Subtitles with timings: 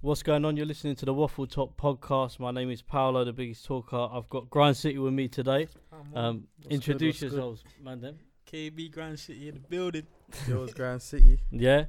[0.00, 0.56] What's going on?
[0.56, 2.38] You're listening to the Waffletop podcast.
[2.38, 4.08] My name is Paulo, the biggest talker.
[4.12, 5.66] I've got Grind City with me today.
[6.14, 7.32] Um, introduce good?
[7.32, 8.00] yourselves, man.
[8.00, 8.18] Them.
[8.46, 10.06] KB Grind City in the building.
[10.46, 11.40] Yours Grind City.
[11.50, 11.86] Yeah.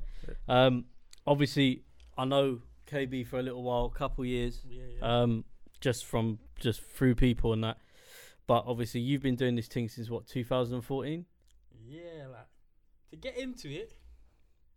[0.48, 0.86] Um,
[1.28, 1.84] obviously,
[2.18, 4.60] I know KB for a little while, couple years.
[4.68, 5.22] Yeah, yeah.
[5.22, 5.46] Um,
[5.80, 7.78] just from just through people and that.
[8.48, 11.26] But obviously, you've been doing this thing since what 2014.
[11.86, 12.00] yeah,
[12.32, 12.48] like
[13.12, 13.94] to get into it,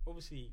[0.07, 0.53] obviously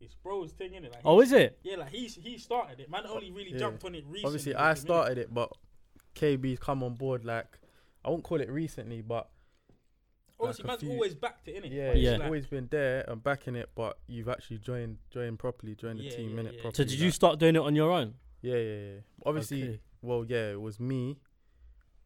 [0.00, 0.90] it's bro's thing, innit?
[0.92, 1.58] Like, Oh, is it?
[1.62, 2.90] Yeah, like he he started it.
[2.90, 3.58] Man only really Yeah.
[3.58, 4.24] jumped on it recently.
[4.24, 5.52] Obviously, I started it, but
[6.14, 7.24] KB's come on board.
[7.24, 7.58] Like,
[8.04, 9.30] I won't call it recently, but
[10.38, 11.70] Obviously, like man's few- always backed it, innit?
[11.70, 12.10] yeah, But Yeah.
[12.12, 13.70] like- always been there and backing it.
[13.74, 16.62] But you've actually joined, joined properly, joined the Yeah, team yeah, in it yeah.
[16.62, 16.84] properly.
[16.84, 18.14] So did you start doing it on your own?
[18.40, 19.00] Yeah, yeah, yeah.
[19.26, 19.80] Obviously, Okay.
[20.00, 21.18] well, yeah, it was me,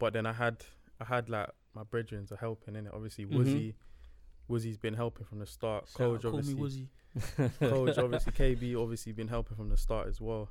[0.01, 0.65] but then I had,
[0.99, 2.93] I had like my brethren are helping in it.
[2.93, 3.35] Obviously, Mhm.
[3.37, 3.75] Woozy,
[4.49, 5.89] Woozy's been helping from the start.
[5.89, 6.89] Shout out, Coach, call me obviously,
[7.61, 10.49] Coach, obviously, KB, obviously been helping from the start as well.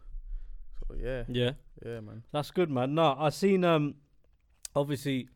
[0.87, 1.51] So yeah, Yeah.
[1.85, 2.23] yeah, man.
[2.31, 2.95] That's good, man.
[2.95, 3.63] No, I seen.
[3.63, 3.95] Um,
[4.75, 5.29] obviously,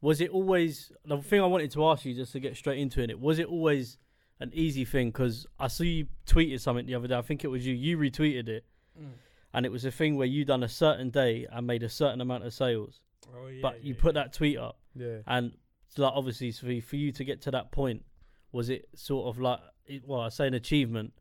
[0.00, 3.00] was it always the thing I wanted to ask you just to get straight into
[3.02, 3.18] it?
[3.18, 3.98] Was it always
[4.40, 5.08] an easy thing?
[5.08, 7.16] Because I saw you tweeted something the other day.
[7.16, 7.74] I think it was you.
[7.74, 8.64] You retweeted it,
[8.98, 9.10] Mm.
[9.52, 12.20] and it was a thing where you done a certain day and made a certain
[12.20, 13.00] amount of sales.
[13.34, 14.22] Oh, yeah, but you yeah, put yeah.
[14.22, 15.56] that tweet up, Yeah, and it's
[15.98, 18.04] like obviously for for you to get to that point,
[18.52, 19.60] was it sort of like
[20.04, 21.12] well, I say an achievement.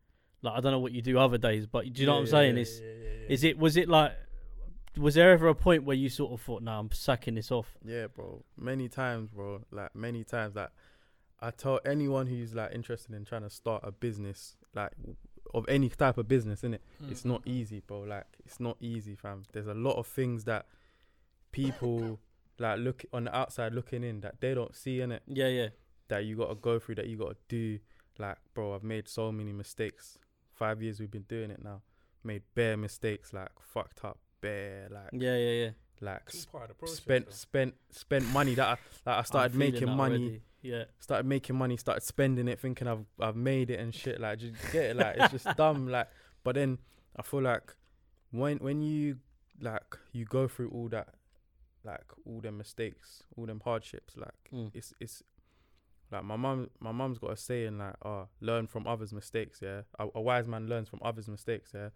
[0.42, 2.22] Like I don't know what you do other days, but do you know Yeah, what
[2.22, 2.56] I'm saying?
[2.56, 3.34] yeah, It's Yeah, yeah, yeah.
[3.34, 4.12] is it was it like
[4.98, 7.76] was there ever a point where you sort of thought, "Nah, I'm sacking this off"?
[7.84, 8.44] Yeah, bro.
[8.58, 9.62] Many times, bro.
[9.72, 10.70] Like many times, like
[11.42, 14.92] I tell anyone who's like interested in trying to start a business, like
[15.54, 17.12] of any type of business, in it, Mm.
[17.12, 18.02] it's not easy, bro.
[18.02, 19.44] Like it's not easy, fam.
[19.52, 20.66] There's a lot of things that
[21.52, 22.20] people
[22.60, 25.68] like look on the outside looking in that they don't see in it Yeah, yeah,
[26.08, 27.80] that you got to go through, that you got to do.
[28.18, 30.18] Like, bro, I've made so many mistakes.
[30.54, 31.82] Five years we've been doing it now.
[32.24, 35.70] Made bare mistakes, like fucked up, bare, like, yeah, yeah, yeah.
[36.02, 36.98] like It's s- all part of the process.
[36.98, 37.32] spent, though.
[37.34, 40.42] spent, spent money that I, that I started making money already.
[40.62, 44.20] Yeah, started making money, started spending it, thinking I've I've made it and shit.
[44.20, 45.88] Like, just get it, like it's just dumb.
[45.90, 46.08] Like,
[46.44, 46.80] but then
[47.16, 47.76] I feel like
[48.32, 49.18] when when you
[49.62, 49.84] like
[50.14, 51.10] you go through all that,
[51.86, 54.72] like all them mistakes, all them hardships, like Mm.
[54.74, 55.24] it's it's
[56.12, 59.60] like my mum my mum's got a saying like, oh, learn from others' mistakes.
[59.62, 61.72] Yeah, a, a wise man learns from others' mistakes.
[61.74, 61.90] Yeah,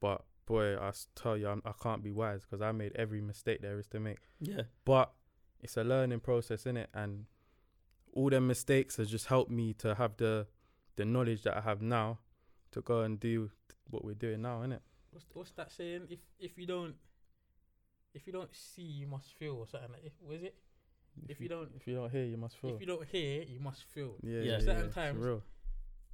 [0.00, 3.60] but boy, I tell you, I'm, I can't be wise because I made every mistake
[3.62, 5.12] there is to make yeah, but
[5.60, 7.26] it's a learning process in it and
[8.14, 10.46] all them mistakes has just helped me to have the
[10.96, 12.18] the knowledge that I have now
[12.72, 13.50] to go and do
[13.90, 14.80] what we're doing now innit?
[15.12, 16.06] What's, what's that saying?
[16.08, 16.94] If if you don't
[18.14, 20.12] if you don't see, you must feel, or something like.
[20.20, 20.54] What is it?
[21.28, 23.58] If you don't- if you don't hear you must feel If you don't hear, you
[23.60, 24.16] must feel.
[24.22, 24.42] yeah, Yeah.
[24.52, 25.42] yeah, Certain yeah, times- real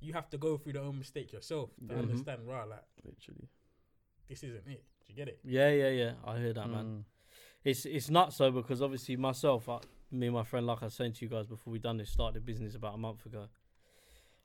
[0.00, 1.98] You have to go through the own mistake yourself to Mhm.
[1.98, 2.46] understand.
[2.46, 3.48] Right, like literally
[4.28, 4.84] this isn't it.
[5.00, 5.40] Do you get it?
[5.44, 6.14] yeah, yeah, yeah.
[6.24, 6.84] I hear that, man.
[6.86, 7.04] Mm.
[7.64, 9.80] It's it's nuts though because obviously myself, I,
[10.10, 12.10] me and my friend, like I was saying to you guys before we done this,
[12.10, 13.48] started a business about a month ago,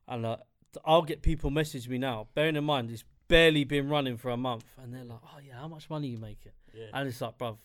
[0.07, 0.37] and uh,
[0.73, 2.27] t- I'll get people message me now.
[2.33, 5.55] Bearing in mind it's barely been running for a month, and they're like, "Oh yeah,
[5.59, 6.85] how much money you making?" Yeah.
[6.93, 7.57] And it's like, bruv,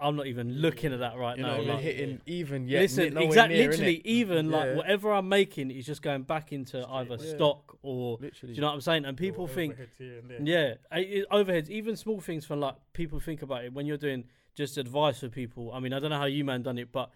[0.00, 1.56] I'm not even looking at that right you now.
[1.56, 1.90] know yeah, we're like, yeah.
[1.90, 4.02] hitting even yet Listen, nowhere exactly, near, literally, innit?
[4.04, 7.16] even like whatever I'm making is just going back into Straight either.
[7.20, 7.34] Yeah.
[7.34, 8.18] stock or.
[8.20, 9.04] literally Do you know what I'm saying?
[9.06, 10.40] And people Little think, overheads and there.
[10.68, 13.96] yeah, I- it, overheads, even small things from like people think about it when you're
[13.96, 14.24] doing
[14.54, 15.72] just advice for people.
[15.72, 17.10] I mean, I don't know how you man done it, but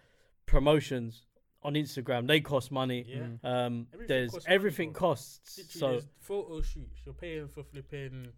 [0.47, 1.27] promotions
[1.62, 3.05] on Instagram they cost money.
[3.07, 3.17] Yeah.
[3.17, 3.45] Mm.
[3.45, 5.01] Um, Everything there's costs everything bro.
[5.01, 5.59] costs.
[5.77, 7.01] Literally, So photo shoots.
[7.05, 8.29] You're paying for flipping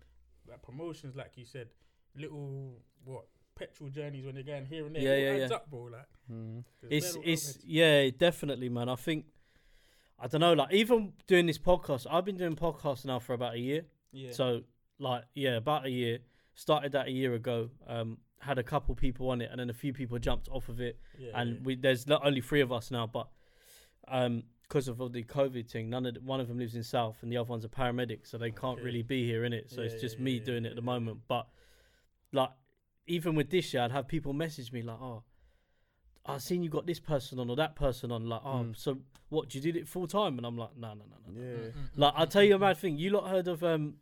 [0.48, 1.68] like promotions, like you said.
[2.16, 2.74] Little
[3.04, 3.24] what
[3.54, 5.02] petrol journeys when you're going here and there.
[5.02, 5.56] Yeah, It yeah, adds yeah.
[5.56, 5.82] up, bro.
[5.84, 6.64] Like Mm.
[6.88, 8.88] it's it's yeah, definitely, man.
[8.88, 9.26] I think
[10.18, 13.54] I don't know, like even doing this podcast, I've been doing podcasts now for about
[13.54, 13.84] a year.
[14.12, 14.30] yeah.
[14.32, 14.62] So
[14.98, 16.18] like yeah, about a year.
[16.54, 17.70] Started that a year ago.
[17.86, 20.80] Um, had a couple people on it, and then a few people jumped off of
[20.80, 20.98] it.
[21.18, 21.60] yeah, and yeah.
[21.64, 23.28] we there's not only three of us now, but
[24.08, 26.82] um, because of all the COVID thing, none of the, one of them lives in
[26.82, 28.82] South, and the other one's a paramedic, so they can't Okay.
[28.84, 29.70] really be here in it.
[29.70, 30.98] So Yeah, it's just yeah, me yeah, doing it at the yeah, yeah.
[30.98, 31.20] moment.
[31.28, 31.46] But
[32.32, 32.50] like,
[33.06, 35.22] even with this year, I'd have people message me like, "Oh,
[36.24, 38.76] I've seen you got this person on or that person on." Like, oh, Mm.
[38.76, 38.98] so
[39.28, 39.48] what?
[39.48, 40.38] Do you do it full time?
[40.38, 41.32] And I'm like, no, no, no, no.
[41.32, 42.96] no." yeah Mm, mm, Like, mm, I'll tell you a mad thing.
[42.98, 43.94] You lot heard of um,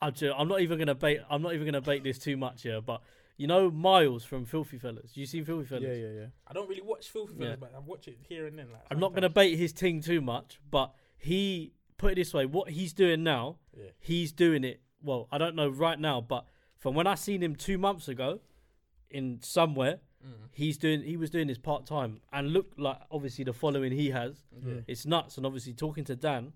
[0.00, 1.20] I'm, ju- I'm not even gonna bait.
[1.30, 3.02] I'm not even gonna bait this too much here, but
[3.36, 5.16] you know Miles from Filthy Fellas.
[5.16, 5.84] You seen Filthy Fellas?
[5.84, 7.56] yeah yeah yeah I don't really watch Filthy Yeah.
[7.56, 8.72] But I watch it here and then.
[8.72, 12.46] Like I'm not gonna bait his ting too much, but he put it this way:
[12.46, 13.90] what he's doing now, Yeah.
[13.98, 14.80] he's doing it.
[15.02, 16.46] Well, I don't know right now, but
[16.78, 18.40] from when I seen him two months ago,
[19.10, 20.48] in somewhere, Mm.
[20.50, 21.02] he's doing.
[21.02, 24.80] He was doing this part time, and look like obviously the following he has, Yeah.
[24.88, 25.36] it's nuts.
[25.36, 26.52] And obviously talking to Dan,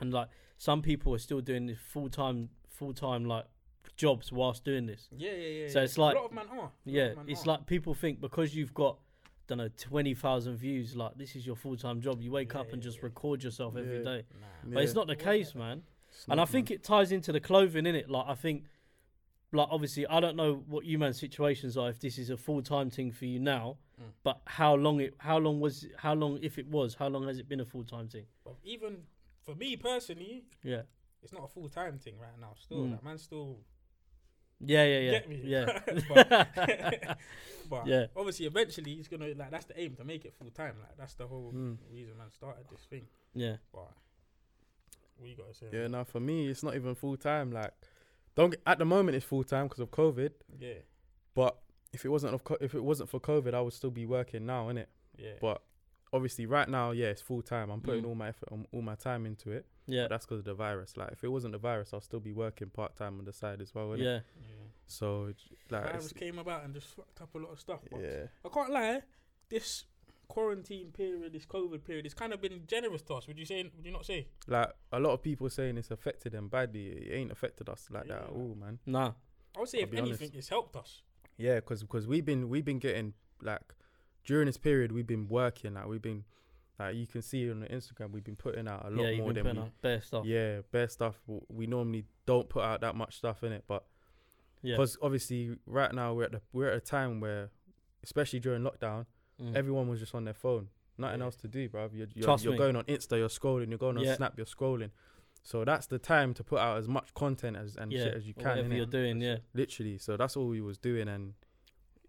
[0.00, 0.28] and like
[0.58, 3.46] some people are still doing this full time full time like
[3.96, 5.08] jobs whilst doing this.
[5.16, 5.68] Yeah, yeah, yeah.
[5.68, 5.84] So yeah.
[5.84, 6.72] it's like- a lot of man are.
[6.84, 7.50] Yeah, man it's are.
[7.52, 8.98] like people think because you've got,
[9.46, 12.20] don't know, twenty thousand views, like this is your full time job.
[12.20, 13.04] You wake Yeah, up and just yeah.
[13.04, 14.02] record yourself every Yeah.
[14.04, 14.24] day.
[14.40, 14.74] Nah.
[14.74, 15.84] But it's not the case, man.
[16.08, 16.74] It's And not, I think man.
[16.76, 18.10] it ties into the clothing in it.
[18.10, 18.64] Like I think,
[19.52, 21.88] like obviously, I don't know what you man's situations are.
[21.90, 24.06] If this is a full time thing for you now, Mm.
[24.24, 27.38] but how long it, how long was, how long if it was, how long has
[27.38, 28.24] it been a full time thing?
[28.44, 29.04] But even
[29.42, 30.82] for me personally, Yeah,
[31.22, 32.54] it's not a full time thing right now.
[32.58, 32.92] Still, Mm.
[32.92, 33.58] like man, still
[34.64, 35.40] yeah, yeah, yeah, get me.
[35.44, 36.28] yeah, but,
[37.68, 38.06] but Yeah.
[38.16, 40.76] obviously, eventually, he's gonna like that's the aim to make it full time.
[40.80, 41.76] Like that's the whole Mm.
[41.90, 43.06] reason man started this thing.
[43.34, 43.56] yeah.
[43.72, 43.92] But
[45.18, 45.66] what you gotta say?
[45.72, 47.52] Yeah, now for me, it's not even full time.
[47.52, 47.74] Like,
[48.34, 50.30] don't get, at the moment it's full time because of COVID.
[50.58, 50.74] yeah,
[51.34, 51.58] But
[51.92, 54.46] if it wasn't of co- if it wasn't for COVID, I would still be working
[54.46, 54.86] now, innit?
[55.16, 55.32] yeah.
[55.40, 55.62] But
[56.12, 57.70] obviously, right now, yeah, it's full time.
[57.70, 58.08] I'm putting Mm.
[58.08, 59.66] all my effort, um, all my time into it.
[59.86, 60.96] Yeah, But that's because of the virus.
[60.96, 63.60] Like, if it wasn't the virus, I'll still be working part time on the side
[63.60, 63.88] as well.
[63.88, 63.98] Innit?
[63.98, 64.46] yeah, yeah.
[64.86, 67.80] So, it's- like, virus came about and just fucked up a lot of stuff.
[67.90, 69.02] Yeah, I can't lie,
[69.48, 69.84] this
[70.32, 73.28] quarantine period, this COVID period, it's kind of been generous to us.
[73.28, 73.70] Would you say?
[73.76, 74.28] Would you not say?
[74.46, 76.86] like a lot of people saying it's affected them badly.
[76.86, 78.78] It ain't affected us like that at all, man.
[78.86, 79.12] nah,
[79.54, 80.34] I would say, I'll if anything, honest.
[80.34, 81.02] it's helped us.
[81.36, 83.12] Yeah, because because we've been we've been getting
[83.42, 83.74] like
[84.24, 86.24] during this period we've been working like we've been
[86.78, 89.18] like you can see on the Instagram we've been putting out a lot yeah.
[89.18, 90.24] More been than we, bare stuff.
[90.24, 91.20] yeah bare stuff.
[91.48, 93.84] We normally don't put out that much stuff in it, but
[94.62, 94.76] yeah.
[94.76, 97.50] because obviously right now we're at the we're at a time where
[98.02, 99.04] especially during lockdown
[99.40, 99.56] Mm.
[99.56, 100.68] everyone was just on their phone,
[100.98, 101.24] nothing Yeah.
[101.24, 101.88] else to do, bro.
[101.92, 104.16] You're you're, you're going on Insta, you're scrolling, you're going on Yeah.
[104.16, 104.90] Snap, you're scrolling.
[105.42, 108.26] So that's the time to put out as much content as and yeah, shit as
[108.26, 108.50] you or can.
[108.50, 108.76] whatever innit?
[108.76, 109.20] you're doing.
[109.20, 111.34] Yeah, literally so that's all we was doing and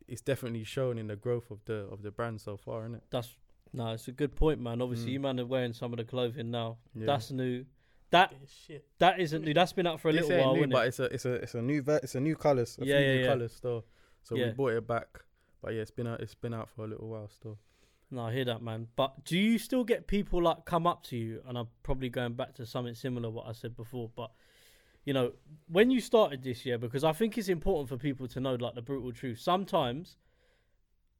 [0.08, 3.04] it's definitely shown in the growth of the of the brand so far isn't it
[3.10, 3.36] that's
[3.76, 4.84] no, it's a good point, man.
[4.84, 5.14] Obviously, Mm.
[5.14, 6.78] you man are wearing some of the clothing now.
[6.94, 7.08] yeah.
[7.08, 7.66] That's new.
[8.12, 8.32] That
[8.68, 8.86] shit.
[9.00, 9.56] that isn't new.
[9.56, 10.88] That's been out for a This little ain't while, new, isn't but it?
[10.90, 13.06] it's a it's a it's a new ver- it's a new colors a Yeah, few
[13.08, 13.28] yeah, new yeah.
[13.30, 13.84] colors still
[14.22, 14.46] so Yeah.
[14.48, 15.08] we brought it back
[15.64, 17.58] but yeah it's been out it's been out for a little while still
[18.12, 18.88] No, I hear that, man.
[18.96, 21.42] But do you still get people like come up to you?
[21.48, 24.12] And I'm probably going back to something similar what I said before.
[24.16, 24.30] But
[25.08, 25.32] you know,
[25.68, 28.76] when you started this year, because I think it's important for people to know like
[28.76, 29.40] the brutal truth.
[29.40, 30.18] Sometimes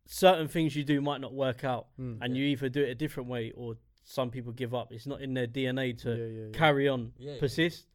[0.06, 2.18] certain things you do might not work out, Mm.
[2.22, 4.92] and you either do it a different way or some people give up.
[4.92, 6.52] It's not in their DNA to yeah, yeah, yeah.
[6.52, 7.40] carry on, Yeah, yeah.
[7.40, 7.88] persist.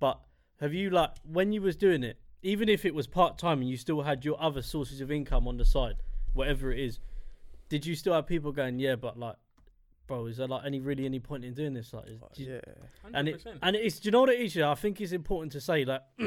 [0.00, 0.20] But
[0.60, 3.70] have you like when you was doing it, even if it was part time and
[3.70, 5.96] you still had your other sources of income on the side,
[6.32, 6.98] whatever it is,
[7.68, 9.36] did you still have people going, yeah, but like,
[10.06, 11.92] bro, is there like any really any point in doing this?
[11.92, 12.60] Like, is, do you- yeah
[13.14, 13.58] and it 100%.
[13.62, 14.56] and it's do you know what it is?
[14.56, 16.08] Yeah, I think it's important to say that.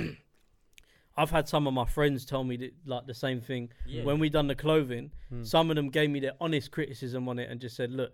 [1.18, 4.04] I've had some of my friends tell me that, like the same thing yeah.
[4.04, 5.12] when we done the clothing.
[5.32, 5.48] Mm.
[5.48, 8.12] Some of them gave me their honest criticism on it and just said, "Look,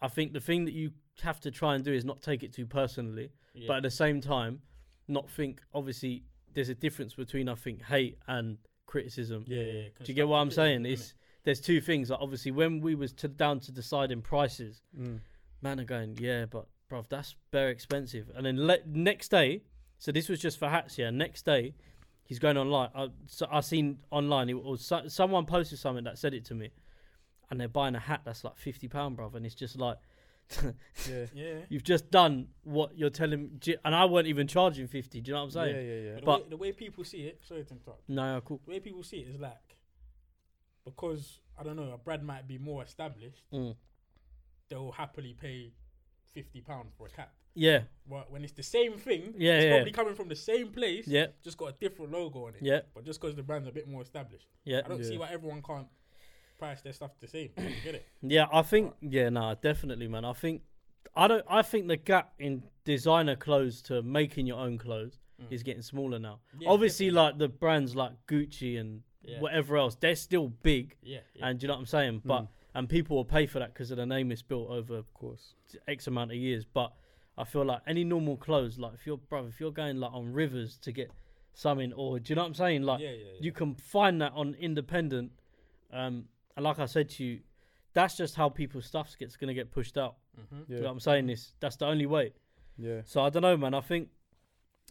[0.00, 2.52] I think the thing that you have to try and do is not take it
[2.52, 3.66] too personally, yeah.
[3.66, 4.60] but at the same time,
[5.08, 5.60] not think.
[5.74, 6.24] Obviously,
[6.56, 9.44] there's a difference between I think hate and criticism.
[9.46, 10.86] yeah, yeah, Do you get what I'm saying?
[10.86, 11.14] It's
[11.44, 12.10] there's two things.
[12.10, 15.20] Like obviously, when we was to, down to deciding prices, Mm.
[15.62, 18.30] man are going, yeah, but bro, that's very expensive.
[18.34, 19.62] And then le- next day,
[19.98, 21.10] so this was just for hats, yeah.
[21.10, 21.74] Next day,
[22.24, 22.88] he's going online.
[22.94, 26.54] I so I seen online, it was so, someone posted something that said it to
[26.54, 26.70] me,
[27.50, 29.98] and they're buying a hat that's like fifty pound, bro, and it's just like.
[30.62, 30.70] Yeah?
[31.34, 31.54] Yeah.
[31.68, 35.20] You've just done what you're telling, do and I weren't even charging fifty.
[35.20, 35.76] Do you know what I'm saying?
[35.76, 38.08] yeah yeah But, the, But- way, the way people see it, sorry to interrupt.
[38.08, 38.60] No, cool.
[38.64, 39.76] The way people see it is like
[40.84, 43.74] because I don't know, a brand might be more established, Mm.
[44.68, 45.72] they'll happily pay
[46.32, 47.32] fifty pound for a cap.
[47.58, 49.70] Yeah, But when it's the same thing, Yeah, it's yeah.
[49.76, 52.60] probably coming from the same place, yeah, just got a different logo on it.
[52.60, 54.82] yeah, But just because the brand's a bit more established, yeah.
[54.84, 55.86] I don't see why everyone can't
[56.58, 57.50] price their stuff the same.
[57.84, 58.06] Get it?
[58.22, 60.24] Yeah, I think yeah, no, definitely, man.
[60.24, 60.62] I think
[61.14, 61.44] I don't.
[61.48, 65.52] I think the gap in designer clothes to making your own clothes Mm.
[65.52, 66.40] is getting smaller now.
[66.58, 67.28] Yeah, Obviously, definitely.
[67.28, 69.38] like the brands like Gucci and Yeah.
[69.40, 71.46] whatever else, they're still big, Yeah, yeah.
[71.48, 72.22] and you know what I'm saying?
[72.24, 72.48] But Mm.
[72.74, 75.54] and people will pay for that because of the name it's built over of course
[75.86, 76.64] X amount of years.
[76.64, 76.94] But
[77.36, 80.32] I feel like any normal clothes, like if you're brother, if you're going like on
[80.32, 81.10] rivers to get
[81.52, 82.82] something, or do you know what I'm saying?
[82.84, 83.38] Like yeah, yeah, yeah.
[83.40, 85.32] you can find that on independent.
[85.92, 87.40] Um, and like I said to you,
[87.94, 90.16] that's just how people's stuff gets gonna get pushed out.
[90.38, 90.62] mm-hmm.
[90.68, 91.26] Do you know what I'm saying?
[91.26, 92.32] This that's the only way.
[92.78, 93.74] yeah So I don't know, man.
[93.74, 94.08] I think,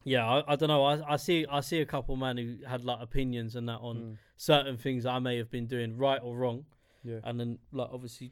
[0.03, 0.83] yeah, I, I don't know.
[0.85, 3.95] I, I see I see a couple man who had like opinions and that on
[3.97, 4.17] Mm.
[4.37, 6.65] certain things I may have been doing right or wrong,
[7.03, 8.31] yeah and then like obviously,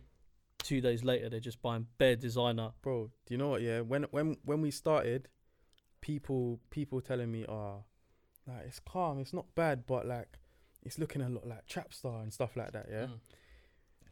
[0.60, 2.72] two days later they're just buying bare designer.
[2.82, 5.28] bro do you know what yeah when when when we started
[6.02, 7.84] people people telling me oh
[8.48, 10.38] like it's calm it's not bad but like
[10.86, 13.20] it's looking a lot like Trapstar and stuff like that yeah Mm.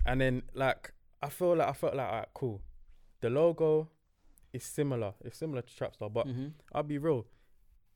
[0.05, 2.61] and then like i feel like i felt like alright, cool
[3.21, 3.89] the logo
[4.53, 6.47] is similar it's similar to Trapstar, but mm-hmm.
[6.73, 7.25] i'll be real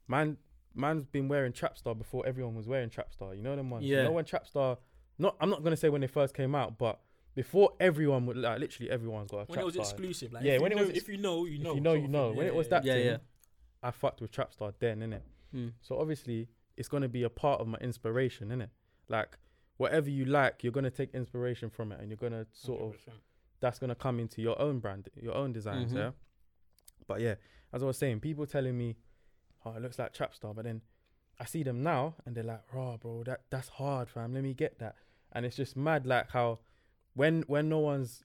[0.08, 0.38] man
[0.76, 3.36] man's been wearing Trapstar before everyone was wearing Trapstar.
[3.36, 3.86] You know them ones.
[3.86, 4.00] Yeah.
[4.00, 4.78] You know when Trapstar.
[5.18, 5.38] Not.
[5.40, 7.00] I'm not gonna say when they first came out, but
[7.34, 10.34] before everyone would like literally everyone's got a when it was exclusive.
[10.34, 11.72] Like, Yeah, when it know, was if you know, you know.
[11.72, 12.30] If you know, you know.
[12.32, 13.18] When Yeah, it was that Yeah, thing, yeah.
[13.82, 15.22] I fucked with Trapstar then, innit?
[15.56, 15.72] Mm.
[15.82, 18.70] So obviously, it's gonna be a part of my inspiration, innit?
[19.08, 19.38] Like
[19.78, 23.20] whatever you like, you're gonna take inspiration from it, and you're gonna sort of 100%.
[23.60, 25.96] that's gonna come into your own brand, your own designs, Mhm.
[25.98, 26.12] yeah.
[27.08, 27.36] But yeah,
[27.74, 28.98] as I was saying, people telling me,
[29.66, 30.82] "Oh, it looks like Trapstar," but then
[31.40, 34.34] I see them now, and they're like, "Raw, bro, that that's hard, fam.
[34.34, 34.96] Let me get that."
[35.32, 36.60] And it's just mad, like how
[37.14, 38.24] when when no one's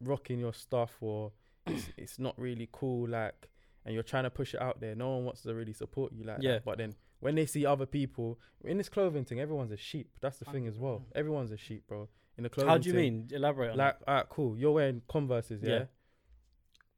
[0.00, 1.32] rocking your stuff or
[1.66, 3.48] it's, it's not really cool, like,
[3.84, 6.24] and you're trying to push it out there, no one wants to really support you,
[6.24, 6.54] like, Yeah.
[6.54, 6.64] That.
[6.64, 10.10] But then when they see other people in this clothing thing, everyone's a sheep.
[10.20, 11.06] That's the thing as well.
[11.14, 12.06] Everyone's a sheep, bro.
[12.36, 12.68] In the clothing.
[12.68, 13.14] How do you thing.
[13.20, 13.28] mean?
[13.32, 14.58] Elaborate on Like, alright, cool.
[14.58, 15.70] You're wearing Converses, yeah.
[15.70, 15.84] Yeah.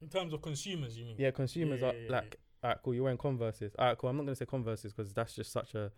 [0.02, 1.14] In terms of consumers, you mean?
[1.16, 2.95] Yeah, consumers Yeah, are yeah, yeah, like, alright, cool.
[2.95, 3.73] You're wearing Converses.
[3.78, 4.11] Alright, cool.
[4.11, 5.92] I'm not gonna say Converses because that's just such a,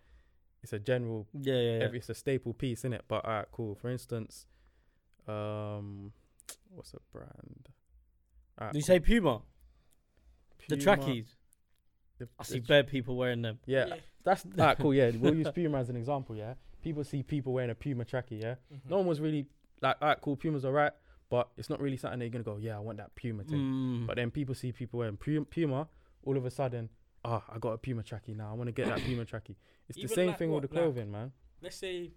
[0.61, 1.49] it's a general, that.
[1.49, 1.83] Yeah, yeah, yeah.
[1.85, 3.03] every, it's a staple piece, in it.
[3.07, 3.73] But alright, cool.
[3.73, 4.45] For instance,
[5.27, 6.11] um,
[6.69, 7.69] what's a brand?
[8.61, 8.87] Alright, Do you cool.
[8.87, 9.41] say Puma?
[10.67, 11.35] The Puma, trackies.
[12.19, 13.57] the- I the see tr- bare people wearing them.
[13.65, 14.93] Yeah, that's alright, cool.
[14.93, 16.35] Yeah, we'll use Puma as an example.
[16.35, 18.41] Yeah, people see people wearing a Puma trackie.
[18.41, 18.89] Yeah, Mhm.
[18.89, 19.47] no one was really
[19.81, 20.35] like, alright, cool.
[20.35, 20.91] Puma's alright,
[21.29, 23.59] but it's not really something that you're gonna go, yeah, I want that Puma thing.
[23.59, 24.07] Mm.
[24.07, 25.87] But then people see people wearing Pu- Puma,
[26.23, 26.89] all of a sudden,
[27.23, 28.49] ah, I got a Puma trackie now.
[28.51, 29.55] I want to get that Puma trackie.
[29.87, 31.31] It's the same like thing what, with the like- clothing, man.
[31.61, 32.11] Let's say,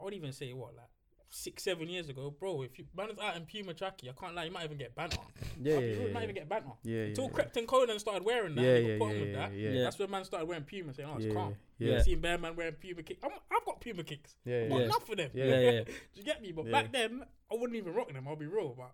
[0.00, 0.86] I would even say what, like
[1.30, 2.62] six, seven years ago, bro.
[2.62, 4.94] If you man is out in Puma trackie, I can't lie, you might even get
[4.94, 5.18] banter.
[5.60, 6.12] Yeah, You yeah, yeah.
[6.12, 6.22] might yeah.
[6.24, 6.70] even get banter.
[6.84, 9.28] Yeah, Until yeah, Krept and Konan started wearing that, yeah, and yeah, you yeah, with
[9.28, 9.52] yeah, that.
[9.54, 9.82] yeah, Yeah.
[9.82, 11.96] That's when man started wearing Puma, saying, "Oh, it's yeah, calm." yeah, Yeah.
[11.96, 13.22] yeah, Seen bare man wearing Puma kicks.
[13.24, 14.36] I'm, I've got Puma kicks.
[14.44, 14.78] yeah, Got yeah.
[14.78, 14.84] Yeah.
[14.84, 15.30] enough for them.
[15.34, 15.44] Yeah.
[15.44, 15.84] Yeah, yeah, yeah.
[15.84, 16.52] Do you get me?
[16.52, 16.72] But Yeah.
[16.72, 18.26] back then, I wouldn't even rock them.
[18.28, 18.92] I'll be real, but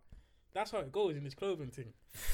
[0.52, 1.92] that's how it goes in this clothing thing.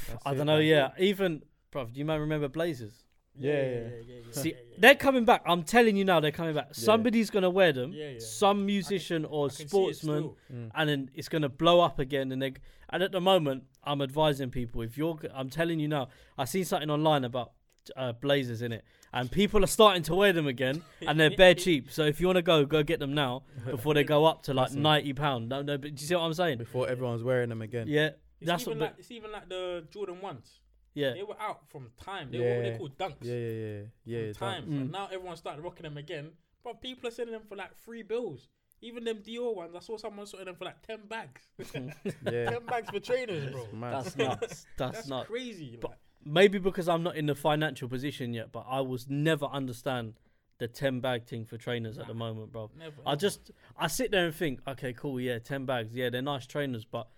[0.08, 0.58] That's I it, don't know.
[0.58, 0.66] man.
[0.66, 1.84] Yeah, even, bro.
[1.86, 3.04] Do you might remember Blazers?
[3.38, 4.32] Yeah, yeah, yeah, yeah.
[4.32, 4.76] See, yeah, yeah.
[4.78, 5.42] they're coming back.
[5.46, 6.74] I'm telling you now, they're coming back.
[6.74, 7.92] Somebody's gonna wear them.
[7.92, 8.18] Yeah, yeah.
[8.18, 10.30] Some musician or can see it sportsman.
[10.52, 10.70] Mm.
[10.74, 12.32] and then it's gonna blow up again.
[12.32, 12.54] And they
[12.90, 16.64] and at the moment, I'm advising people if you're, I'm telling you now, I seen
[16.64, 17.52] something online about
[17.96, 21.54] uh, blazers in it, and people are starting to wear them again, and they're bare
[21.64, 21.90] cheap.
[21.90, 24.54] So if you want to go, go get them now before they go up to
[24.54, 24.82] like Listen.
[24.82, 25.48] ninety pound.
[25.48, 26.58] No, no, but do you see what I'm saying?
[26.58, 27.86] Before everyone's wearing them again.
[27.88, 28.10] Yeah,
[28.40, 28.84] It's that's even what.
[28.90, 30.60] like it's even like the Jordan ones.
[31.00, 32.30] Yeah, They were out from time.
[32.30, 32.78] They were what they Yeah.
[32.78, 33.22] called dunks.
[33.22, 34.18] Yeah, yeah, yeah, yeah.
[34.18, 34.62] from it's time.
[34.64, 34.72] done.
[34.72, 34.80] Mm.
[34.82, 36.30] And now everyone started rocking them again.
[36.62, 38.48] But people are selling them for like three bills.
[38.82, 41.42] Even them Dior ones, I saw someone selling them for like ten bags.
[42.32, 43.62] Yeah, ten bags for trainers, bro.
[43.62, 44.40] it's that's nuts.
[44.40, 44.66] That's,
[44.96, 45.28] That's nuts.
[45.28, 45.78] crazy.
[45.80, 45.98] But- like.
[46.22, 50.14] Maybe because I'm not in the financial position yet, but I was never understand
[50.58, 52.70] the ten bag thing for trainers at the moment, bro.
[52.78, 52.96] Never.
[53.06, 53.20] I ever.
[53.20, 56.84] just I sit there and think, okay, cool, yeah, ten bags, yeah, they're nice trainers,
[56.84, 57.08] but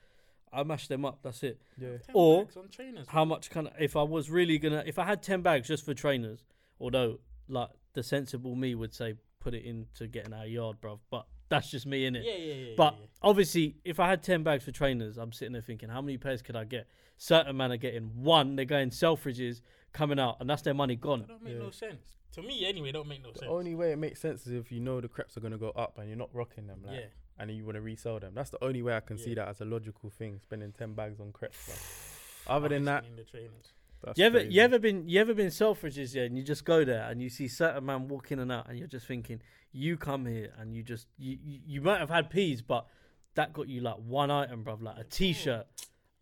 [0.53, 1.21] I mash them up.
[1.23, 1.61] That's it.
[1.79, 3.07] Yeah, or bags on trainers.
[3.09, 5.95] How much can if I was really gonna if I had ten bags just for
[5.95, 6.45] trainers,
[6.81, 10.99] although like the sensible me would say put it into getting our yard, bruv.
[11.11, 12.25] But that's just me in it.
[12.25, 12.55] yeah, yeah.
[12.69, 13.07] yeah, But yeah.
[13.23, 16.41] obviously, if I had ten bags for trainers, I'm sitting there thinking, how many pairs
[16.43, 16.87] could I get?
[17.19, 18.57] Certain men are getting one.
[18.57, 19.61] They're going Selfridges
[19.93, 21.21] coming out, and that's their money gone.
[21.21, 21.59] that don't make Yeah.
[21.61, 22.17] no sense.
[22.33, 23.51] To me, anyway, don't make no the sense.
[23.51, 25.99] only way it makes sense is if you know the creps are gonna go up
[25.99, 27.07] and you're not rocking them, like, yeah.
[27.43, 28.33] And then you want to resell them.
[28.35, 30.39] That's the only way I can see that as a logical thing.
[30.43, 31.69] Spending ten bags on creps.
[31.69, 32.57] Like.
[32.57, 33.73] Other than that, the trainers.
[34.03, 34.55] that's You ever crazy.
[34.55, 37.29] you ever been you ever been Selfridges yeah, and you just go there and you
[37.29, 40.83] see certain man walking and out, and you're just thinking, you come here and you
[40.83, 42.87] just you you, you might have had peas, but
[43.35, 45.67] that got you like one item, bruv, like a t-shirt,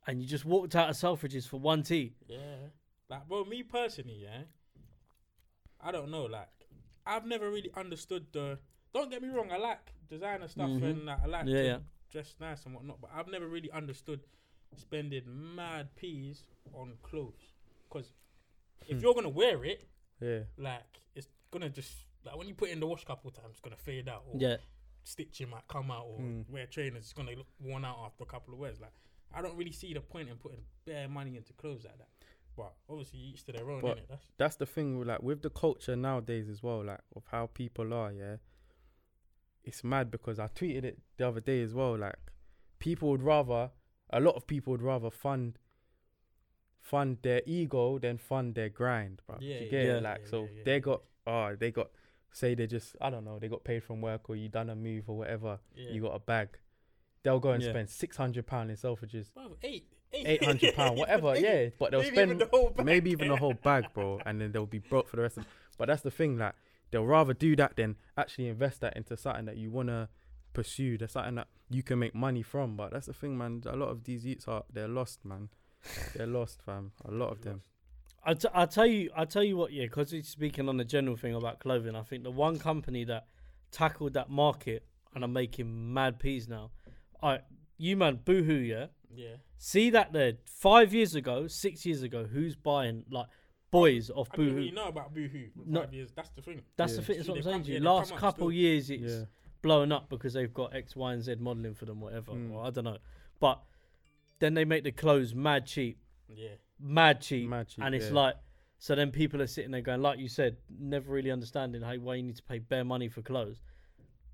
[0.07, 2.15] and you just walked out of Selfridges for one tee.
[2.29, 2.39] Yeah.
[3.09, 4.43] Like, bro, me personally, yeah.
[5.81, 6.25] I don't know.
[6.27, 6.49] Like,
[7.05, 8.59] I've never really understood the.
[8.95, 9.51] Don't get me wrong.
[9.51, 10.83] I like designer stuff Mhm.
[10.83, 11.79] and like, I like Yeah, to yeah.
[12.11, 13.01] dress nice and whatnot.
[13.01, 14.21] But I've never really understood
[14.77, 15.23] spending
[15.55, 17.55] mad peas on clothes.
[17.89, 18.13] Because
[18.87, 19.03] if Hmm.
[19.03, 19.89] you're gonna wear it,
[20.21, 23.53] Yeah, like it's gonna just like when you put it in the wash couple times,
[23.53, 24.25] it's gonna fade out.
[24.27, 24.59] Or Yeah,
[25.05, 26.49] stitching might come out or Mm.
[26.51, 28.81] wear trainers it's gonna look worn out after a couple of wears.
[28.81, 28.93] Like
[29.33, 32.09] I don't really see the point in putting bare money into clothes like that.
[32.57, 34.07] But obviously each to their own, But-?
[34.09, 34.99] That's that's the thing.
[34.99, 38.13] With, like with the culture nowadays as well, like of how people are.
[38.13, 38.37] Yeah,
[39.65, 41.97] it's mad because I tweeted it the other day as well.
[41.97, 42.17] Like
[42.79, 43.71] people would rather,
[44.11, 45.59] a lot of people would rather fund,
[46.81, 49.37] fund their ego than fund their grind, bro.
[49.41, 50.03] Yeah, you get yeah, it?
[50.03, 51.91] Like yeah, so yeah, they got, oh, they got,
[52.33, 54.77] say they just, I don't know, they got paid from work or you done a
[54.77, 55.59] move or whatever.
[55.75, 56.59] You got a bag.
[57.23, 61.39] They'll go and spend six hundred pound in Selfridges, Bro, eight, eight hundred pound, whatever.
[61.39, 62.87] Yeah, but they'll Maybe spend even the whole bag.
[62.87, 65.47] maybe even the whole bag, bro, and then they'll be broke for the rest of.
[65.77, 66.55] But that's the thing, like
[66.91, 70.09] they'll rather do that than actually invest that into something that you wanna
[70.53, 70.99] pursue.
[70.99, 72.77] That's something that you can make money from.
[72.77, 73.63] But that's the thing, man.
[73.67, 75.49] A lot of these youths are they're lost, man.
[76.15, 76.93] they're lost, fam.
[77.05, 77.63] A lot of them.
[78.23, 80.85] I t- I tell you, I tell you what, yeah, because he's speaking on the
[80.85, 81.97] general thing about clothing.
[81.97, 83.27] I think the one company that
[83.71, 86.71] tackled that market and are making mad peas now.
[87.23, 87.41] I,
[87.79, 88.87] you man, boohoo, yeah.
[89.13, 89.37] Yeah.
[89.59, 93.27] See that there five years ago, six years ago, who's buying like
[93.71, 94.57] boys off I didn't boohoo?
[94.57, 95.49] really know about Boohoo.
[95.67, 95.81] No.
[95.83, 96.11] Five years.
[96.15, 96.63] That's the thing.
[96.77, 96.97] That's Yeah.
[97.01, 97.17] the thing.
[97.19, 97.79] That's what I'm saying come- to you.
[97.81, 98.53] yeah, Last couple still.
[98.53, 99.25] years, it's Yeah.
[99.63, 102.33] blowing up because they've got X, Y, and Z modeling for them, whatever.
[102.33, 102.53] Mm.
[102.53, 102.99] Or I don't know,
[103.39, 103.63] but
[104.39, 105.99] then they make the clothes mad cheap,
[106.29, 106.55] Yeah.
[106.79, 108.13] mad cheap, Mad cheap, and it's yeah.
[108.15, 108.35] like.
[108.83, 112.15] So then people are sitting there going, like you said, never really understanding how why
[112.15, 113.61] you need to pay bare money for clothes.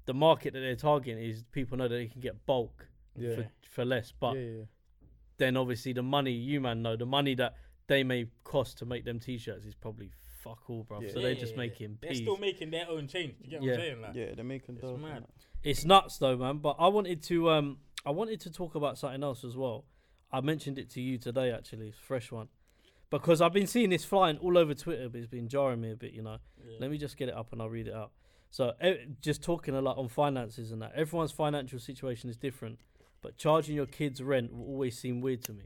[0.05, 3.35] The market that they're targeting is people know that they can get bulk Yeah.
[3.35, 4.65] for, for less, but yeah, yeah.
[5.39, 7.57] then obviously the money you man know the money that
[7.89, 10.11] they may cost to make them t-shirts is probably
[10.43, 11.01] fuck all, bro.
[11.01, 11.09] Yeah.
[11.11, 11.59] So Yeah, they're yeah, just yeah.
[11.59, 12.19] making They're peas.
[12.21, 13.35] still making their own change.
[13.41, 13.73] You get what Yeah.
[13.75, 14.01] I'm saying?
[14.03, 15.01] Like, Yeah, they're making It's dope.
[15.01, 15.25] mad.
[15.63, 16.59] It's nuts though, man.
[16.59, 19.85] But I wanted to um I wanted to talk about something else as well.
[20.33, 22.49] I mentioned it to you today actually, it's a fresh one.
[23.11, 25.97] Because I've been seeing this flying all over Twitter, but it's been jarring me a
[25.97, 26.39] bit, you know.
[26.65, 26.77] yeah.
[26.81, 28.11] Let me just get it up and I'll read it out.
[28.51, 28.73] So,
[29.21, 30.93] just talking a lot on finances and that.
[30.95, 32.79] Everyone's financial situation is different,
[33.23, 35.65] but charging your kids rent will always seem weird to me.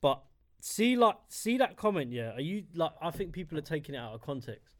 [0.00, 0.22] But
[0.60, 2.32] see, like, see that comment, yeah?
[2.32, 2.92] Are you like?
[3.00, 4.74] I think people are taking it out of context.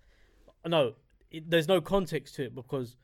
[0.67, 0.95] No,
[1.31, 2.97] it, there's no context to it because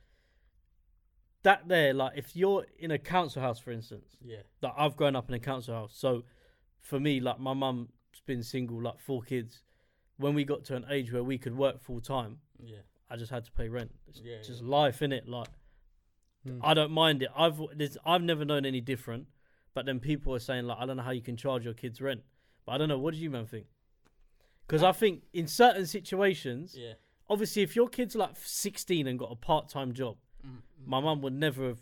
[1.43, 4.41] that there, like, if you're in a council house, for instance, Yeah.
[4.61, 6.23] like I've grown up in a council house, so
[6.81, 7.89] for me, like my mum's
[8.25, 9.61] been single, like four kids.
[10.17, 12.77] When we got to an age where we could work full time, Yeah.
[13.09, 13.91] I just had to pay rent.
[14.07, 14.69] It's Yeah, just yeah.
[14.69, 15.27] life in it.
[15.27, 15.49] Like
[16.47, 16.59] Mm.
[16.63, 17.29] I don't mind it.
[17.35, 17.59] I've
[18.05, 19.27] I've never known any different.
[19.73, 21.99] But then people are saying like I don't know how you can charge your kids
[21.99, 22.21] rent.
[22.65, 22.97] But I don't know.
[22.99, 23.65] What do you man think?
[24.67, 26.93] Because I think in certain situations, Yeah.
[27.29, 31.21] obviously, if your kid's like 16 and got a part time job, Mm, my mum
[31.21, 31.81] would never have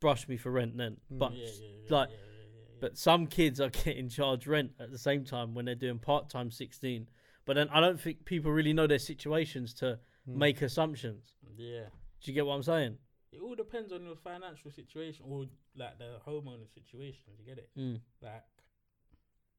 [0.00, 0.98] brushed me for rent then.
[1.12, 1.18] Mm.
[1.18, 2.76] But yeah, yeah, yeah, like- yeah, yeah, yeah, yeah.
[2.80, 6.30] But some kids are getting charged rent at the same time when they're doing part
[6.30, 7.08] time 16.
[7.44, 10.34] But then I don't think people really know their situations to Mm.
[10.36, 11.34] make assumptions.
[11.56, 11.88] yeah.
[12.20, 12.98] Do you get what I'm saying?
[13.32, 17.22] It all depends on your financial situation or like the homeowner situation.
[17.38, 17.70] You get it?
[17.76, 18.00] Mm.
[18.20, 18.44] Like,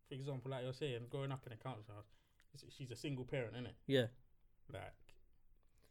[0.09, 2.05] for example, like you're saying, growing up in a council house,
[2.75, 3.75] she's a single parent, isn't it?
[3.87, 4.07] Yeah.
[4.73, 4.93] Like,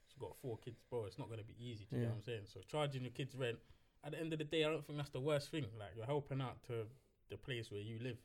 [0.07, 1.05] she's got four kids, bro.
[1.07, 1.87] It's not gonna be easy.
[1.89, 2.09] Do you Yeah.
[2.09, 2.47] get what I'm saying?
[2.53, 3.59] So charging your kids rent,
[4.05, 5.67] at the end of the day, I don't think that's the worst thing.
[5.79, 6.87] Like you're helping out to
[7.31, 8.19] the place where you live.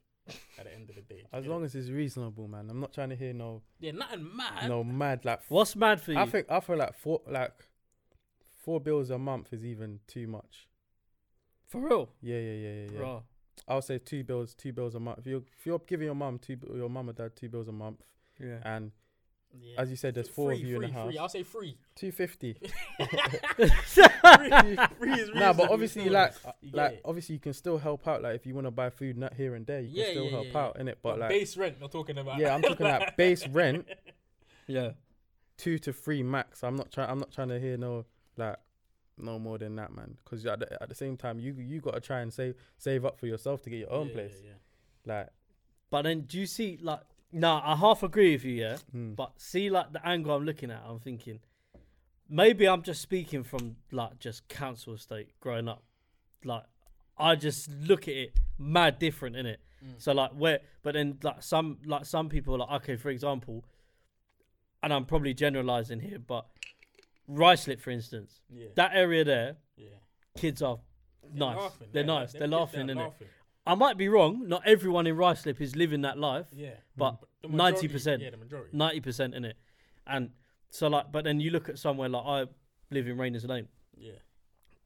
[0.57, 2.69] At the end of the day, As long as it's reasonable, man.
[2.69, 4.69] I'm not trying to hear no yeah, nothing mad.
[4.69, 5.39] no mad like.
[5.39, 6.17] f- What's mad for you?
[6.17, 7.53] I think I feel like four like
[8.63, 10.69] four bills a month is even too much.
[11.67, 12.91] for real, Yeah, yeah, yeah, yeah.
[12.91, 12.97] yeah.
[12.97, 13.23] bro.
[13.67, 15.19] I'll say two bills, two bills a month.
[15.19, 17.71] If you're if you're giving your mum two, your mum or dad two bills a
[17.71, 18.01] month,
[18.39, 18.59] Yeah.
[18.63, 18.91] and
[19.61, 19.79] Yeah.
[19.81, 21.15] as you said, there's four free, of you free, in the free.
[21.15, 21.77] house, I'll say free.
[21.95, 22.57] two fifty.
[23.57, 26.13] free, free is Nah, but obviously, still.
[26.13, 27.01] like, uh, You like it.
[27.05, 28.21] obviously, you can still help out.
[28.21, 30.31] Like, if you want to buy food not here and there, you can still yeah,
[30.31, 30.99] help yeah, out in it.
[31.01, 32.39] But But like, base rent, we're talking about.
[32.39, 33.87] yeah, I'm talking about base rent,
[34.67, 34.91] yeah.
[35.57, 36.63] two to three max.
[36.63, 37.09] I'm not trying.
[37.09, 38.05] I'm not trying to hear no
[38.37, 38.55] like
[39.17, 40.17] no more than that, man.
[40.23, 43.05] Because at the, at the same time, you you got to try and save save
[43.05, 44.33] up for yourself to get your own Yeah, place.
[44.43, 44.49] yeah,
[45.05, 45.13] yeah.
[45.15, 45.29] Like,
[45.89, 47.01] But then, do you see like?
[47.31, 48.53] Nah, I half agree with you.
[48.53, 48.77] Yeah.
[48.95, 51.39] mm, But see, like the angle I'm looking at, I'm thinking
[52.29, 55.83] maybe I'm just speaking from like just council estate growing up.
[56.43, 56.63] Like
[57.17, 59.59] I just look at it mad different in it.
[59.83, 59.93] Mm.
[59.97, 63.65] So like where, but then like some like some people like okay, for example,
[64.81, 66.45] and I'm probably generalizing here, but
[67.29, 68.67] Ruislip, for instance, Yeah.
[68.75, 69.87] that area there, yeah.
[70.37, 70.79] kids are
[71.33, 71.57] nice.
[71.57, 72.33] laughing, They're yeah, nice.
[72.33, 73.03] They're laughing they're in it.
[73.03, 73.27] laughing.
[73.65, 74.47] I might be wrong.
[74.49, 76.47] Not everyone in Ruislip is living that life.
[76.51, 76.75] Yeah.
[76.97, 78.19] But 90%.
[78.21, 78.69] Yeah, the majority.
[78.75, 79.57] ninety percent in it,
[80.07, 80.31] and
[80.69, 82.45] so like, but then you look at somewhere like I
[82.91, 84.13] live in Rayners Lane, Yeah.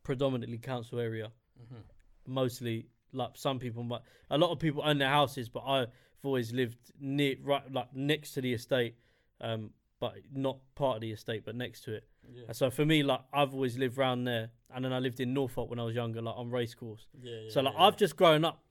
[0.03, 1.81] predominantly council area, hmm
[2.29, 5.87] mostly like some people might, a lot of people own their houses, but I've
[6.23, 8.95] always lived near, right, like next to the estate,
[9.39, 9.69] um,
[10.01, 12.05] but not part of the estate, but next to it.
[12.33, 12.43] Yeah.
[12.47, 15.33] And so for me, like I've always lived round there, and then I lived in
[15.33, 17.07] Norfolk when I was younger, like on race course.
[17.21, 17.49] yeah, yeah.
[17.49, 18.63] so like I've just grown up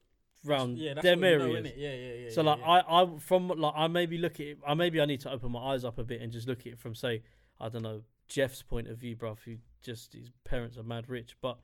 [0.45, 2.31] round yeah, them you know, yeah, yeah, yeah.
[2.31, 2.61] So like.
[2.65, 4.59] I, I from like I maybe look at it.
[4.67, 6.67] I maybe I need to open my eyes up a bit and just look at
[6.67, 7.23] it from say
[7.61, 9.39] I don't know Jeff's point of view, bruv.
[9.45, 11.59] Who just his parents are mad rich, but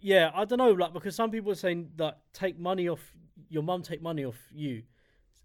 [0.00, 0.72] yeah, I don't know.
[0.72, 3.12] Like because some people are saying that take money off
[3.48, 4.82] your mum, take money off you,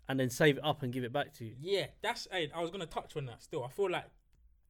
[0.09, 1.55] and then save it up and give it back to you.
[1.59, 2.27] Yeah, that's.
[2.31, 3.43] Hey, I was gonna touch on that.
[3.43, 4.05] Still, I feel like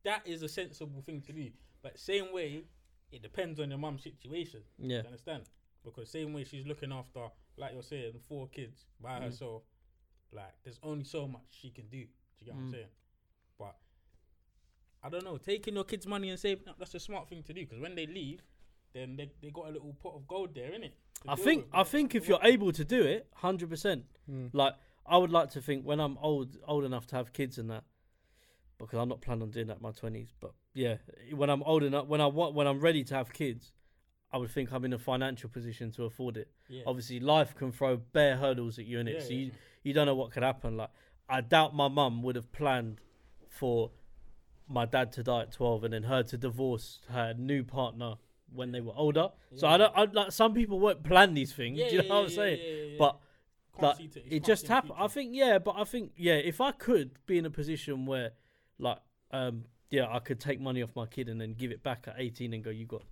[0.04, 1.50] that is a sensible thing to do.
[1.82, 2.64] But same way,
[3.12, 4.62] it depends on your mum's situation.
[4.78, 5.44] Yeah, You understand?
[5.84, 9.24] Because same way she's looking after, like you're saying, four kids by Mm.
[9.24, 9.64] herself.
[10.32, 12.06] Like, there's only so much she can do.
[12.06, 12.08] Do
[12.40, 12.72] you get what I'm Mm.
[12.72, 12.88] saying?
[13.58, 13.76] But
[15.04, 15.38] I don't know.
[15.38, 17.62] Taking your kids' money and saving up, that's a smart thing to do.
[17.62, 18.42] Because when they leave,
[18.94, 20.92] then they they got a little pot of gold there, innit?
[21.28, 21.76] I think with.
[21.76, 24.06] I think if you're able to do it, hundred percent.
[24.30, 27.58] mm, Like I would like to think when I'm old old enough to have kids
[27.58, 27.84] and that,
[28.82, 30.30] because I'm not planning on doing that in my twenties.
[30.40, 30.96] But yeah,
[31.34, 33.74] when I'm old enough, when I want, when I'm ready to have kids,
[34.32, 36.50] I would think I'm in a financial position to afford it.
[36.70, 36.84] Yeah.
[36.86, 39.40] Obviously, life can throw bare hurdles at you in it, Yeah, so yeah.
[39.40, 39.52] you
[39.84, 40.78] you don't know what could happen.
[40.78, 40.92] Like
[41.30, 43.02] I doubt my mum would have planned
[43.50, 43.92] for
[44.68, 48.16] my dad to die at 12 and then her to divorce her new partner
[48.54, 49.30] when they were older.
[49.56, 51.78] So I don't I, like some people won't plan these things.
[51.78, 52.96] Yeah, do you know yeah, what I'm yeah, saying?
[52.98, 53.20] But
[53.80, 53.98] like,
[54.30, 54.94] it just happened.
[54.98, 58.32] I think yeah, but I think yeah, if I could be in a position where
[58.82, 58.98] like
[59.32, 62.16] um yeah, I could take money off my kid and then give it back at
[62.18, 63.04] 18 and go, you got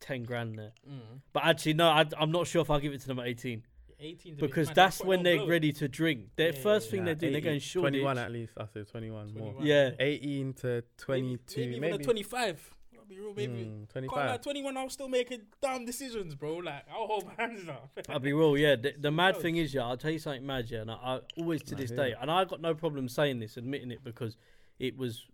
[0.00, 0.72] 10 grand there.
[0.90, 1.20] Mm.
[1.34, 3.62] But actually, no, I, I'm not sure if I'll give it to them at 18
[4.00, 4.74] 18 's a bit because mad.
[4.76, 6.30] that's when they're on ready to drink.
[6.36, 7.82] Their Yeah, first yeah, thing Nah, they're doing, they're going short.
[7.84, 8.52] 21 at least.
[8.56, 9.54] I say 21 more.
[9.60, 9.90] Yeah.
[10.00, 11.86] 18 to Maybe- 22, Maybe, maybe.
[11.88, 12.74] even a 25.
[12.98, 13.52] I'll be real, maybe.
[13.64, 14.40] Mm, Can't lie, 25.
[14.42, 16.56] 21, I was still making dumb decisions, bro.
[16.56, 17.90] Like, I'll hold my hands up.
[18.08, 18.74] I'll be real, yeah.
[18.76, 21.20] The, the mad thing is, yeah, I'll tell you something mad, yeah, and I, I
[21.36, 24.02] always to I this hear day, and I got no problem saying this, admitting it,
[24.02, 24.36] because
[24.82, 25.24] it was,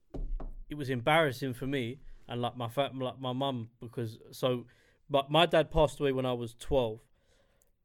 [0.68, 4.66] it was embarrassing for me and like my fa- like my mum because so,
[5.11, 7.00] but my dad passed away when I was twelve,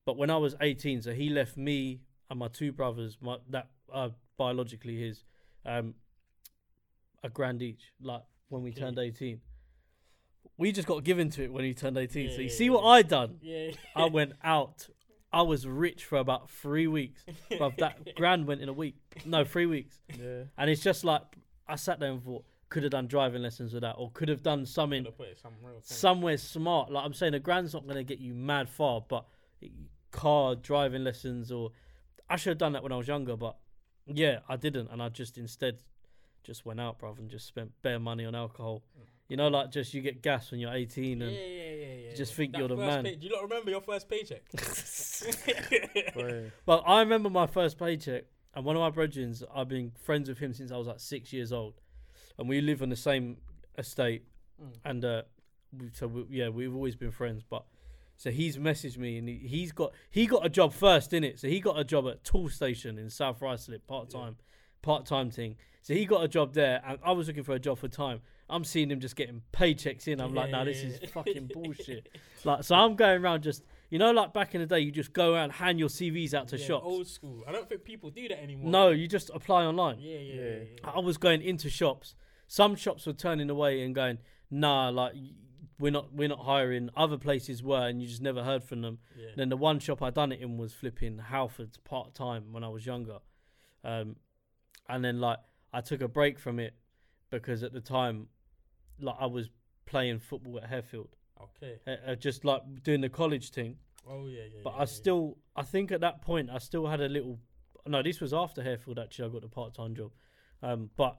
[0.05, 3.69] but when I was eighteen, so he left me and my two brothers, my that
[3.91, 5.23] are biologically his,
[5.65, 5.95] um,
[7.23, 9.39] a grand each, like when we turned eighteen.
[10.57, 12.29] We just got given to it when he turned eighteen.
[12.29, 12.71] Yeah, so you yeah, see yeah.
[12.71, 13.37] what I done?
[13.41, 13.71] Yeah.
[13.95, 14.87] I went out.
[15.31, 17.25] I was rich for about three weeks.
[17.57, 18.97] But that grand went in a week.
[19.25, 19.99] No, three weeks.
[20.09, 20.43] Yeah.
[20.59, 21.23] And it's just like
[21.67, 24.41] I sat there and thought, could have done driving lessons with that, or could have
[24.41, 25.93] done something Could've put it somewhere else, innit?
[25.93, 26.91] somewhere smart.
[26.91, 29.25] Like I'm saying, a grand's not gonna get you mad far, but
[30.11, 31.71] car driving lessons, or
[32.29, 33.35] I should have done that when I was younger.
[33.37, 33.57] But
[34.07, 35.79] yeah, I didn't, and I just instead
[36.43, 38.83] just went out, bruv, and just spent bare money on alcohol.
[38.99, 39.03] Mm.
[39.29, 42.15] You know, like just you get gas when you're 18, Yeah, and yeah, yeah, yeah.
[42.15, 42.37] just yeah.
[42.37, 43.03] think That you're the first man.
[43.05, 44.43] Pay, do you not remember your first paycheck?
[46.15, 46.51] Boy.
[46.65, 50.37] But I remember my first paycheck, and one of my brethren, I've been friends with
[50.39, 51.75] him since I was like six years old,
[52.37, 53.37] and we live on the same
[53.77, 54.23] estate,
[54.61, 54.71] Mm.
[54.85, 55.21] and uh,
[55.75, 57.41] we, so we, yeah, we've always been friends.
[57.49, 57.63] But
[58.17, 61.39] so he's messaged me, and he, he's got he got a job first, in it.
[61.39, 64.37] So he got a job at Toolstation in South Ruislip, part time,
[64.83, 65.55] part time thing.
[65.81, 68.21] So he got a job there, and I was looking for a job for time.
[68.49, 70.21] I'm seeing him just getting paychecks in.
[70.21, 72.09] I'm like, nah, this is fucking bullshit.
[72.43, 75.13] Like, so I'm going around just, you know, like back in the day, you just
[75.13, 76.83] go around hand your CVs out to Yeah, shops.
[76.87, 77.43] Old school.
[77.47, 78.71] I don't think people do that anymore.
[78.71, 79.97] No, you just apply online.
[79.99, 80.41] Yeah, yeah, Yeah.
[80.41, 80.63] yeah.
[80.83, 82.15] yeah, I was going into shops.
[82.47, 84.17] Some shops were turning away and going,
[84.49, 85.13] "Nah, like
[85.79, 88.97] we're not we're not hiring." Other places were, and you just never heard from them.
[89.15, 89.27] yeah.
[89.37, 92.69] Then the one shop I done it in was flipping Halfords part time when I
[92.69, 93.19] was younger,
[93.83, 94.15] um,
[94.89, 95.37] and then like
[95.71, 96.73] I took a break from it
[97.29, 98.27] because at the time,
[98.99, 99.49] like I was
[99.85, 101.09] playing football at Harefield,
[101.41, 101.79] Okay.
[101.87, 103.77] uh, uh, just like doing the college thing.
[104.09, 104.61] Oh yeah, yeah.
[104.63, 104.85] But yeah, I yeah.
[104.85, 107.39] still, I think at that point, I still had a little.
[107.87, 109.01] No, this was after Harefield.
[109.01, 110.11] Actually, I got the part-time job.
[110.61, 111.17] Um, but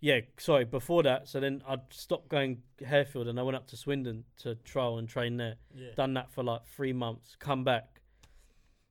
[0.00, 1.28] yeah, sorry, before that.
[1.28, 5.08] So then I'd stopped going Harefield, and I went up to Swindon to trial and
[5.08, 5.54] train there.
[5.74, 5.88] Yeah.
[5.96, 7.36] Done that for like three months.
[7.38, 8.00] Come back,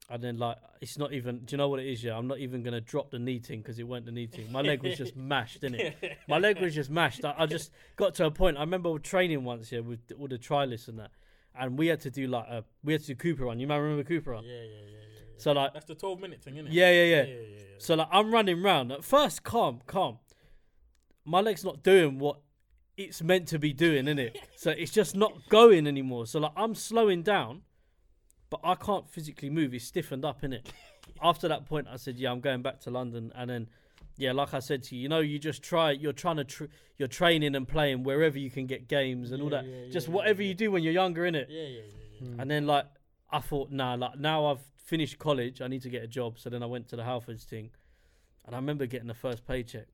[0.10, 1.40] and then like it's not even.
[1.46, 2.04] Do you know what it is?
[2.04, 4.52] Yeah, I'm not even gonna drop the knee thing because it weren't the knee thing.
[4.52, 6.18] My leg was just mashed, didn't it?
[6.28, 7.24] My leg was just mashed.
[7.24, 8.58] I, I just got to a point.
[8.58, 11.12] I remember training once, yeah, with all the trialists and that,
[11.60, 13.60] and we had to do like a we had to do Cooper run.
[13.60, 14.46] You might remember Cooper Yeah, run.
[14.46, 15.00] yeah, yeah, yeah, yeah.
[15.38, 16.74] So like, That's the 12 minute thing, isn't it?
[16.74, 17.24] yeah, yeah, yeah, yeah.
[17.24, 17.64] yeah, yeah, yeah.
[17.80, 18.92] So like, I'm running round.
[18.92, 20.20] At first, calm, calm.
[21.26, 22.40] My leg's not doing what
[22.98, 24.38] it's meant to be doing, isn't it?
[24.56, 26.26] so it's just not going anymore.
[26.28, 27.62] So like, I'm slowing down,
[28.50, 29.74] but I can't physically move.
[29.74, 30.72] It's stiffened up, isn't it?
[31.22, 33.68] After that point, I said, yeah, I'm going back to London, and then.
[34.16, 35.92] Yeah, like I said to you, you know, you just try.
[35.92, 36.66] You're trying to, tr-
[36.98, 39.66] you're training and playing wherever you can get games and all that.
[39.66, 40.50] yeah, just yeah, whatever yeah.
[40.50, 41.48] you do when you're younger, innit?
[41.50, 41.82] yeah, yeah, yeah,
[42.22, 42.28] yeah.
[42.28, 42.42] Mm.
[42.42, 42.86] And then like
[43.32, 46.38] I thought, nah, like now I've finished college, I need to get a job.
[46.38, 47.72] So then I went to the Halfords thing,
[48.46, 49.88] and I remember getting the first paycheck,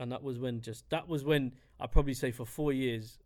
[0.00, 3.18] and that was when just that was when I probably say for four years,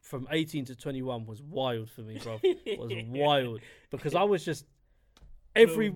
[0.00, 2.38] from 18 to 21 was wild for me, bro.
[2.42, 3.60] It was wild
[3.90, 4.64] because I was just
[5.54, 5.94] every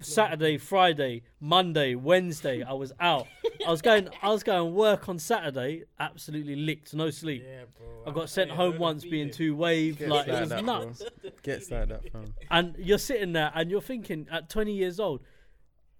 [0.00, 3.26] Saturday, Friday, Monday, Wednesday, I was out.
[3.66, 7.44] I was going, I was going work on Saturday, absolutely licked, no sleep.
[7.46, 8.10] Yeah, bro.
[8.10, 9.30] I got sent I know home once being feeling.
[9.32, 10.84] too waved, like it was that, bro.
[10.84, 11.02] nuts.
[11.42, 12.34] Gets like that, fam.
[12.50, 15.20] And you're sitting there and you're thinking at 20 years old,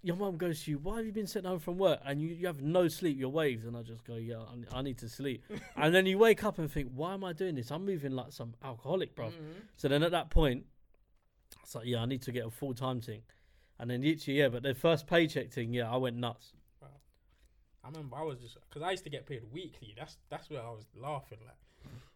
[0.02, 2.00] your mum goes to you, Why have you been sent home from work?
[2.04, 3.64] And you, you have no sleep, you're waved.
[3.66, 4.36] And I just go, Yeah,
[4.72, 5.42] I, I need to sleep.
[5.76, 7.70] and then you wake up and think, Why am I doing this?
[7.70, 9.26] I'm moving like some alcoholic, bro.
[9.26, 9.32] Mhm.
[9.76, 10.64] So then at that point,
[11.62, 13.22] it's like, Yeah, I need to get a full time thing.
[13.78, 16.52] And then literally, yeah, but the first paycheck thing, yeah, I went nuts.
[16.82, 16.88] Wow.
[17.84, 19.94] I remember I was just because I used to get paid weekly.
[19.96, 21.38] That's that's where I was laughing.
[21.44, 21.56] Like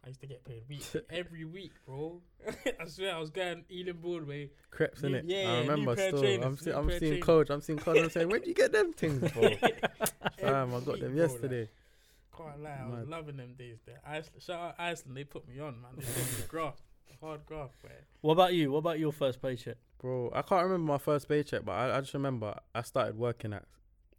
[0.03, 2.21] I used to get paid weekly every week, bro.
[2.79, 4.49] I swear I was going Ealing Broadway.
[4.71, 5.25] Creps in it.
[5.25, 6.21] yeah, I remember pair of still.
[6.21, 7.25] trainers, I'm, see, I'm pair of seeing trainers.
[7.25, 7.49] coach.
[7.49, 7.97] I'm seeing coach.
[7.97, 9.49] I'm saying, where'd you get them things, bro?
[10.39, 11.69] Fam, I got them week, bro, like, yesterday.
[12.35, 13.09] Can't lie, I was Mad.
[13.09, 14.01] loving them days there.
[14.05, 15.91] Iceland, shout out Iceland, they put me on, man.
[15.95, 16.81] They gave me graft,
[17.23, 17.93] hard graft, man.
[18.21, 18.71] What about you?
[18.71, 19.77] What about your first paycheck?
[19.99, 23.53] Bro, I can't remember my first paycheck, but I, I just remember I started working
[23.53, 23.63] at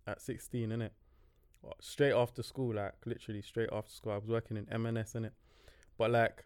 [0.06, 0.90] at 16, innit?
[1.62, 4.12] Well, Straight after school, like literally straight after school.
[4.12, 5.30] I was working in M&S, innit?
[5.96, 6.44] But like,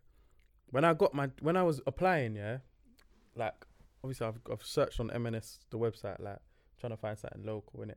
[0.70, 2.58] when I got my, when I was applying, yeah,
[3.34, 3.66] like,
[4.04, 6.38] obviously I've, I've searched on M&S, the website, like,
[6.78, 7.94] trying to find something local, innit?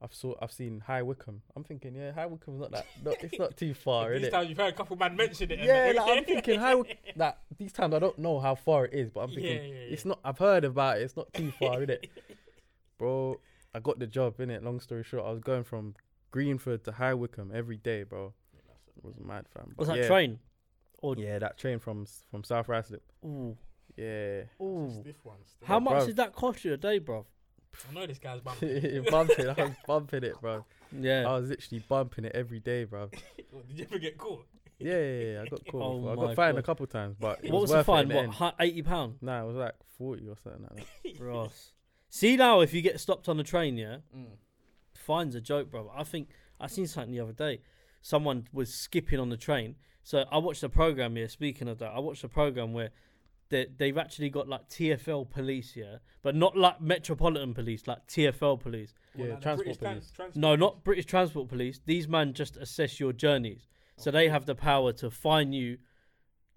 [0.00, 1.42] I've saw, I've seen High Wycombe.
[1.56, 4.30] I'm thinking, yeah, High Wycombe's not that, not, it's not too far, is These innit?
[4.32, 5.58] times you've heard a couple man mention it.
[5.58, 8.94] Yeah, like, I'm thinking High Wycombe, like, these times I don't know how far it
[8.94, 9.92] is, but I'm thinking, yeah, yeah.
[9.92, 10.20] it's not.
[10.24, 11.02] I've heard about it.
[11.02, 12.08] It's not too far, is it,
[12.98, 13.40] bro?
[13.74, 14.62] I got the job in it.
[14.62, 15.94] Long story short, I was going from
[16.30, 18.32] Greenford to High Wycombe every day, bro.
[18.96, 19.74] It was mad, fam.
[19.76, 20.38] Was But that yeah, train?
[21.02, 23.00] Or Yeah, that train from s- from South Ruislip.
[23.24, 23.56] ooh,
[23.96, 24.90] Yeah, ooh.
[25.00, 25.66] Stiff one, still.
[25.68, 26.06] How much bruv.
[26.06, 27.26] did that cost you a day, bro?
[27.88, 29.04] I know this guy's bumping.
[29.10, 29.48] bumping.
[29.48, 30.64] I was bumping it, bro.
[30.92, 31.28] Yeah.
[31.28, 33.10] I was literally bumping it every day, bro.
[33.50, 34.46] What, Did you ever get caught?
[34.78, 35.42] Yeah, yeah, yeah.
[35.42, 35.82] I got caught.
[35.82, 36.12] Oh before.
[36.12, 36.66] I my got fined a God.
[36.66, 37.98] couple times, but it what was was, the worth fine?
[37.98, 38.34] it in the What, end.
[38.34, 39.14] hu- eighty pound?
[39.22, 40.86] Nah, it was like forty or something like
[41.18, 41.24] that.
[41.24, 41.72] Ross.
[42.10, 44.26] See now, if you get stopped on the train, yeah, Mm.
[44.94, 45.90] fine's a joke, bro.
[45.96, 46.28] I think
[46.60, 47.60] I seen something the other day.
[48.02, 49.76] Someone was skipping on the train.
[50.04, 51.28] So I watched a program here.
[51.28, 52.90] Speaking of that, I watched a program where
[53.50, 58.60] they, they've actually got like TFL police, yeah, but not like Metropolitan Police, like TFL
[58.60, 58.94] police.
[59.14, 60.10] What, Yeah, like transport British tran- police.
[60.14, 61.80] transport No, not British Transport Police.
[61.86, 63.66] These men just assess your journeys.
[63.96, 65.78] So they have the power to fine you,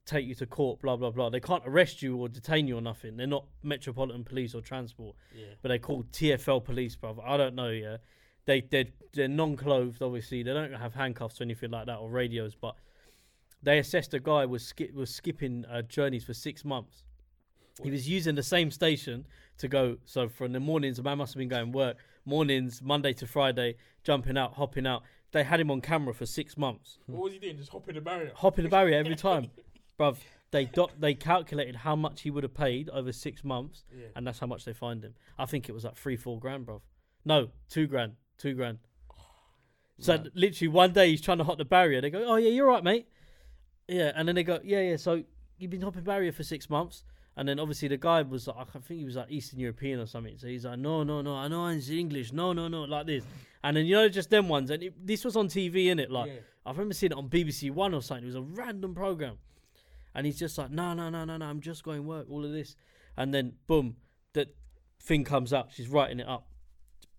[0.06, 1.30] take you to court, blah blah blah.
[1.30, 3.18] They can't arrest you or detain you or nothing.
[3.18, 5.46] They're not Metropolitan Police or Transport, Yeah.
[5.62, 7.22] but they're called TFL Police, brother.
[7.26, 7.98] I don't know, yeah.
[8.46, 10.44] They they they're non-clothed, obviously.
[10.44, 12.76] They don't have handcuffs or anything like that or radios, but
[13.64, 17.04] they assessed a guy was skip was skipping uh, journeys for six months.
[17.82, 19.26] He was using the same station
[19.58, 19.98] to go.
[20.06, 23.76] So from the mornings, the man must have been going work mornings, Monday to Friday,
[24.04, 25.04] jumping out, hopping out.
[25.32, 27.58] They had him on camera for six months, What was he doing?
[27.58, 28.32] Just hopping the barrier.
[28.36, 29.50] hopping the barrier every time,
[30.00, 30.18] bruv.
[30.52, 34.08] They doc- they calculated how much he would have paid over six months, Yeah.
[34.16, 35.14] and that's how much they fined him.
[35.40, 36.82] I think it was like three, four grand, bruv.
[37.24, 38.80] No, two grand, two grand.
[40.00, 40.32] So Mad.
[40.34, 42.02] literally one day he's trying to hop the barrier.
[42.02, 43.08] They go, "Oh yeah, you're right, mate."
[43.92, 45.24] Yeah, and then they go, "Yeah, yeah." So
[45.58, 47.04] you've been hopping barrier for six months,
[47.36, 50.06] and then obviously the guy was like, I think he was like Eastern European or
[50.06, 50.38] something.
[50.38, 52.32] So he's like, "No, no, no, I know I'm English.
[52.32, 53.26] No, no, no, like this."
[53.64, 56.10] And then you know just them ones, and it, this was on TV, in it.
[56.10, 56.40] Like yeah.
[56.66, 58.24] I remember seeing it on BBC One or something.
[58.24, 59.38] It was a random program,
[60.16, 61.46] and he's just like, "No, no, no, no, no.
[61.46, 62.28] I'm just going work.
[62.30, 62.78] All of this,"
[63.18, 63.98] and then boom,
[64.34, 64.56] that
[65.02, 65.72] thing comes up.
[65.72, 66.48] She's writing it up,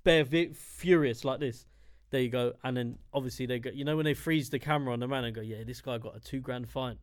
[0.05, 1.67] bare vi- furious like this.
[2.13, 2.53] There you go.
[2.63, 5.25] And then obviously they go, you know, when they freeze the camera on the man
[5.25, 6.99] and go, yeah, this guy got a two grand fine.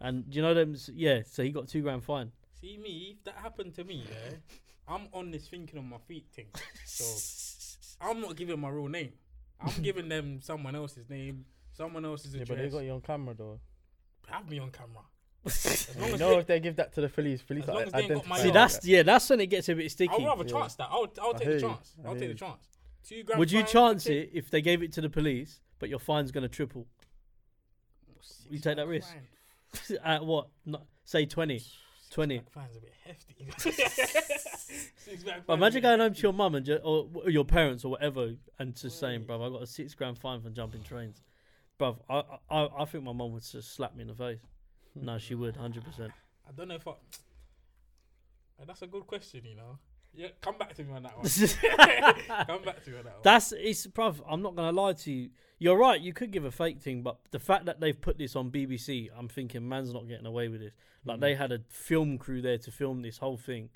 [0.00, 1.22] And do you know them, yeah.
[1.28, 2.30] So he got a two grand fine.
[2.60, 4.36] See me, if that happened to me, yeah,
[4.88, 6.46] I'm on this thinking on my feet thing.
[6.86, 7.04] So
[8.00, 9.12] I'm not giving my real name.
[9.60, 12.48] I'm giving them someone else's name, someone else's address.
[12.48, 13.58] Yeah, but they got you on camera though.
[14.28, 15.02] Have me on camera.
[15.44, 17.68] As long You as know they- if they give that to the police, police As
[17.70, 18.52] are long as they got my See, Yeah.
[18.52, 20.12] that's yeah, that's when it gets a bit sticky.
[20.12, 20.52] I'll rather Yeah.
[20.60, 20.86] chance that.
[20.88, 21.96] I'll, I'll take the chance.
[22.04, 22.68] I I'll take the chance.
[23.06, 25.88] Two grand Would you fine, chance it if they gave it to the police, but
[25.88, 26.86] your fine's gonna triple?
[28.20, 29.08] Six You take that risk?
[30.04, 30.48] At what?
[30.64, 31.58] No, say twenty.
[31.58, 31.78] Six
[32.10, 32.42] 20.
[32.52, 33.48] Fine's a bit hefty.
[35.46, 38.32] But imagine going home to your mum and ju- or w- your parents or whatever,
[38.58, 39.28] and just saying, Wait.
[39.28, 41.20] "Bruv, I got a six grand fine for jumping trains."
[41.78, 44.38] Bruv, I I I think my mum would just slap me in the face.
[44.94, 46.12] No, she would, hundred percent.
[46.48, 46.92] I don't know if I.
[48.66, 49.78] That's a good question, you know.
[50.14, 51.26] Yeah, come back to me on that one.
[52.46, 53.22] come back to me on that one.
[53.22, 54.20] That's it's, bruv.
[54.28, 55.30] I'm not gonna lie to you.
[55.58, 56.00] You're right.
[56.00, 59.08] You could give a fake thing, but the fact that they've put this on BBC,
[59.16, 60.72] I'm thinking man's not getting away with this.
[61.04, 61.20] Like mm.
[61.20, 63.70] they had a film crew there to film this whole thing.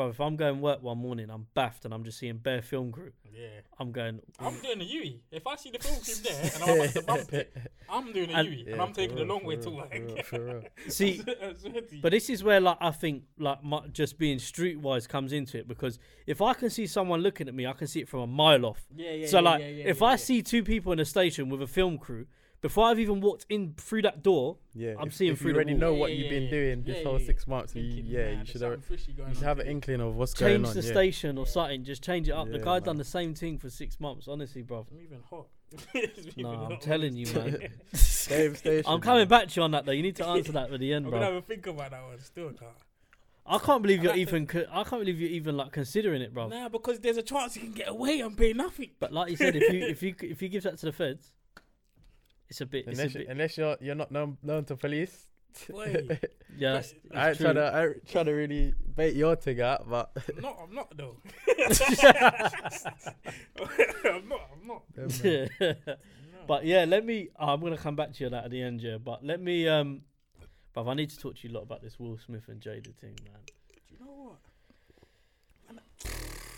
[0.00, 2.90] But if I'm going work one morning, I'm baffed and I'm just seeing bare film
[2.90, 3.12] crew.
[3.34, 3.48] yeah.
[3.78, 4.20] I'm going.
[4.38, 5.20] I'm doing a Yui.
[5.30, 7.54] If I see the film crew there and I'm about to bump it,
[7.90, 8.64] I'm doing a And- Yui.
[8.66, 10.62] Yeah, and I'm for taking the real, long way real, to for real, for real.
[10.88, 12.00] See, I swear to you.
[12.00, 15.68] But this is where, like, I think, like, my, just being streetwise comes into it
[15.68, 18.26] because if I can see someone looking at me, I can see it from a
[18.26, 18.80] mile off.
[18.96, 20.16] yeah, yeah, so, yeah, like, yeah, yeah, if yeah, I yeah.
[20.16, 22.24] see two people in a station with a film crew,
[22.60, 25.52] before I've even walked in through that door, Yeah, I'm if, seeing if through you
[25.54, 25.80] the already wall.
[25.80, 26.50] know what yeah, you've yeah, been yeah.
[26.50, 29.28] doing this Yeah, whole yeah, six months, you, yeah, you should have something fishy going
[29.30, 30.64] you should have an inkling of what's going on.
[30.64, 30.92] change the yeah.
[30.94, 32.50] station or something, just change it up.
[32.50, 32.82] the Yeah, guy man.
[32.82, 34.80] done the same thing for six months, honestly, bro.
[34.90, 35.46] It's moving hot.
[35.94, 37.68] It's No, I'm telling you, man.
[37.94, 38.90] Same station.
[38.92, 39.92] I'm coming back to you on that though.
[39.92, 41.14] You need to answer that at the end, bro.
[41.18, 42.74] I'm gonna have a think about that one still, car.
[43.46, 44.46] I can't believe you're even.
[44.46, 46.48] Co- I can't believe you're even like considering it, bro.
[46.48, 48.90] Nah, because there's a chance you can get away and pay nothing.
[49.00, 51.32] But like you said, if you if you if you give that to the feds,
[52.50, 52.86] it's a bit.
[52.88, 55.28] It's a Unless, you, bit unless you're you're not known, known to police.
[55.68, 56.06] Boy,
[56.58, 59.36] yeah, that's, but I ain't that's trying to I ain't trying to really bait your
[59.36, 60.58] thing out, but I'm not.
[60.62, 61.16] I'm not though.
[64.04, 64.40] I'm not.
[64.52, 64.82] I'm not.
[64.94, 65.48] them.
[65.60, 65.74] No.
[66.46, 67.28] but yeah, let me.
[67.38, 68.98] I'm gonna come back to you on that at the end, yeah.
[68.98, 69.68] But let me.
[69.68, 70.02] Um,
[70.72, 72.94] but I need to talk to you a lot about this Will Smith and Jada
[72.96, 73.40] thing, man.
[73.46, 74.36] Do you know
[75.66, 75.74] what?
[75.74, 75.80] Man,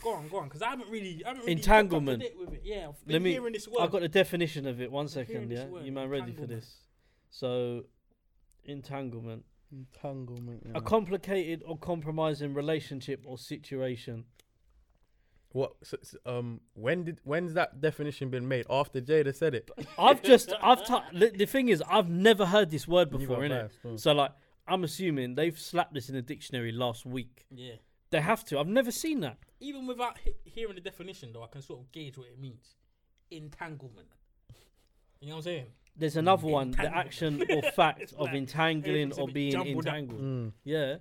[0.02, 2.22] Go on, go on, because I haven't really, I haven't really Entanglement.
[2.22, 2.62] kept up With it.
[2.64, 3.80] Yeah, I've been Let me- hearing this word.
[3.82, 4.90] I got the definition of it.
[4.90, 5.66] One I'm second, yeah.
[5.66, 6.78] word, You man ready for this?
[7.30, 7.84] So,
[8.64, 9.44] entanglement.
[9.72, 10.66] Entanglement.
[10.74, 14.24] A complicated or compromising relationship or situation.
[15.50, 15.72] What?
[15.82, 18.66] So, so, um, when did when's that definition been made?
[18.70, 19.70] After Jada said it.
[19.98, 20.84] I've just, I've.
[20.86, 23.70] T- the, the thing is, I've never heard this word before, innit?
[23.84, 24.02] biased.
[24.02, 24.32] So like,
[24.66, 27.46] I'm assuming they've slapped this in the dictionary last week.
[27.50, 27.74] yeah.
[28.10, 28.58] They have to.
[28.58, 29.38] I've never seen that.
[29.62, 32.74] Even without he- hearing the definition, though, I can sort of gauge what it means.
[33.30, 34.08] Entanglement.
[35.20, 35.66] You know what I'm saying?
[35.96, 39.52] There's another one: the action or fact of like entangling everything's a or bit being
[39.52, 39.94] jumbled up.
[39.94, 40.20] entangled.
[40.22, 40.52] Mm.
[40.64, 40.96] Yeah,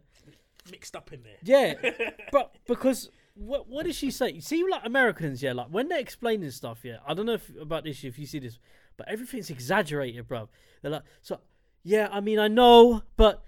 [0.69, 1.38] Mixed up in there.
[1.43, 4.39] yeah, but because what what did she say?
[4.41, 6.97] See, like Americans, yeah, like when they're explaining stuff, yeah.
[7.08, 8.60] I don't know if about this if you see this,
[8.97, 10.50] but everything's exaggerated, bruv.
[10.82, 11.39] They're like, so
[11.84, 13.43] yeah, I mean, I know, but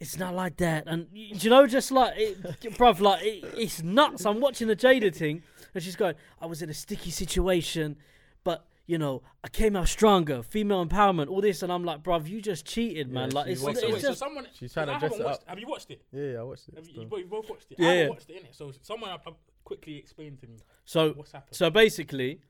[0.00, 0.84] it's not like that.
[0.86, 2.42] And you know, just like, it,
[2.76, 4.26] bruv, like it, it's nuts.
[4.26, 5.42] I'm watching the Jada thing,
[5.74, 7.96] and she's going, I was in a sticky situation,
[8.42, 8.66] but.
[8.86, 12.42] You know, I came out stronger, female empowerment, all this, and I'm like, bruv, you
[12.42, 13.30] just cheated, man.
[13.30, 14.46] Yeah, like, she's it's, so, it's wait, so just someone.
[14.52, 15.48] She's trying to I dress haven't it watched, up.
[15.48, 16.02] Have you watched it?
[16.12, 16.74] Yeah, yeah, I watched it.
[16.74, 17.78] Have you, you, both, watched it?
[17.78, 18.08] Yeah, I haven't yeah.
[18.10, 18.54] watched it, innit?
[18.54, 19.30] So someone uh, uh,
[19.64, 21.14] quickly explained to me so.
[21.14, 21.56] what's happened.
[21.56, 22.40] So basically,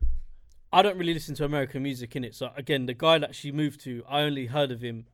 [0.72, 2.34] I don't really listen to American music in it.
[2.34, 5.04] So again, the guy that she moved to, I only heard of him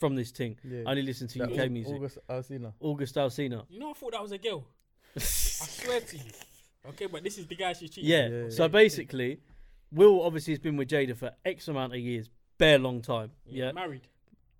[0.00, 0.56] from this thing.
[0.64, 0.82] Yeah.
[0.86, 1.94] I only listen to That UK Au- music.
[1.94, 2.72] August Alsina.
[2.80, 3.64] August Alsina.
[3.68, 4.64] you know, I thought that was a girl.
[5.16, 6.22] I swear to you.
[6.88, 8.10] Okay, but this is the guy she's cheating.
[8.10, 8.28] Yeah.
[8.28, 8.68] Yeah, So yeah.
[8.68, 9.40] basically,
[9.92, 13.30] Will obviously has been with Jada for X amount of years, bare long time.
[13.46, 13.72] Yeah.
[13.72, 14.08] Married.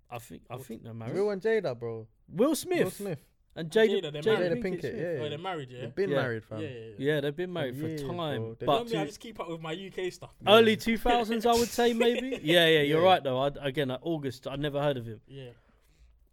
[0.09, 1.15] I think I think they're married.
[1.15, 2.05] Will and Jada, bro.
[2.29, 3.19] Will Smith, Will Smith.
[3.53, 4.63] And Jada, Jada, they're Jada, married.
[4.63, 5.25] Pinkett, yeah.
[5.25, 5.81] Oh, they're married, yeah.
[5.81, 6.15] They've been Yeah.
[6.21, 6.61] married, fam.
[6.61, 6.93] Yeah, yeah, yeah.
[6.97, 8.15] Yeah, they've been married for bro.
[8.15, 10.33] time, They- but Normally, I just keep up with my UK stuff.
[10.47, 12.39] early two thousands, I would say maybe.
[12.43, 13.05] Yeah, yeah, you're Yeah.
[13.05, 13.39] right though.
[13.39, 15.19] I, again, August, I never heard of him.
[15.27, 15.49] Yeah.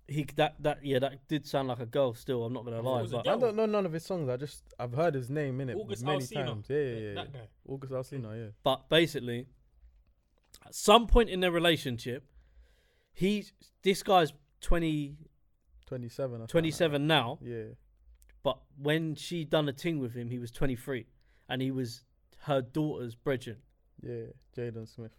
[0.06, 2.14] He that that yeah, that did sound like a girl.
[2.14, 4.28] Still, I'm not gonna lie, but I don't know none of his songs.
[4.30, 6.64] I just I've heard his name in it August many times.
[6.70, 7.14] Yeah, yeah, yeah.
[7.14, 7.48] That guy.
[7.68, 8.50] August Alsina, yeah.
[8.62, 9.48] but basically,
[10.64, 12.24] at some point in their relationship,
[13.12, 13.44] he
[13.82, 15.16] this guy's twenty
[15.88, 16.42] 27.
[16.42, 17.38] I 27 now.
[17.42, 17.62] Yeah.
[18.42, 21.06] But when she done a thing with him, he was 23,
[21.48, 22.04] and he was
[22.42, 23.58] her daughter's brethren.
[24.02, 25.12] Yeah, Jaden Smith.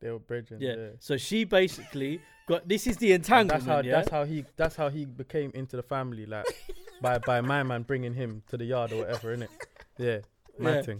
[0.00, 0.60] They were brethren.
[0.60, 0.74] Yeah.
[0.76, 0.88] yeah.
[1.00, 2.68] So she basically got.
[2.68, 3.64] This is the entanglement.
[3.64, 3.82] That's how.
[3.82, 3.92] Yeah?
[3.96, 4.44] That's how he.
[4.56, 6.26] That's how he became into the family.
[6.26, 6.44] Like
[7.02, 9.32] by by my man bringing him to the yard or whatever.
[9.32, 9.50] In it.
[9.98, 10.18] Yeah.
[10.58, 10.94] Man yeah.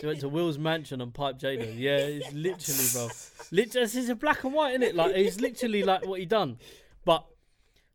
[0.00, 1.78] She went to Will's mansion and piped Jaden.
[1.78, 3.08] Yeah, it's literally, bro.
[3.50, 4.94] Literally, this is a black and white, in it?
[4.94, 6.58] Like it's literally like what he done.
[7.06, 7.24] But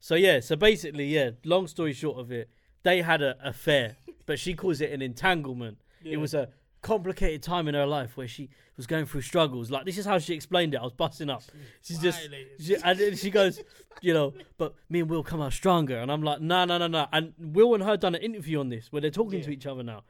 [0.02, 2.50] so yeah, so basically, yeah, long story short of it,
[2.84, 5.78] they had an affair, but she calls it an entanglement.
[6.04, 6.14] Yeah.
[6.14, 6.50] It was a
[6.82, 9.70] complicated time in her life where she was going through struggles.
[9.70, 10.78] Like, this is how she explained it.
[10.78, 11.44] I was busting up.
[11.84, 12.28] She's just,
[12.60, 13.62] she, and then she goes,
[14.02, 16.00] you know, but me and Will come out stronger.
[16.00, 17.06] And I'm like, no, no, no, no.
[17.14, 19.84] And Will and her done an interview on this where they're talking to each other
[19.84, 20.02] now.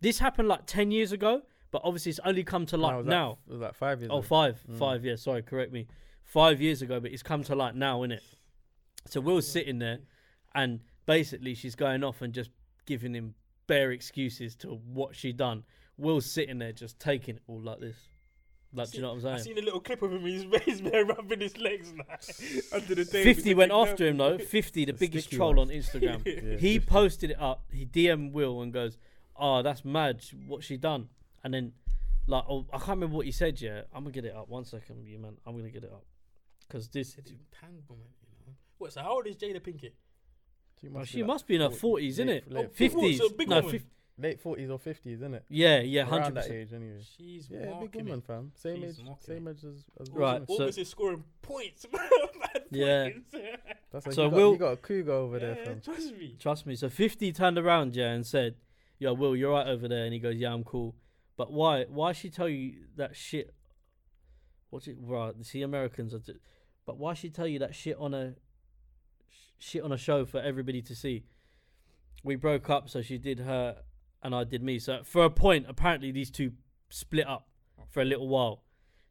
[0.00, 3.06] This happened like 10 years ago, but obviously it's only come to light Now, was
[3.06, 3.38] that- now.
[3.46, 4.26] It was like five years Oh, ago.
[4.26, 4.78] five, Mm.
[4.78, 5.86] five, yeah, sorry, correct me.
[6.24, 8.20] Five years ago, but it's come to light now, innit?
[9.06, 9.98] So Will's sitting there,
[10.54, 12.50] and basically she's going off and just
[12.86, 13.34] giving him
[13.66, 15.64] bare excuses to what she done.
[15.96, 17.96] Will's sitting there just taking it all like this.
[18.76, 19.34] Like, do you know what I I'm saying?
[19.36, 20.22] I've seen a little clip of him.
[20.26, 22.20] He's, he's there rubbing his legs like,
[22.72, 23.32] under the table.
[23.34, 24.36] 50 went after him though.
[24.38, 25.68] 50, the The biggest troll one.
[25.70, 26.24] on Instagram.
[26.26, 26.80] Yeah, he 50.
[26.80, 27.64] posted it up.
[27.72, 28.98] He DM Will and goes,
[29.36, 30.24] "Oh, that's mad.
[30.48, 31.08] What she done?"
[31.44, 31.72] And then,
[32.26, 33.60] like, oh, I can't remember what he said.
[33.60, 33.86] yet.
[33.94, 34.48] I'm gonna get it up.
[34.48, 35.36] One second, you man.
[35.46, 36.04] I'm gonna get it up
[36.66, 37.14] because this.
[37.16, 37.86] It's entanglement,
[38.20, 38.23] you know.
[38.84, 38.92] What?
[38.92, 39.92] So how old is Jada Pinkett?
[40.80, 42.52] She must she be like must be in her forties, isn't it?
[42.52, 43.16] late- late Oh, big woman, 50s.
[43.18, 43.70] so big no, woman.
[43.70, 45.44] 50, late forties or fifties, isn't it?
[45.48, 47.00] yeah, yeah, Around hundred that age, anyway.
[47.16, 48.24] She's Yeah, big marking woman, it.
[48.26, 48.52] fam.
[48.54, 49.50] Same She's age, marking same it.
[49.52, 50.48] age as, as Will Right, Smith.
[50.58, 51.86] so- August is scoring points.
[51.92, 53.08] Mad Yeah.
[53.92, 55.80] That's like So you got, Will- you got a cougar over there, fam.
[55.80, 56.36] trust me.
[56.38, 56.76] Trust me.
[56.76, 58.56] So 50 turned around, yeah, and said,
[58.98, 60.94] "Yo, Will, you're right over there." And he goes, "Yeah, I'm cool."
[61.36, 61.84] But why?
[61.84, 63.54] Why she tell you that shit?
[64.70, 64.96] What's it?
[65.00, 66.18] Right, see, Americans are.
[66.18, 66.34] T-
[66.86, 68.36] but why she tell you that shit on a sh-
[69.58, 71.24] shit on a show for everybody to see?
[72.22, 73.82] We broke up, so she did her,
[74.22, 74.78] and I did me.
[74.78, 76.52] So for a point, apparently these two
[76.88, 77.48] split up
[77.90, 78.62] for a little while.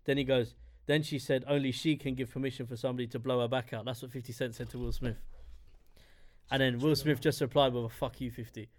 [0.05, 0.55] Then he goes.
[0.85, 3.85] Then she said only she can give permission for somebody to blow her back out.
[3.85, 5.15] That's what 50 Cent said to Will Smith.
[6.51, 8.69] And then Will Smith just replied with a "fuck you, 50."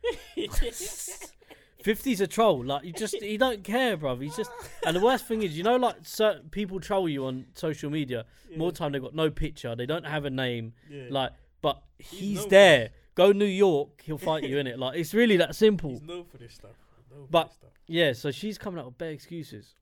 [1.83, 2.63] 50's a troll.
[2.63, 4.17] Like you just he don't care, bro.
[4.17, 4.51] He's just
[4.85, 8.27] and the worst thing is, you know, like certain people troll you on social media.
[8.57, 10.75] More time they've got no picture, they don't have a name.
[10.91, 11.05] Yeah.
[11.11, 11.33] Like,
[11.65, 12.91] but he's, known for there.
[13.17, 14.79] Go New York, he'll fight you in it.
[14.79, 15.91] Like it's really that simple.
[15.91, 16.73] He's known for this stuff.
[17.11, 17.71] Known for But- this stuff.
[17.87, 18.13] Yeah.
[18.13, 19.75] So she's coming out with bare excuses.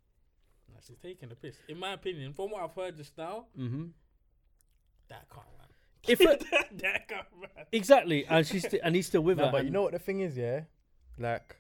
[0.73, 1.57] Nah, she's taking the piss.
[1.69, 3.87] In my opinion, from what I've heard just now, hmm
[5.09, 5.69] that can't run.
[6.09, 6.45] If it,
[6.83, 7.67] that can't run.
[7.71, 9.53] exactly, and she's sti- and he's still with No, her.
[9.53, 10.63] but you know what the thing is, yeah?
[11.19, 11.57] Like,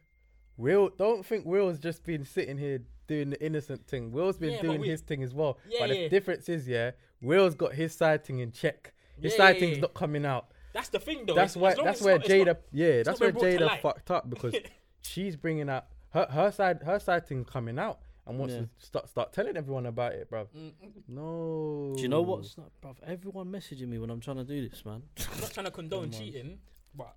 [0.56, 4.10] Will, don't think Will's just been sitting here doing the innocent thing.
[4.10, 5.58] Will's been Yeah, doing we- his thing as well.
[5.68, 6.08] Yeah, but the yeah.
[6.08, 8.92] difference is, yeah, Will's got his side thing in check.
[9.22, 9.80] His Yeah, side yeah, thing's yeah.
[9.82, 10.48] not coming out.
[10.72, 11.34] That's the thing, though.
[11.34, 11.74] that's As why.
[11.82, 12.46] That's where not- Jada.
[12.46, 14.54] not- yeah, that's where been brought to Jada fucked up because
[15.02, 16.82] she's bringing out her her side.
[16.82, 18.60] Her side thing coming out and wants Yeah.
[18.62, 20.46] to start start telling everyone about it, bro.
[20.56, 20.72] Mm.
[21.08, 21.92] No.
[21.96, 22.94] Do you know what's not, bro?
[23.06, 25.02] Everyone messaging me when I'm trying to do this, man.
[25.32, 26.58] I'm not trying to condone cheating,
[26.94, 27.14] but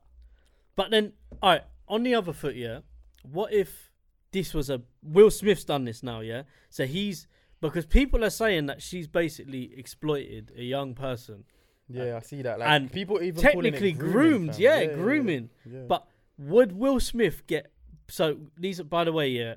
[0.76, 2.80] But then, all right, on the other foot, yeah.
[3.24, 3.92] What if
[4.32, 6.44] this was a Will Smith's done this now, yeah?
[6.70, 7.28] So he's
[7.62, 11.46] because people are saying that she's basically exploited a young person,
[11.90, 12.60] Yeah, I see that.
[12.60, 14.62] Like, and people even calling it technically grooming, groomed, fam.
[14.62, 15.50] yeah, grooming.
[15.66, 15.82] yeah.
[15.88, 16.08] But
[16.38, 17.72] would Will Smith get?
[18.08, 19.56] So these, are, by the way, yeah.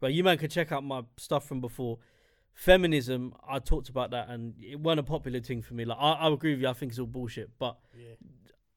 [0.00, 1.98] Well, you man can check out my stuff from before.
[2.54, 5.84] Feminism, I talked about that, and it wasn't a popular thing for me.
[5.84, 6.68] Like, I, I agree with you.
[6.68, 8.14] I think it's all bullshit, but yeah.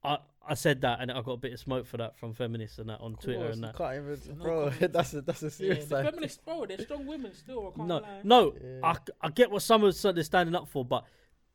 [0.02, 2.78] I, I said that, and I got a bit of smoke for that from feminists
[2.78, 3.76] and that on Of Twitter and that.
[3.76, 4.70] can't even, bro.
[4.80, 6.06] that's a that's a serious the side.
[6.06, 7.70] feminists, bro, they're strong women still.
[7.74, 8.20] I can't No, lie.
[8.24, 8.80] no, Yeah.
[8.82, 11.04] I, I get what some of so they're standing up for, but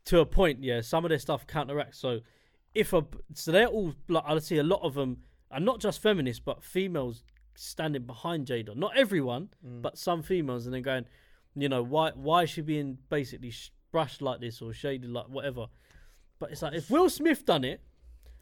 [0.05, 1.97] to a point, yeah, some of their stuff counteracts.
[1.99, 2.19] So
[2.73, 5.17] if a so they're all like I see a lot of them,
[5.51, 7.23] and not just feminists, but females
[7.55, 8.75] standing behind Jada.
[8.75, 9.81] Not everyone, Mm.
[9.81, 11.05] but some females, and then going,
[11.55, 15.27] you know, why why is she being basically sh- brushed like this or shaded like
[15.27, 15.67] whatever?
[16.39, 17.81] But it's like if Will Smith done it,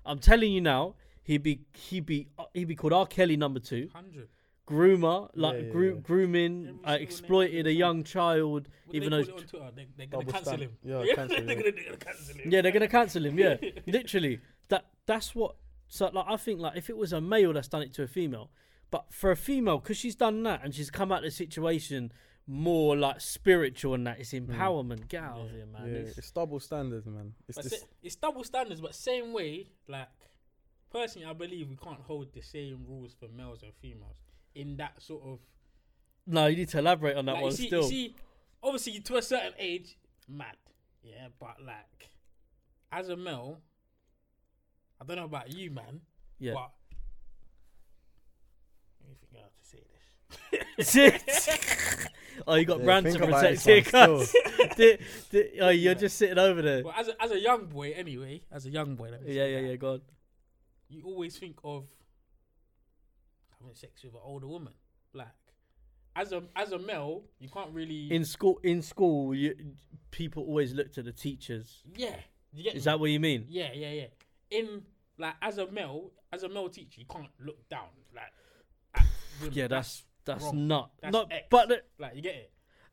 [0.06, 3.06] I'm telling you now, he'd be he'd be uh, he'd be called R.
[3.08, 4.30] Kelly number two, Hundred.
[4.70, 6.02] Groomer, like Yeah, yeah, groo- yeah.
[6.02, 9.88] grooming, Every uh, exploited a young child, What even though call it on Twitter, they,
[9.98, 10.72] they're gonna cancel him.
[10.84, 12.52] Yeah, they're, gonna, cancel him.
[12.52, 13.38] Yeah, they're gonna cancel him.
[13.40, 13.58] Yeah,
[13.88, 14.40] literally.
[14.70, 15.56] That that's what.
[15.88, 18.08] So like, I think like if it was a male that's done it to a
[18.08, 18.52] female,
[18.92, 22.12] but for a female, because she's done that and she's come out of the situation
[22.46, 25.08] more like spiritual and that, it's empowerment.
[25.08, 25.52] Get out of Yeah.
[25.58, 25.82] here, man.
[25.86, 27.34] yeah, It's- it's double standards, man.
[27.48, 30.08] It's But this, it's double standards, but same way, like
[30.92, 34.18] personally, I believe we can't hold the same rules for males and females
[34.56, 35.40] in that sort of.
[36.28, 37.84] no, you need to elaborate on that like, one you see, still.
[37.84, 38.16] You see,
[38.64, 39.98] obviously, to a certain age,
[40.28, 40.56] mad,
[41.04, 42.10] yeah, but like,
[42.92, 43.60] as a male,
[45.02, 46.02] I don't know about you, man,
[46.40, 46.54] yeah.
[46.54, 46.72] but.
[49.02, 49.50] Let me think how
[50.78, 52.08] to say this.
[52.48, 54.36] oh, you got Yeah, brand to think about protect this here, cuz.
[54.78, 54.98] Di-
[55.32, 56.84] di- oh, you're just sitting over there.
[56.84, 59.44] But as a, as a young boy, anyway, as a young boy, let me Yeah,
[59.44, 59.76] say yeah, that, yeah.
[59.76, 60.02] Go on.
[60.90, 61.86] you always think of
[63.60, 64.74] having sex with an older woman.
[65.14, 65.28] Like
[66.16, 69.56] as a as a male, you can't really In school, in school, you,
[70.12, 71.84] people always look to the teachers.
[71.96, 72.16] yeah.
[72.52, 72.80] Is me?
[72.82, 73.46] that what you mean?
[73.48, 74.06] yeah, yeah, yeah.
[74.50, 74.82] In
[75.20, 78.24] like as a male, as a male teacher, you can't look down like.
[78.96, 79.06] At.
[79.56, 80.68] Yeah, that's that's wrong.
[80.68, 81.32] not That's not.
[81.32, 81.46] X.
[81.50, 82.52] But the, like you get it.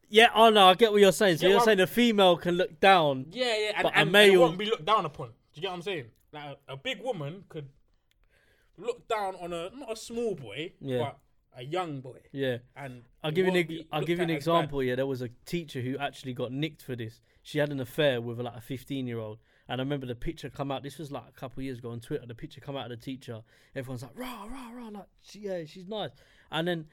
[0.09, 1.39] yeah, oh no, I get what you're saying.
[1.39, 3.27] So Yeah, you're saying a female can look down.
[3.31, 5.29] Yeah, yeah, and, But a and, and male- won't be looked down upon.
[5.29, 6.05] Do you get what I'm saying?
[6.33, 7.69] Like a, a big woman could
[8.79, 10.99] look down on a not a small boy, Yeah.
[10.99, 11.19] but
[11.59, 14.19] a young boy, Yeah, and I'll give you an won't ex- be I'll looked give
[14.19, 14.51] you an at as bad.
[14.59, 14.83] example.
[14.83, 17.21] Yeah, there was a teacher who actually got nicked for this.
[17.43, 20.51] She had an affair with like a 15 year old, and I remember the picture
[20.51, 20.83] come out.
[20.83, 22.27] This was like a couple of years ago on Twitter.
[22.27, 23.43] The picture come out of the teacher.
[23.75, 26.11] Everyone's like rah rah rah, like she, yeah, she's nice.
[26.51, 26.87] And then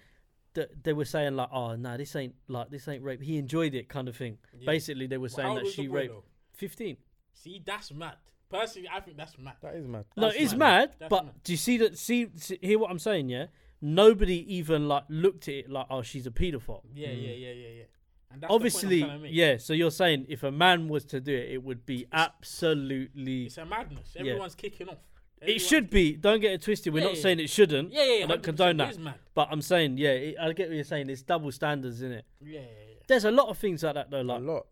[0.54, 3.22] the, they were saying like, oh no, this ain't like this ain't rape.
[3.22, 4.38] He enjoyed it, kind of thing.
[4.66, 6.24] Basically, they were Well, saying how that was the she boy, raped though?
[6.54, 6.98] 15.
[7.34, 8.16] See, that's mad.
[8.54, 9.56] Personally, I think that's mad.
[9.62, 10.06] that is mad.
[10.16, 10.60] No, That's it's mad.
[10.60, 11.34] mad, That's but mad.
[11.44, 11.98] do you see that?
[11.98, 13.30] See, see, hear what I'm saying?
[13.30, 13.48] Yeah,
[13.82, 16.82] nobody even like looked at it like, oh, she's a paedophile.
[16.94, 17.24] Yeah, Mm.
[17.24, 17.84] yeah, yeah, yeah, yeah.
[18.32, 19.36] And that's Obviously, the point I'm trying to make.
[19.36, 19.58] yeah.
[19.58, 23.46] So you're saying if a man was to do it, it would be absolutely.
[23.46, 24.14] it's a madness.
[24.16, 24.22] Yeah.
[24.22, 24.96] Everyone's kicking off.
[25.42, 26.14] It Everyone's should be.
[26.14, 26.94] Don't get it twisted.
[26.94, 27.22] We're Yeah, not yeah.
[27.22, 27.92] saying it shouldn't.
[27.92, 28.24] Yeah, yeah, yeah.
[28.26, 28.92] I don't 100%, condone it that.
[28.92, 29.16] is mad.
[29.34, 31.10] But I'm saying, yeah, it, I get what you're saying.
[31.10, 32.26] It's double standards isn't it.
[32.42, 32.96] Yeah, yeah, yeah.
[33.08, 34.22] There's a lot of things like that though.
[34.22, 34.68] a Like lot.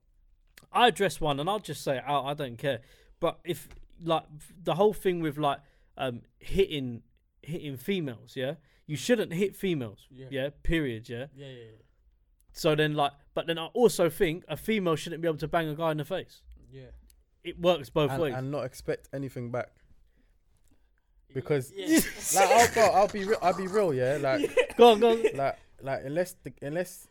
[0.74, 2.26] I address one, and I'll just say it out.
[2.26, 2.80] I don't care.
[3.22, 3.70] But if
[4.04, 4.24] like
[4.64, 5.60] the whole thing with like
[5.98, 7.04] um hitting
[7.42, 8.56] hitting females, yeah,
[8.88, 10.08] you shouldn't hit females.
[10.12, 10.26] Yeah.
[10.30, 10.50] Yeah.
[10.64, 11.08] Period.
[11.08, 11.28] Yeah.
[11.36, 11.82] Yeah, yeah, yeah.
[12.52, 15.70] So then like, but then I also think a female shouldn't be able to bang
[15.70, 16.42] a guy in the face.
[16.70, 16.90] Yeah.
[17.44, 18.34] It works both And, ways.
[18.36, 19.70] and not expect anything back.
[21.34, 22.00] Because- yeah.
[22.36, 23.38] Like I'll go, I'll be real.
[23.42, 23.94] I'll be real.
[23.94, 24.18] Yeah.
[24.22, 25.24] Like go on, go on.
[25.36, 27.08] like like unless the, unless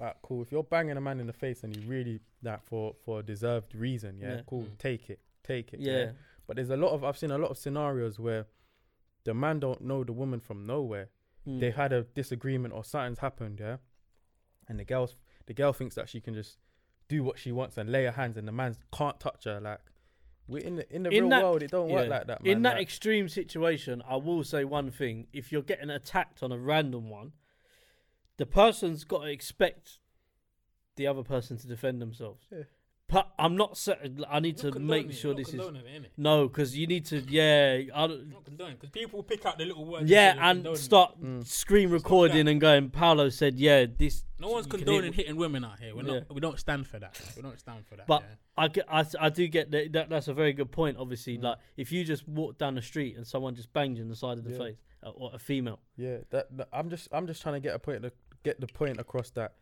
[0.00, 0.42] like cool.
[0.42, 3.22] If you're banging a man in the face and you really that for for a
[3.22, 4.40] deserved reason, yeah, Yeah.
[4.46, 4.62] cool.
[4.64, 4.78] Mm.
[4.78, 5.20] Take it.
[5.46, 5.80] Take it.
[5.80, 6.12] Yeah.
[6.46, 8.46] But there's a lot of I've seen a lot of scenarios where
[9.24, 11.08] the man don't know the woman from nowhere.
[11.48, 11.60] Mm.
[11.60, 13.76] They had a disagreement or something's happened, yeah.
[14.68, 15.16] And the girl's
[15.46, 16.58] the girl thinks that she can just
[17.08, 19.60] do what she wants and lay her hands, and the man can't touch her.
[19.60, 19.80] Like
[20.46, 22.50] we're in the in the In real that- world, it don't work like that, man.
[22.56, 26.52] In that Like, extreme situation, I will say one thing: if you're getting attacked on
[26.52, 27.32] a random one,
[28.36, 29.98] the person's got to expect
[30.96, 32.46] the other person to defend themselves.
[32.52, 32.64] Yeah.
[33.06, 34.24] But I'm not certain.
[34.30, 37.18] I need to make sure not this is it, no, because you need to.
[37.20, 40.08] Yeah, I don't, Not condoning because people pick out the little words.
[40.10, 40.78] yeah, and say they're and condoning it.
[40.78, 41.46] start Mm.
[41.46, 42.50] screen recording that.
[42.52, 42.90] and going.
[42.90, 45.94] Paulo said, "Yeah, this." No one's you can condoning hit- hitting women out here.
[45.94, 46.12] We're Yeah.
[46.20, 46.34] not.
[46.34, 47.20] We don't stand for that.
[47.36, 48.06] We don't stand for that.
[48.06, 48.36] But- yeah.
[48.56, 50.08] I, get, I, I do get that, that.
[50.08, 50.96] That's a very good point.
[50.96, 51.42] Obviously, Mm.
[51.42, 54.16] like if you just walk down the street and someone just bangs you in the
[54.16, 54.58] side of the Yeah.
[54.58, 55.78] face, uh, or a female.
[55.96, 58.12] Yeah, that, that- I'm just I'm just trying to get a point to
[58.44, 59.54] get the point across that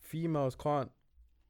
[0.00, 0.90] females can't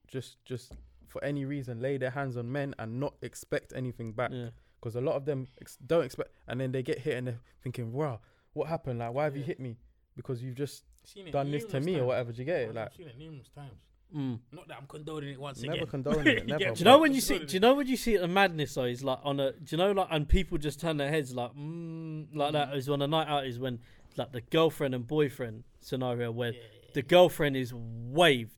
[0.09, 0.72] just just
[1.18, 4.50] for any reason lay their hands on men and not expect anything back Yeah.
[4.78, 7.40] because a lot of them ex- don't expect and then they get hit and they're
[7.62, 8.20] thinking, "Wow,
[8.52, 8.98] what happened?
[8.98, 9.76] Like, why have you hit me?
[10.16, 12.68] Because you've just Seen done this to numerous me or whatever." Do you get it?
[12.70, 13.80] I've Like, seen it numerous times.
[14.14, 14.38] Mm.
[14.52, 15.70] Not that I'm condoning it once again.
[15.72, 15.90] never again.
[15.90, 16.38] condone it.
[16.42, 16.58] You Never.
[16.60, 17.38] get- Do you know when you see?
[17.40, 18.84] Do you know when you see the madness though?
[18.84, 19.52] Is like on a.
[19.52, 22.74] Do you know like and people just turn their heads like mm, like that.
[22.76, 23.80] Is on a night out is when
[24.16, 26.60] like the girlfriend and boyfriend scenario where Yeah.
[26.94, 28.56] the girlfriend is waved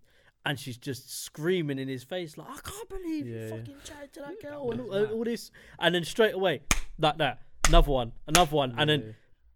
[0.48, 3.50] and she's just screaming in his face like I can't believe Yeah, you yeah.
[3.50, 6.62] fucking chatted to that girl and all, all this and then straight away
[6.98, 9.14] like that another one another one and then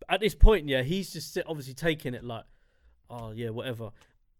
[0.09, 2.45] at this point, yeah, he's just sit- obviously taking it like,
[3.11, 3.91] oh yeah, whatever.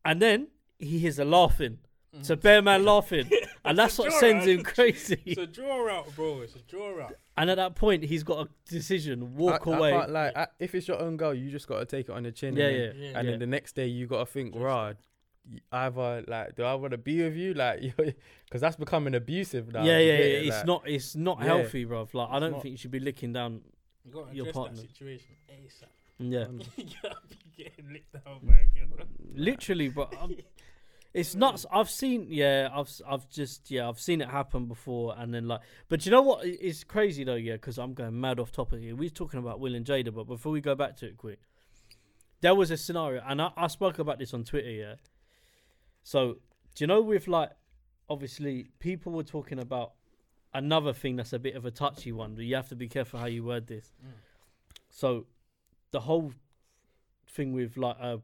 [0.05, 0.49] And then
[0.79, 1.79] he hears a laughing.
[2.13, 2.43] It's a mm.
[2.43, 3.31] bear man laughing,
[3.65, 4.49] and that's what sends out.
[4.51, 5.19] him crazy.
[5.25, 6.43] It's a draw out, bro.
[6.43, 7.17] It's a draw out.
[7.39, 9.95] And at that point, he's got a decision: walk I, away.
[9.95, 10.33] I can't lie.
[10.37, 12.55] I, if it's your own girl, you just gotta take it on the chin.
[12.55, 13.07] yeah, and yeah, then- Yeah.
[13.07, 13.31] And yeah.
[13.31, 14.99] then the next day, you gotta think, Just- "Rod,
[15.71, 17.55] either like, do I want to be with you?
[17.55, 19.83] Like, because that's becoming abusive now.
[19.85, 20.19] yeah, yeah, yeah.
[20.19, 20.47] it?
[20.47, 21.47] It's Like, not, it's not Yeah.
[21.47, 22.09] healthy, bro.
[22.13, 22.63] Like, I don't not.
[22.63, 23.61] think you should be licking down.
[24.05, 24.77] You gotta Your partner.
[24.81, 25.87] that situation ASAP.
[26.19, 26.77] Yeah, mm.
[26.77, 26.85] be
[27.57, 29.07] getting licked out by a girl.
[29.35, 30.37] literally, but I'm-
[31.15, 31.67] It's nuts.
[31.71, 35.47] I've seen, yeah, I've, s- I've just, yeah, I've seen it happen before, and then
[35.47, 36.41] like, but you know what?
[36.47, 38.97] It's crazy though, yeah, because I'm going mad off topic here.
[38.97, 41.39] We're talking about Will and Jada, but before we go back to it, quick,
[42.41, 44.95] there was a scenario, and I, I spoke about this on Twitter, yeah.
[46.03, 46.39] So,
[46.75, 47.51] do you know with like,
[48.09, 49.93] obviously, people were talking about
[50.55, 53.21] another thing that's a bit of a touchy one, but you have to be careful
[53.21, 53.93] how you word this.
[54.05, 54.11] Mm.
[54.91, 55.27] So,
[55.93, 56.33] the whole
[57.29, 58.19] thing with like uh,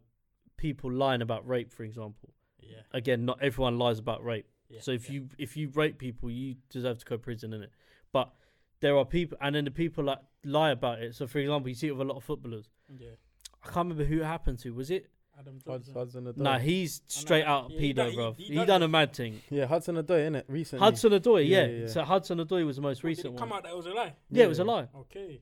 [0.57, 2.81] people lying about rape, for example Yeah.
[2.93, 4.47] again, not everyone lies about rape.
[4.69, 4.81] yeah.
[4.81, 5.15] so if yeah.
[5.15, 7.71] you if you rape people, you deserve to go to prison in it.
[8.13, 8.33] But
[8.81, 11.15] there are people, and then the people that lie about it.
[11.15, 12.69] So for example, you see it with a lot of footballers.
[12.99, 13.11] yeah.
[13.63, 14.71] I can't remember who it happened to.
[14.73, 15.11] Was it?
[15.39, 15.95] Adam Hudson, Johnson.
[15.95, 16.37] Hudson Odoi.
[16.37, 18.33] Nah, he's straight out Yeah, he pedo, done- he- bro.
[18.33, 18.85] he He, done done it.
[18.87, 19.41] a mad thing.
[19.51, 20.45] yeah, Hudson Odoi, innit?
[20.49, 20.85] Recently.
[20.85, 21.61] Hudson Odoi, yeah.
[21.61, 21.87] Yeah, yeah, yeah.
[21.87, 23.59] So Hudson Odoi was the most Did recent it come one.
[23.59, 24.15] out that it was a lie?
[24.31, 24.71] Yeah, it was a Yeah.
[24.73, 24.89] lie.
[24.97, 25.41] Okay.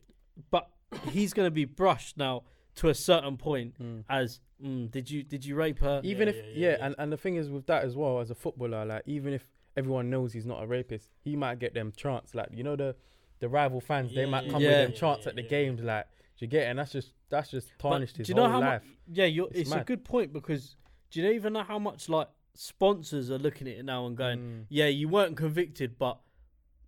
[0.51, 0.69] But
[1.11, 2.43] he's gonna be brushed now
[2.77, 4.05] to a certain point Mm.
[4.11, 6.01] as mm, did you did you rape her?
[6.05, 6.87] Yeah, Even if yeah, yeah, yeah, yeah.
[6.87, 9.49] and and the thing is with that as well as a footballer, like even if
[9.77, 12.35] everyone knows he's not a rapist, he might get them chants.
[12.35, 12.95] Like you know the
[13.39, 15.37] the rival fans, they Yeah, might yeah, come yeah, with them yeah, chants yeah, at
[15.37, 15.81] the yeah, games.
[15.83, 16.07] Like
[16.39, 16.71] do you get, it?
[16.71, 18.83] and that's just that's just But tarnished his do you know whole how mu- life.
[19.13, 20.77] Yeah, you're, It's it's, a good point because
[21.11, 24.39] do you even know how much like sponsors are looking at it now and going,
[24.39, 26.19] Mm, yeah, you weren't convicted, but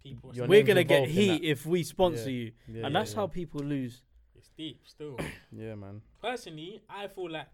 [0.03, 0.33] People.
[0.47, 2.37] We're gonna get heat if we sponsor Yeah.
[2.37, 3.17] you, yeah, and yeah, that's yeah.
[3.17, 4.01] how people lose.
[4.37, 5.17] It's deep still.
[5.53, 6.03] Yeah, man.
[6.23, 7.49] Personally, I feel like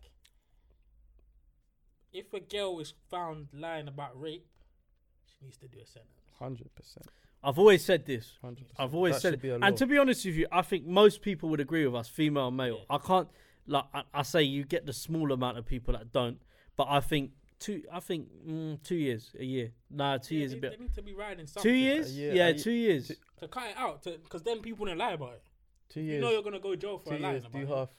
[2.12, 4.46] if a girl is found lying about rape,
[5.26, 6.10] she needs to do a sentence.
[6.38, 7.06] Hundred percent.
[7.44, 8.32] I've always said this.
[8.40, 8.80] Hundred percent.
[8.80, 9.42] I've always That said it.
[9.42, 9.66] be a law.
[9.66, 12.48] And to be honest with you, I think most people would agree with us, female
[12.48, 12.78] and male.
[12.88, 12.96] Yeah.
[12.96, 13.28] I can't
[13.66, 16.38] like I, I say you get the small amount of people that don't,
[16.76, 17.82] but I think two.
[17.92, 19.72] I think mm, two years, a year.
[19.90, 20.70] Nah, two Yeah, years they, a bit.
[20.78, 21.70] They need to be riding something.
[21.70, 22.16] Two years?
[22.16, 23.12] year, Yeah, a ye- two years.
[23.40, 25.42] To cut it out, because then people don't lie about it.
[25.88, 26.06] two years.
[26.06, 26.22] You years.
[26.22, 27.44] know you're gonna go jail for two a lying years.
[27.46, 27.76] about Do it.
[27.76, 27.90] half.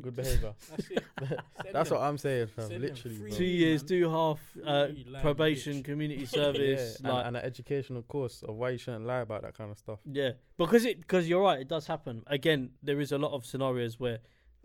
[0.00, 0.52] Good behavior.
[0.70, 1.04] That's it.
[1.72, 2.68] That's what I'm saying, fam.
[2.68, 3.28] Send them Literally, free.
[3.30, 3.38] bro.
[3.38, 3.88] two years, man.
[3.88, 5.84] do half uh, Free lying probation, bitch.
[5.84, 9.42] community Yeah, service, and, like and an educational course of why you shouldn't lie about
[9.42, 10.00] that kind of stuff.
[10.10, 12.22] Yeah, because it because you're right, it does happen.
[12.26, 14.18] Again, there is a lot of scenarios where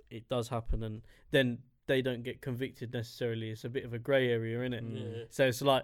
[0.09, 1.01] it does happen, and
[1.31, 3.51] then they don't get convicted necessarily.
[3.51, 4.83] It's a bit of a grey area, in it?
[4.83, 4.95] Mm.
[4.95, 5.23] Yeah.
[5.29, 5.83] So it's like,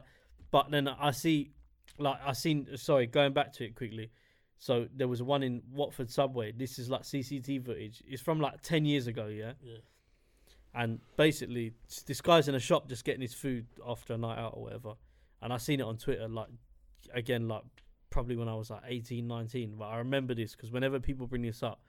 [0.51, 1.51] but then I see,
[1.97, 2.67] like I seen.
[2.75, 4.11] Sorry, going back to it quickly.
[4.59, 6.51] So there was one in Watford subway.
[6.51, 8.01] This is like CCTV footage.
[8.07, 9.53] It's from like ten years ago, yeah.
[9.63, 9.77] Yeah.
[10.73, 11.73] And basically,
[12.05, 14.93] this guy's in a shop just getting his food after a night out or whatever.
[15.41, 16.49] And I seen it on Twitter, like,
[17.13, 17.63] again, like,
[18.09, 19.75] probably when I was like 18, 19.
[19.77, 21.81] But I remember this because whenever people bring this up,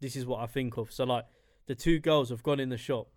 [0.00, 0.92] this is what I think of.
[0.92, 1.24] So, like,
[1.66, 3.08] the two girls have gone in the shop.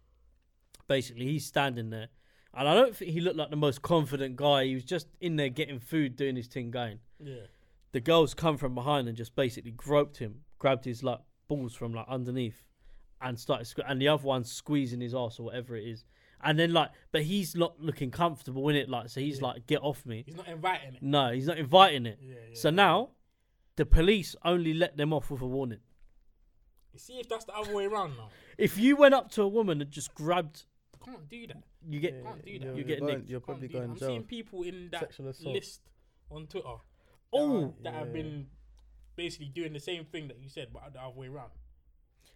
[0.88, 2.08] Basically, he's standing there.
[2.54, 4.66] And I don't think he looked like the most confident guy.
[4.66, 7.00] He was just in there getting food, doing his thing, going.
[7.24, 7.46] Yeah.
[7.92, 11.94] The girls come from behind and just basically groped him, grabbed his like balls from
[11.94, 12.64] like underneath,
[13.22, 13.66] and started.
[13.66, 16.04] Sque- and the other one squeezing his ass or whatever it is.
[16.42, 18.88] And then like, but he's not looking comfortable in it.
[18.90, 19.48] Like, so he's Yeah.
[19.48, 21.02] like, "Get off me!" He's not inviting it.
[21.04, 22.20] No, he's not inviting it.
[22.22, 22.56] Yeah, yeah.
[22.56, 23.10] So now,
[23.76, 25.80] the police only let them off with a warning.
[26.94, 28.30] You see if that's the other way around now.
[28.58, 30.66] If you went up to a woman and just grabbed,
[31.06, 31.64] Can't do that.
[31.88, 32.66] you get Yeah, can't do that.
[32.66, 33.30] you're- You you're get going- nicked.
[33.30, 34.08] You're probably going I'm jail.
[34.10, 35.82] seeing people in that list
[36.30, 36.80] on Twitter that,
[37.34, 38.48] oh, are, that have been
[39.16, 41.52] basically doing the same thing that you said, but the other way around.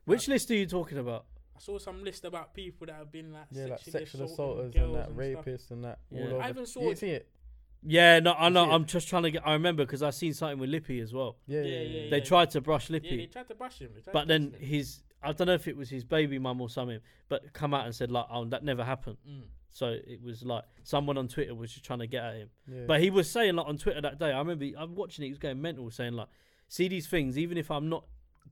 [0.05, 1.25] which list are you talking about?
[1.55, 4.87] I saw some list about people that have been like Yeah, like sexual assaulters girls
[4.87, 5.45] and that, stuff.
[5.45, 5.99] rapists and that.
[6.11, 6.21] Yeah.
[6.23, 6.49] All I over.
[6.49, 7.29] even saw You it- see it?
[7.85, 8.71] Yeah, no, I know.
[8.71, 9.45] I'm just trying to get.
[9.45, 11.35] I remember because I seen something with Lippy as well.
[11.47, 12.09] Yeah, Yeah, yeah, yeah, yeah.
[12.11, 12.23] They yeah.
[12.23, 13.89] tried to brush Lippy, Yeah, they Lippy, tried to bash him.
[13.93, 14.67] they tried but to then bash him.
[14.67, 15.03] his.
[15.21, 17.93] I don't know if it was his baby mum or something, but come out and
[17.93, 19.43] said like, "Oh, that never happened." Mm.
[19.75, 22.49] So it was like someone on Twitter was just trying to get at him.
[22.71, 22.83] yeah.
[22.87, 24.31] But he was saying like on Twitter that day.
[24.31, 25.27] I remember I'm watching it.
[25.27, 26.27] He was going mental, saying like,
[26.67, 27.37] "See these things.
[27.39, 28.05] Even if I'm not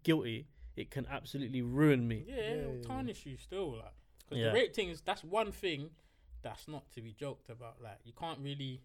[0.04, 3.78] guilty, it can absolutely ruin me." Yeah, Yeah, it'll yeah, tarnish you still.
[3.78, 4.48] Like, because Yeah.
[4.50, 5.92] the rape thing is that's one thing
[6.42, 7.84] that's not to be joked about.
[7.84, 8.82] Like, you can't really,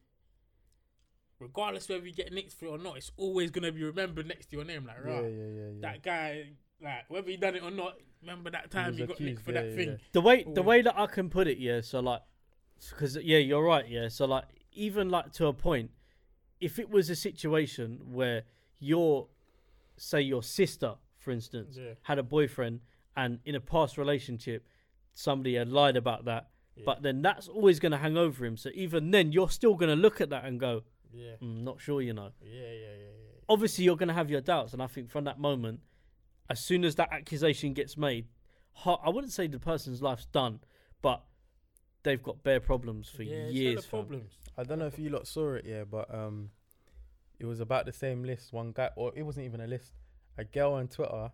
[1.38, 4.46] regardless whether you get nicked for it or not, it's always gonna be remembered next
[4.50, 4.84] to your name.
[4.86, 5.80] Like, yeah, right, yeah, yeah, yeah.
[5.80, 6.50] that guy,
[6.82, 9.44] like, whether he done it or not, remember that time was you got accused, nicked
[9.44, 9.98] for yeah, that yeah, thing.
[10.12, 11.80] The way the way that I can put it, yeah.
[11.80, 12.22] So like,
[12.90, 14.08] because yeah, you're right, yeah.
[14.08, 15.90] So like, even like to a point,
[16.60, 18.42] if it was a situation where
[18.78, 19.28] your,
[19.96, 21.94] say your sister, for instance, Yeah.
[22.02, 22.80] had a boyfriend
[23.16, 24.66] and in a past relationship,
[25.14, 26.82] somebody had lied about that, Yeah.
[26.84, 28.56] but then that's always going to hang over him.
[28.58, 31.80] So even then, you're still going to look at that and go, Yeah, mm, not
[31.80, 32.32] sure, you know.
[32.42, 33.40] yeah, yeah, yeah, yeah.
[33.48, 35.80] Obviously, you're going to have your doubts, and I think from that moment,
[36.48, 38.26] as soon as that accusation gets made,
[38.84, 40.60] I wouldn't say the person's life's done,
[41.02, 41.22] but
[42.02, 43.74] they've got bare problems for yeah, years.
[43.74, 43.90] hella fam.
[43.90, 44.32] problems.
[44.56, 46.50] I don't know if you lot saw it, yeah, but um,
[47.38, 48.52] it was about the same list.
[48.52, 49.92] One guy, or it wasn't even a list.
[50.38, 51.32] A girl on Twitter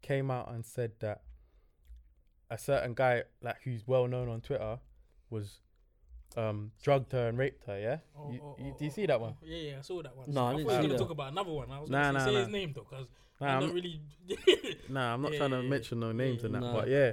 [0.00, 1.22] came out and said that
[2.50, 4.78] a certain guy, like who's well known on Twitter,
[5.30, 5.60] was
[6.36, 7.78] um drugged her and raped her.
[7.78, 9.34] Yeah, Oh, you, oh, you, oh, do you oh, see that one?
[9.40, 10.26] oh, Yeah, yeah, I saw that one.
[10.32, 10.98] No, I I, didn't thought you see were gonna that.
[10.98, 11.70] talk about another one.
[11.70, 12.38] I was Nah, gonna nah, say, say nah.
[12.40, 13.06] his name though, because
[13.40, 14.00] Nah, I'm I'm not not, really.
[14.88, 15.68] nah, I'm not Yeah, trying to yeah.
[15.68, 16.72] mention no names and that, Nah.
[16.74, 17.12] but yeah.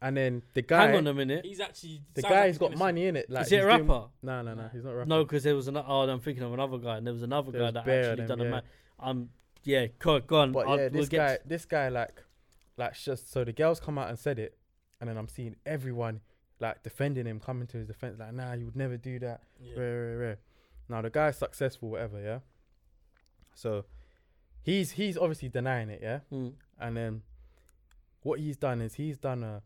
[0.00, 1.44] And then the guy, Hang on a minute.
[1.44, 3.30] He's actually the sounds like guy's he's got gonna money in it.
[3.30, 4.08] Like Is it a he's doing- rapper?
[4.22, 4.68] No, no, no, Nah.
[4.70, 5.08] he's not a rapper.
[5.08, 5.86] No, because there was another.
[5.88, 8.16] Oh, I'm thinking of another guy, and there was another There guy was that actually
[8.16, 8.50] them, done a yeah.
[8.50, 8.62] man.
[8.98, 9.28] Um,
[9.62, 10.50] yeah, go, go on.
[10.52, 12.20] But I'll- yeah, we'll this get guy, this guy, like,
[12.76, 14.56] like just so the girls come out and said it,
[15.00, 16.20] and then I'm seeing everyone
[16.62, 19.42] like defending him, coming to his defense, like, nah, you would never do that.
[19.60, 19.78] Yeah.
[19.78, 20.38] Rare, rare, rare.
[20.88, 22.38] Now the guy's successful, whatever, yeah.
[23.54, 23.84] So
[24.62, 26.20] he's he's obviously denying it, yeah.
[26.32, 26.54] Mm.
[26.80, 27.22] And then
[28.22, 29.62] what he's done is he's done a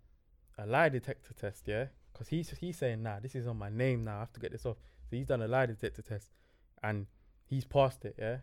[0.58, 1.86] a lie detector test, yeah.
[2.12, 4.16] Because he's he's saying, nah, this is on my name now.
[4.16, 4.78] I have to get this off.
[5.08, 6.30] So he's done a lie detector test,
[6.82, 7.06] and
[7.44, 8.38] he's passed it, yeah.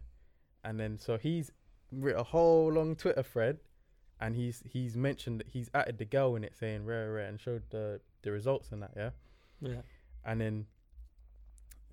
[0.63, 1.51] And then so he's
[1.91, 3.57] written a whole long Twitter thread,
[4.19, 7.41] and he's he's mentioned that he's added the girl in it, saying rare, rare, and
[7.41, 9.09] showed the the results and that, yeah
[9.61, 9.81] Yeah.
[10.25, 10.65] and then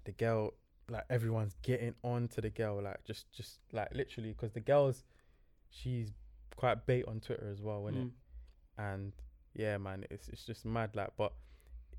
[0.05, 0.55] the girl
[0.89, 5.05] like everyone's getting on to the girl like just just like literally because the girl's
[5.71, 6.11] she's
[6.57, 8.11] quite bait on twitter as well is Mm.
[8.79, 9.13] and
[9.55, 11.33] yeah man it's, it's just mad like but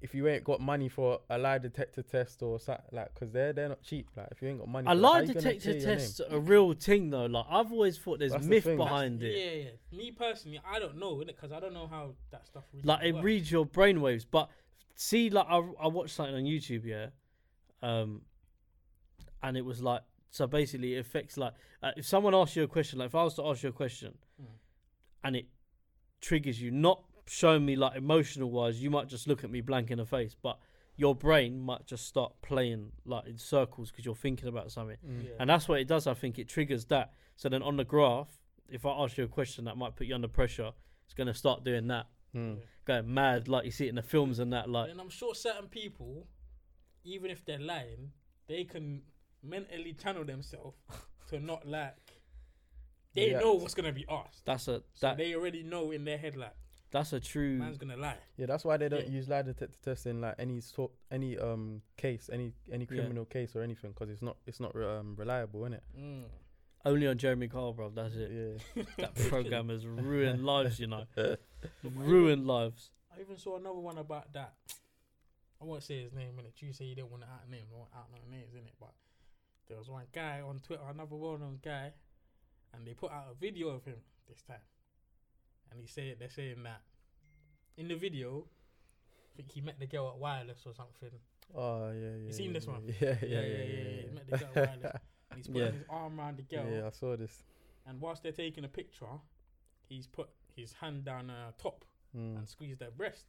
[0.02, 3.54] if you ain't got money for a lie detector test or something like because they're
[3.54, 5.60] they're not cheap like if you ain't got money A for that, lie how detector
[5.60, 5.97] clear your name?
[5.97, 7.26] test's a real thing though.
[7.28, 8.78] Like I've always thought there's That's the myth thing.
[8.78, 9.38] That's- behind it.
[9.38, 9.97] Yeah, yeah.
[9.97, 11.28] Me personally, I don't know innit?
[11.28, 12.64] because I don't know how that stuff.
[12.74, 13.24] Really like it works.
[13.24, 14.26] reads your brainwaves.
[14.30, 14.49] But
[14.95, 17.08] see, like I I watched something on YouTube, yeah,
[17.84, 18.22] um,
[19.43, 22.68] and it was like so basically it affects like uh, if someone asks you a
[22.68, 24.45] question, like if I was to ask you a question, Mm.
[25.26, 25.45] and it
[26.22, 29.90] triggers you, not showing me like emotional wise, you might just look at me blank
[29.90, 30.60] in the face, but
[30.98, 34.98] your brain might just start playing like in circles because you're thinking about something.
[35.08, 35.24] Mm.
[35.24, 35.30] Yeah.
[35.40, 36.08] And that's what it does.
[36.08, 37.14] I think it triggers that.
[37.38, 38.28] So then on the graph,
[38.70, 40.72] if I ask you a question that might put you under pressure,
[41.06, 42.60] it's going to start doing that, Mm.
[42.86, 44.70] going mad, like you see it in the films and that.
[44.70, 46.28] Like, and I'm sure certain people,
[47.06, 48.12] even if they're lying,
[48.48, 49.04] they can
[49.42, 50.78] mentally channel themselves
[51.30, 51.96] to not like.
[53.14, 53.40] They Yeah.
[53.40, 54.46] know what's gonna be asked.
[54.46, 56.56] that's a So that they already know in their head like
[56.92, 57.58] that's a true.
[57.58, 58.18] man's gonna lie.
[58.38, 59.14] yeah that's why they don't Yeah.
[59.18, 62.98] use lie detector tests in like any sort any um case any any Yeah.
[63.00, 66.24] criminal case or anything because it's not it's not um reliable is it Mm.
[66.84, 67.89] Only on Jeremy Kyle, bro.
[67.92, 68.32] That's it.
[68.76, 71.06] yeah That program has ruined lives, you know.
[71.84, 72.89] ruined lives.
[73.16, 74.54] I even saw another one about that.
[75.62, 76.54] I won't say his name in it.
[76.58, 78.74] You say you didn't want to out name, don't want out no names in it,
[78.80, 78.94] but
[79.68, 81.94] there was one guy on Twitter, another well-known guy,
[82.74, 84.66] and they put out a video of him this time,
[85.72, 86.82] and he said they're saying that
[87.78, 88.46] in the video,
[89.34, 91.18] I think he met the girl at Wireless or something.
[91.56, 92.28] Oh yeah, yeah.
[92.28, 92.84] You seen yeah, this yeah, one?
[93.00, 93.42] Yeah, yeah, yeah, yeah.
[93.42, 95.02] yeah, yeah, Met the girl at Wireless.
[95.36, 95.72] He's putting Yeah.
[95.72, 97.44] his arm around the girl, Yeah, I saw this.
[97.88, 99.06] and whilst they're taking a picture,
[99.88, 102.38] he's put his hand down her top Mm.
[102.40, 103.24] and squeezed her breast.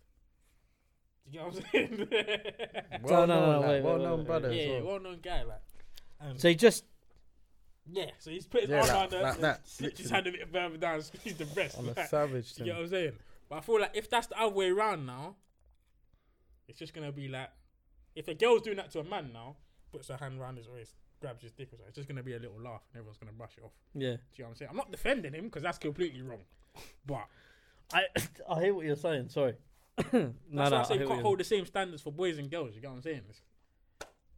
[1.24, 2.08] Do you get what I'm saying?
[3.04, 4.48] Well no, no, known, no, like, wait, well wait, known wait, brother.
[4.50, 4.84] as yeah, well.
[4.86, 5.62] well known guy, like.
[6.20, 6.84] Um, So he just
[7.90, 10.26] yeah, so he's put his Yeah, arm like- around her, like that, slipped his hand
[10.26, 11.78] a bit further down, and squeezed the breast.
[11.78, 13.12] On a like, savage do you get what I'm saying?
[13.48, 15.36] But I feel like if that's the other way around now,
[16.68, 17.50] it's just gonna be like,
[18.14, 19.56] if a girl's doing that to a man now,
[19.90, 22.34] puts her hand around his waist, grabs his dick or something, it's just gonna be
[22.34, 23.72] a little laugh, and everyone's gonna brush it off.
[23.94, 24.00] yeah.
[24.00, 24.68] Do you know what I'm saying?
[24.70, 26.42] I'm not defending him because that's completely wrong,
[27.06, 27.26] but
[27.92, 28.04] I
[28.48, 29.28] I hear what you're saying.
[29.28, 29.54] Sorry.
[29.98, 32.00] no, that's no, why I say I you hear can't what hold the same standards
[32.02, 32.74] for boys and girls.
[32.74, 33.16] You get what I'm saying?
[33.28, 33.42] It's-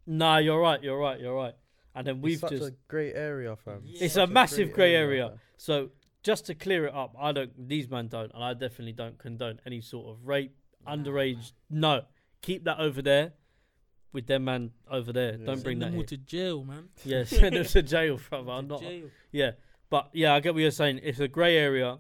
[0.07, 0.83] Nah, you're right.
[0.83, 1.19] You're right.
[1.19, 1.55] You're right.
[1.95, 3.83] And then we've such just a great area, fam.
[3.85, 4.05] Yeah.
[4.05, 5.29] It's Such a massive grey area.
[5.29, 5.39] fam.
[5.57, 5.91] so
[6.23, 7.15] just to clear it up.
[7.21, 7.69] I don't.
[7.69, 11.53] These men don't, and I definitely don't condone any sort of rape, underage.
[11.71, 12.03] No,
[12.43, 13.33] keep that over there
[14.13, 15.33] with them man over there.
[15.39, 15.47] Yeah.
[15.47, 16.05] Don't bring Send that them here.
[16.07, 16.89] to jail, man.
[17.05, 18.47] Yeah, send them to jail, brother.
[18.47, 18.81] To I'm not.
[18.81, 19.11] jail.
[19.33, 19.51] Yeah,
[19.91, 21.01] but yeah, I get what you're saying.
[21.03, 21.99] It's a grey area.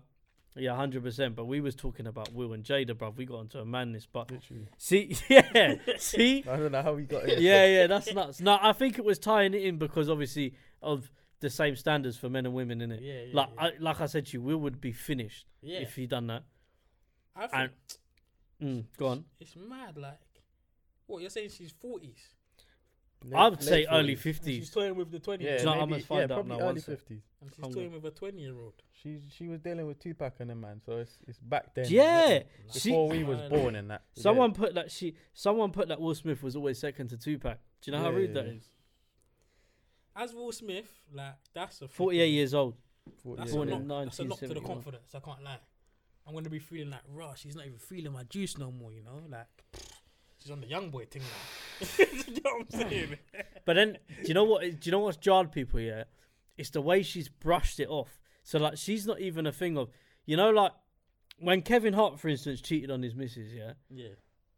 [0.56, 1.34] Yeah, hundred percent.
[1.34, 3.16] But we was talking about Will and Jada, bruv.
[3.16, 4.06] We got into a madness.
[4.10, 4.68] But Literally.
[4.78, 7.42] see, yeah, see, I don't know how we got in.
[7.42, 8.40] yeah, yeah, that's nuts.
[8.40, 12.28] No, I think it was tying it in because obviously of the same standards for
[12.28, 13.00] men and women, innit?
[13.02, 13.62] Yeah, yeah, like, yeah.
[13.64, 15.80] I, like I said to you, Will would be finished yeah.
[15.80, 16.44] if he done that.
[17.36, 17.70] I think and-
[18.62, 19.24] Mm, go on.
[19.40, 20.20] It's mad, like
[21.06, 21.50] what you're saying.
[21.50, 22.33] She's forties.
[23.26, 24.16] Late- I would say late early 40s.
[24.16, 24.70] She's fifties.
[24.70, 25.44] toying with the twenty.
[25.44, 26.86] Yeah, Do you I must find yeah, out probably now, early sec.
[26.98, 27.22] fifties.
[27.40, 28.74] and she's I'm toying with a twenty-year-old.
[29.02, 31.86] She she was dealing with Tupac and them man, so it's it's back then.
[31.88, 34.02] Yeah, she- before we was born and that.
[34.14, 34.56] Someone it?
[34.56, 35.14] put that she.
[35.32, 37.58] Someone put that Will Smith was always second to Tupac.
[37.82, 38.52] Do you know how Yeah, rude yeah, that yeah.
[38.58, 38.68] is?
[40.16, 42.76] As Will Smith, like that's a Forty-eight fucking- years old.
[43.22, 44.74] Forty That's, Born a in knock, that's a knock to the 1971.
[44.82, 45.14] confidence.
[45.14, 45.58] I can't lie.
[46.26, 47.40] I'm gonna be feeling like Rush.
[47.40, 48.92] She's not even feeling my juice no more.
[48.92, 49.46] You know, like
[50.44, 51.86] she's on the young boy thing now.
[51.98, 53.16] you know what I'm saying?
[53.64, 54.60] But then, do you know what?
[54.62, 55.80] Do you know what's jarred people?
[55.80, 56.04] Yeah,
[56.56, 58.20] it's the way she's brushed it off.
[58.42, 59.88] So like, she's not even a thing of,
[60.26, 60.72] you know, like
[61.38, 63.52] when Kevin Hart, for instance, cheated on his missus.
[63.52, 64.08] Yeah, yeah.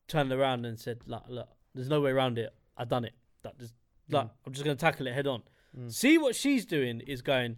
[0.08, 2.52] turned around and said, like, look, there's no way around it.
[2.76, 3.14] I've done it.
[3.42, 3.74] That just,
[4.10, 4.30] like, Mm.
[4.46, 5.42] I'm just gonna tackle it head on.
[5.78, 5.92] Mm.
[5.92, 7.56] See what she's doing is going.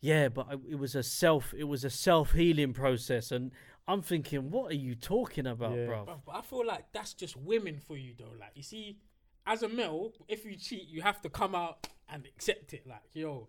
[0.00, 1.52] Yeah, but it was a self.
[1.56, 3.50] It was a self healing process, and
[3.86, 5.86] I'm thinking, what are you talking about, Yeah.
[5.86, 6.04] bro?
[6.06, 8.32] But, but I feel like that's just women for you though.
[8.38, 8.98] Like you see,
[9.46, 12.86] as a male, if you cheat, you have to come out and accept it.
[12.86, 13.48] Like, yo,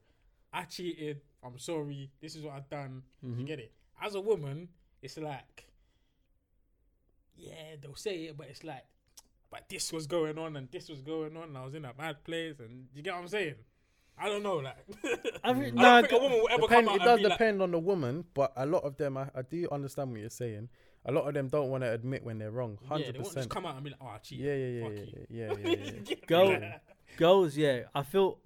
[0.52, 1.22] I cheated.
[1.44, 2.12] I'm sorry.
[2.22, 3.04] This is what I've done.
[3.22, 3.46] You Mhm.
[3.48, 3.74] get it?
[4.02, 4.68] As a woman,
[5.02, 5.68] it's like,
[7.36, 8.86] yeah, they'll say it, but it's like,
[9.50, 11.44] but this was going on and this was going on.
[11.50, 13.56] And I was in a bad place, and you get what I'm saying?
[14.18, 14.78] I don't know, like.
[15.44, 17.08] I re- I nah, don't think a woman will ever Depend, come out it and
[17.08, 19.68] does be like, depend on the woman, but a lot of them, I, I do
[19.72, 20.70] understand what you're saying.
[21.06, 22.78] A lot of them don't want to admit when they're wrong.
[22.84, 23.50] yeah, Hundred they won't just percent.
[23.50, 24.46] come out and be like, oh, I cheated.
[24.46, 25.26] Yeah, yeah, yeah, Fuck yeah, you.
[25.30, 26.16] yeah, yeah, yeah, yeah.
[26.28, 26.72] Go.
[27.18, 28.38] Girls, yeah, I feel.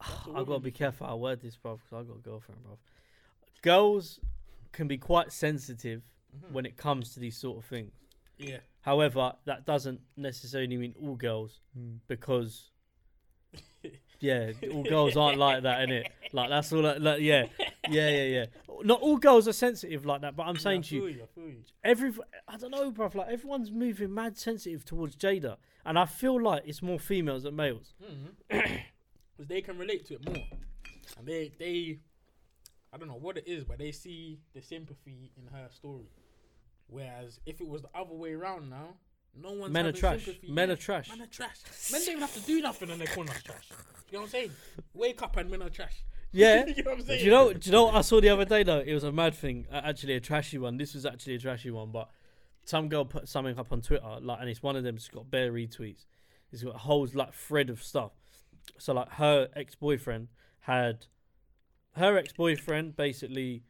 [0.00, 0.78] That's a I gotta be thing.
[0.78, 1.06] careful.
[1.08, 2.78] I word this, bro, because I got a girlfriend, bro.
[3.62, 4.20] Girls
[4.72, 6.02] can be quite sensitive
[6.36, 6.52] Mhm.
[6.52, 7.92] when it comes to these sort of things.
[8.38, 8.58] Yeah.
[8.82, 11.98] However, that doesn't necessarily mean all girls, Mm.
[12.08, 12.70] because
[14.24, 16.06] yeah, all girls aren't like that, innit?
[16.32, 16.82] Like that's all.
[16.82, 17.44] Like, like, yeah,
[17.88, 18.46] yeah, yeah, yeah.
[18.82, 21.40] Not all girls are sensitive like that, but I'm saying I to you, you, I
[21.40, 21.56] you.
[21.84, 22.12] every
[22.48, 23.14] I don't know, bruv.
[23.14, 27.56] Like everyone's moving mad sensitive towards Jada, and I feel like it's more females than
[27.56, 27.94] males.
[28.02, 28.66] Mm-hmm.
[29.36, 30.44] Because they can relate to it more,
[31.18, 31.98] and they they,
[32.92, 36.08] I don't know what it is, but they see the sympathy in her story.
[36.86, 38.94] Whereas if it was the other way around now,
[39.42, 40.28] no one's Men are trash.
[40.48, 41.08] Men are trash.
[41.10, 41.58] Men are trash.
[41.92, 43.68] Men don't even have to do nothing and they call us trash.
[44.10, 44.50] You know what I'm saying?
[44.94, 46.04] Wake up and men are trash.
[46.36, 46.66] Yeah.
[46.66, 47.24] you know what I'm Do saying?
[47.24, 47.52] you know?
[47.52, 48.80] Do you know what I saw the other day though?
[48.84, 49.66] It was a mad thing.
[49.70, 50.76] Uh, actually, a trashy one.
[50.78, 52.10] This was actually a trashy one, but
[52.64, 54.96] some girl put something up on Twitter, like, and it's one of them.
[54.96, 56.06] It's got bare retweets.
[56.50, 58.10] It's got a whole like thread of stuff.
[58.78, 60.26] So like, her ex boyfriend
[60.62, 61.06] had
[61.92, 63.62] her ex boyfriend basically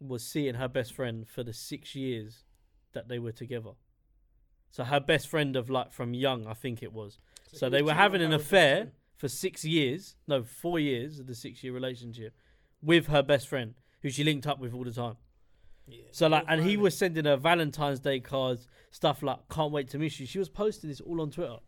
[0.00, 2.42] was seeing her best friend for the six years
[2.92, 3.70] that they were together.
[4.70, 7.18] So her best friend of like from young, I think it was.
[7.52, 10.78] So he they were having an her with his affair for six years, no, four
[10.78, 12.34] years of the six year relationship
[12.82, 15.16] with her best friend, who she linked up with all the time.
[15.88, 19.72] Yeah, So like, so and he was sending her Valentine's Day cards, stuff like "Can't
[19.72, 21.58] wait to miss you." She was posting this all on Twitter.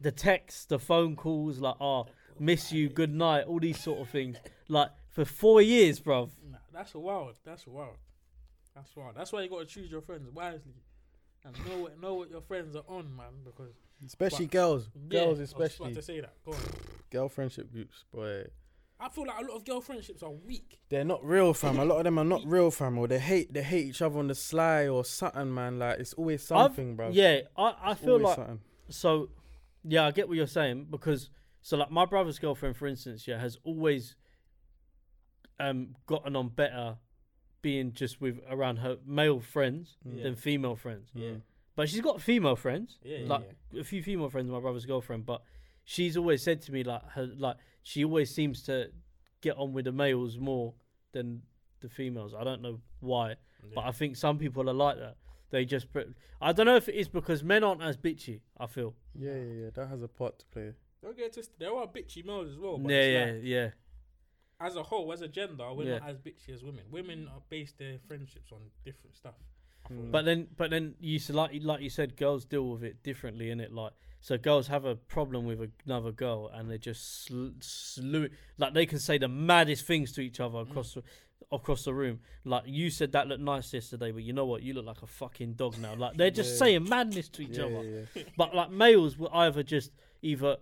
[0.00, 2.06] The texts, the phone calls, like "Oh,
[2.40, 4.36] miss you, good night," all these sort of things.
[4.70, 6.28] Like for four years, bruv.
[6.46, 7.36] Nah, that's wild.
[7.42, 7.96] That's wild.
[8.74, 9.14] That's wild.
[9.16, 10.74] That's why you got to choose your friends wisely,
[11.44, 13.32] and know what know what your friends are on, man.
[13.44, 13.74] Because
[14.06, 16.34] Especially But- girls, yeah, girls I was about especially to say that.
[16.44, 16.58] Go on.
[17.10, 18.44] girl friendship groups, boy.
[19.00, 20.80] I feel like a lot of girl friendships are weak.
[20.88, 21.78] They're not real, fam.
[21.78, 22.98] A lot of them are not real, fam.
[22.98, 25.78] Or they hate, they hate each other on the sly or something, man.
[25.78, 27.10] Like it's always I've- something, bro.
[27.10, 28.60] Yeah, I, I feel always like something.
[28.88, 29.30] so.
[29.84, 31.30] Yeah, I get what you're saying because
[31.62, 34.16] So like my brother's girlfriend, for instance, yeah, has always
[35.60, 36.98] um gotten on better
[37.62, 40.22] being just with around her male friends Mm.
[40.22, 41.10] than female friends.
[41.14, 41.30] Yeah.
[41.30, 41.42] Mm.
[41.76, 43.80] But she's got female friends, Yeah, like yeah.
[43.80, 44.50] a few female friends.
[44.50, 45.42] My brother's girlfriend, but
[45.84, 48.90] she's always said to me like her like she always seems to
[49.40, 50.74] get on with the males more
[51.12, 51.42] than
[51.80, 52.34] the females.
[52.36, 53.36] I don't know why,
[53.74, 55.16] but I think some people are like that.
[55.50, 58.40] They just put, I don't know if it is because men aren't as bitchy.
[58.58, 58.94] I feel.
[59.14, 59.70] Yeah, yeah, yeah.
[59.72, 60.72] That has a part to play.
[61.00, 61.54] Don't get twisted.
[61.58, 62.76] There are bitchy males as well.
[62.76, 63.68] But yeah, yeah, like, yeah.
[64.60, 65.98] As a whole, as a gender, we're Yeah.
[65.98, 66.84] not as bitchy as women.
[66.90, 69.34] Women are base their friendships on different stuff.
[69.84, 70.10] I feel Mm.
[70.10, 73.50] But then, but then you s- like like you said, girls deal with it differently,
[73.50, 73.72] in it.
[73.72, 78.28] Like so, girls have a problem with another girl, and they just sl- slew
[78.58, 81.04] like they can say the maddest things to each other across the,
[81.52, 82.20] across the room.
[82.44, 84.62] Like you said that looked nice yesterday, but you know what?
[84.64, 85.94] You look like a fucking dog now.
[85.94, 86.58] Like they're just Yeah.
[86.58, 87.84] saying madness to each Yeah, other.
[87.84, 88.22] yeah, yeah.
[88.36, 90.58] But like males will either just either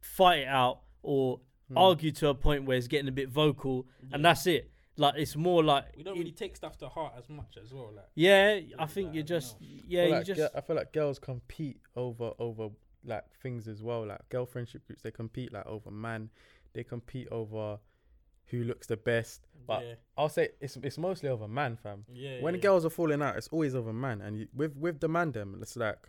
[0.00, 1.40] fight it out or
[1.72, 1.78] Mm.
[1.78, 4.70] argue to a point where it's getting a bit vocal, and that's it.
[4.96, 7.72] Like it's more like we don't it- really take stuff to heart as much as
[7.72, 7.90] well.
[7.94, 8.60] Like yeah.
[8.78, 9.66] I think I you don't just know.
[9.88, 12.68] yeah I feel you like just gi- I feel like girls compete over over
[13.04, 14.06] like things as well.
[14.06, 16.30] Like girl friendship groups, they compete like over man.
[16.74, 17.78] They compete over
[18.46, 19.46] who looks the best.
[19.66, 22.04] But yeah, I'll say it's it's mostly over man, fam.
[22.12, 22.40] yeah.
[22.40, 22.60] when yeah.
[22.60, 24.20] girls are falling out, it's always over man.
[24.20, 26.08] And you, with with the man, them, it's like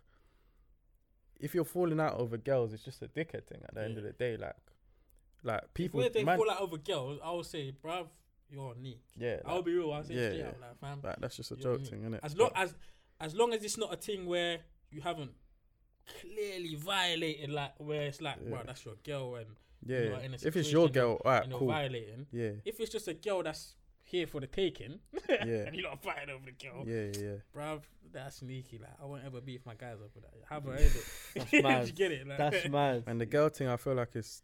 [1.40, 3.62] if you're falling out over girls, it's just a dickhead thing.
[3.64, 4.56] At the end of the day, like
[5.46, 8.08] like people, we- they man, fall out over girls, I would say, bruv,
[8.50, 9.00] you're neat.
[9.18, 9.92] yeah, I'll like, be real.
[9.94, 10.48] I'll say yeah, yeah.
[10.48, 11.00] out, like fam.
[11.04, 11.90] like, that's just a You know what I joke mean?
[11.92, 12.20] thing, isn't it?
[12.24, 12.76] As long as
[13.22, 14.60] as long as it's not a thing where
[14.92, 15.32] you haven't
[16.22, 18.50] clearly violated, like where it's like, Yeah.
[18.50, 19.48] bro, that's your girl, and
[19.86, 20.16] yeah, you yeah.
[20.18, 22.28] are in a if it's your situation girl, alright, and you're cool, violating.
[22.32, 25.36] yeah, If it's just a girl that's here for the taking, yeah,
[25.66, 27.36] and you're not fighting over the girl, yeah, yeah, yeah.
[27.56, 27.82] bruv,
[28.12, 28.78] that's sneaky.
[28.78, 30.34] Like I won't ever beef my guys over that.
[30.50, 31.64] Have I heard it?
[31.64, 32.28] That's you get it?
[32.28, 33.04] Like, That's mad.
[33.08, 34.44] And the girl thing, I feel like it's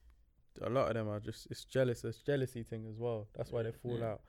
[0.61, 3.27] a lot of them are just it's jealous, it's jealousy thing as well.
[3.35, 4.11] That's why they fall Yeah.
[4.13, 4.21] out.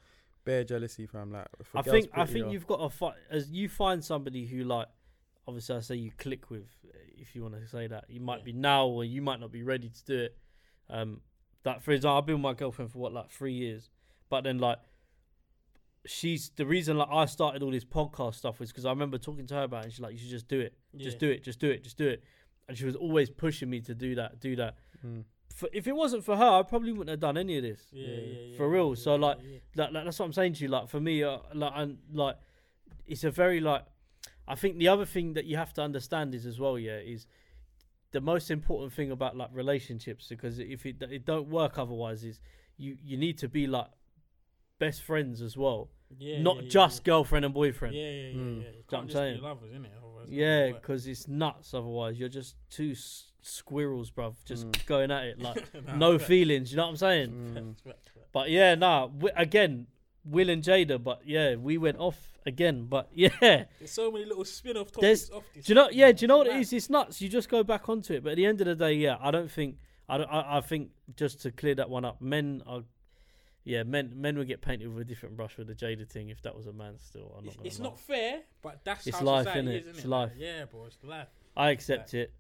[0.45, 1.33] Bare jealousy, fam.
[1.33, 4.65] Like I think I think uh, you've got to fight as you find somebody who
[4.65, 4.89] like
[5.47, 6.69] obviously I say you click with
[7.17, 8.45] if you want to say that you might Yeah.
[8.45, 10.37] be now or you might not be ready to do it.
[10.91, 11.21] Um,
[11.65, 13.91] that for example, I've been with my girlfriend for what like three years,
[14.29, 14.79] but then like
[16.05, 19.47] she's the reason like I started all this podcast stuff was because I remember talking
[19.49, 19.85] to her about it.
[19.85, 21.97] And she's like, you should just do it, just do it, just do it, just
[21.97, 22.23] do it,
[22.69, 24.77] and she was always pushing me to do that, do that.
[25.07, 27.81] mm, For, if it wasn't for her, I probably wouldn't have done any of this.
[27.93, 28.15] Yeah, Yeah.
[28.17, 29.59] yeah, yeah, For real, yeah, so, like, yeah.
[29.77, 30.69] like, like that's what I'm saying to you.
[30.69, 32.37] Like for me, uh, like and like,
[33.07, 33.85] it's a very like.
[34.49, 37.27] I think the other thing that you have to understand is as well, yeah, is
[38.11, 42.41] the most important thing about like relationships because if it it don't work otherwise is
[42.77, 43.87] you you need to be like
[44.79, 47.05] best friends as well, Yeah, not yeah, yeah, just yeah.
[47.13, 47.95] girlfriend and boyfriend.
[47.95, 48.63] Yeah, yeah, yeah, Mm.
[48.63, 48.69] yeah.
[48.71, 49.37] You what I'm saying?
[49.37, 49.89] be lovers, innit?
[49.97, 51.75] Otherwise it's not Yeah, because it's nuts.
[51.75, 54.87] Otherwise, you're just two s- squirrels, bruv, just Mm.
[54.87, 55.57] going at it like
[55.87, 56.71] Nah, no facts, feelings.
[56.71, 57.77] You know what I'm saying?
[57.87, 57.95] mm.
[58.33, 59.07] But yeah, nah.
[59.09, 59.87] W- again,
[60.25, 62.87] Will and Jada, but yeah, we went off again.
[62.87, 65.65] But yeah, There's so many little spin-off There's- topics off this.
[65.67, 65.89] do you know?
[65.89, 66.73] thing, Yeah, do you know what It's it is?
[66.85, 67.21] It's nuts.
[67.23, 68.23] You just go back onto it.
[68.23, 69.77] But at the end of the day, yeah, I don't think.
[70.09, 70.29] I don't.
[70.29, 72.83] I, I think just to clear that one up, men are.
[73.65, 76.43] Yeah, men men would get painted with a different brush with the Jada thing if
[76.43, 76.95] that was a man.
[76.99, 77.67] Still, I'm It's, not.
[77.67, 79.81] it's gonna not fair, but that's It's how life, society innit?
[79.83, 80.09] is, It's innit?
[80.09, 80.33] life.
[80.37, 81.29] Yeah, bro, it's life.
[81.57, 82.33] I accept it.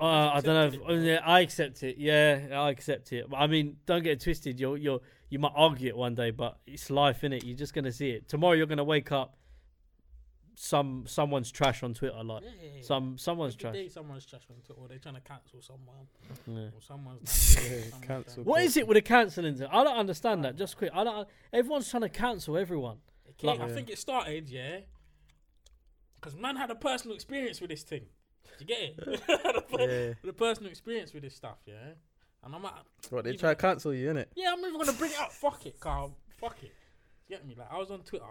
[0.00, 0.66] Uh, I've don't know.
[0.66, 1.98] If, it, oh, yeah, I accept it.
[1.98, 3.28] Yeah, I accept it.
[3.28, 4.58] But I mean, don't get it twisted.
[4.60, 7.42] You're you're you might argue it one day, but it's life, innit?
[7.44, 8.54] You're just gonna see it tomorrow.
[8.54, 9.36] You're gonna wake up.
[10.62, 12.82] Some someone's trash on Twitter, like Yeah, yeah, yeah.
[12.82, 13.72] some someone's Every trash.
[13.72, 16.06] day someone's trash on Twitter, or they're trying to cancel someone,
[16.46, 16.68] Yeah.
[16.76, 17.56] or someone's.
[17.62, 19.56] Yeah, done someone's cancel What is it with the cancelling?
[19.56, 19.68] thing?
[19.72, 20.56] I don't understand that.
[20.56, 21.26] Just quick, I don't.
[21.50, 22.98] Everyone's trying to cancel everyone.
[23.30, 24.80] Okay, Like- I think it started, yeah,
[26.16, 28.04] because man had a personal experience with this thing.
[28.58, 29.20] Do you get it?
[29.26, 30.12] Had per- Yeah.
[30.22, 31.92] the personal experience with this stuff, yeah.
[32.44, 32.74] And I'm like,
[33.08, 34.26] What they try to cancel you, innit?
[34.36, 35.32] yeah, I'm even gonna bring it up.
[35.32, 36.14] Fuck it, Carl.
[36.38, 36.72] Fuck it.
[37.28, 37.54] You get me?
[37.56, 38.24] Like I was on Twitter,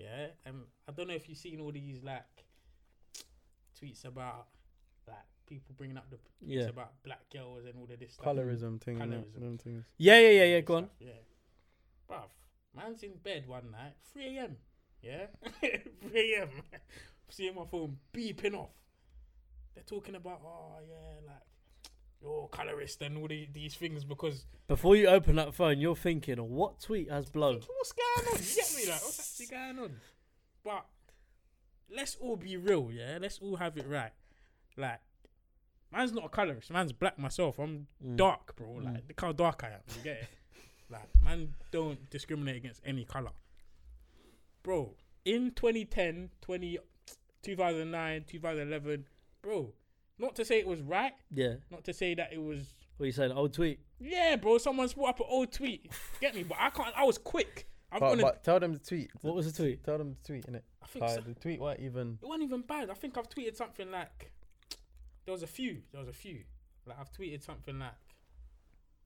[0.00, 0.56] yeah, and
[0.88, 2.24] I don't know if you've seen all these like
[3.80, 4.46] tweets about
[5.06, 6.68] like people bringing up the tweets Yeah.
[6.68, 8.26] about black girls and all of this stuff.
[8.26, 9.24] Colorism thing, innit?
[9.24, 9.40] Colorism.
[9.40, 9.84] Them things.
[9.98, 10.60] Yeah, yeah, yeah, yeah.
[10.60, 10.90] Go on.
[11.00, 11.10] Yeah,
[12.08, 12.28] bruv,
[12.74, 14.56] man's in bed one night, 3 a.m.
[15.02, 15.26] Yeah,
[15.60, 16.48] 3 a.m.
[17.30, 18.70] Seeing my phone beeping off.
[19.74, 21.42] They're talking about, oh yeah, like
[22.22, 26.38] you're colorist and all the, these things because Before you open that phone, you're thinking,
[26.38, 28.38] "Oh, "What tweet has blown?" what's going on?
[28.38, 28.90] You get me?
[28.92, 29.96] Like, what's actually going on?
[30.64, 30.86] But
[31.94, 33.18] let's all be real, yeah.
[33.20, 34.12] Let's all have it right.
[34.76, 35.00] Like,
[35.92, 36.70] man's not a colorist.
[36.70, 37.58] Man's black myself.
[37.58, 38.16] I'm Mm.
[38.16, 38.66] dark, bro.
[38.68, 38.84] Mm.
[38.84, 39.80] Like, look how dark I am.
[39.96, 40.28] You get it?
[40.90, 43.32] like, man, don't discriminate against any color,
[44.62, 44.94] bro.
[45.24, 46.78] In 2010, 20,
[47.42, 49.06] 2009, 2011,
[49.42, 49.72] bro.
[50.20, 51.12] Not to say it was right.
[51.32, 53.32] Yeah, Not to say that it was What you saying?
[53.32, 53.80] Old tweet.
[53.98, 54.58] Yeah, bro.
[54.58, 55.90] Someone's put up an old tweet.
[56.20, 56.42] Get me?
[56.42, 56.94] But I can't.
[56.96, 57.66] I was quick.
[57.92, 58.22] I'm But, gonna.
[58.22, 59.10] but tell them the tweet.
[59.22, 59.82] What was the tweet?
[59.82, 60.62] Tell them the tweet innit?
[60.82, 62.18] I think so- the tweet weren't even.
[62.22, 62.90] it wasn't even bad.
[62.90, 64.32] I think I've tweeted something like.
[65.24, 65.82] There was a few.
[65.92, 66.44] There was a few.
[66.86, 67.92] Like I've tweeted something like.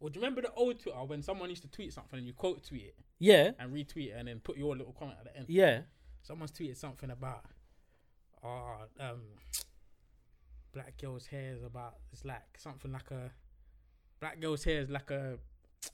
[0.00, 2.34] Well, do you remember the old Twitter when someone used to tweet something and you
[2.34, 5.36] quote tweet it Yeah, and retweet it and then put your little comment at the
[5.38, 5.46] end?
[5.48, 5.80] yeah.
[6.22, 7.44] Someone's tweeted something about,
[8.42, 9.20] oh, um,
[10.74, 11.94] black girl's hair is about.
[12.12, 13.30] It's like something like a.
[14.20, 15.38] Black girl's hair is like a.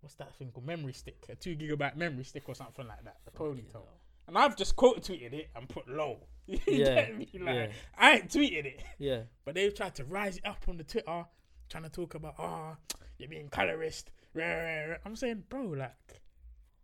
[0.00, 0.66] What's that thing called?
[0.66, 3.16] Memory stick, a two gigabyte memory stick or something like that.
[3.26, 3.82] A ponytail.
[4.28, 6.26] And I've just quote tweeted it and put low.
[6.46, 7.28] you Yeah, get me?
[7.34, 7.66] Like, yeah.
[7.96, 9.20] I ain't tweeted it, Yeah.
[9.44, 11.24] but they've tried to rise it up on the Twitter,
[11.68, 12.76] trying to talk about, oh,
[13.18, 14.10] you're being colorist.
[14.34, 15.92] rah, rah, rah." I'm saying, bro, like,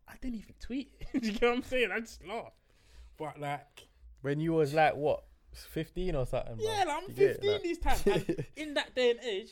[0.08, 1.06] I didn't even tweet it.
[1.24, 1.90] you know what I'm saying?
[1.92, 2.52] I just laughed.
[3.18, 3.88] But like,
[4.22, 6.56] When you was like what, fifteen or something?
[6.56, 6.64] bro?
[6.64, 8.02] yeah, like, I'm You get it, 15 like- these times.
[8.06, 9.50] And in that day and age,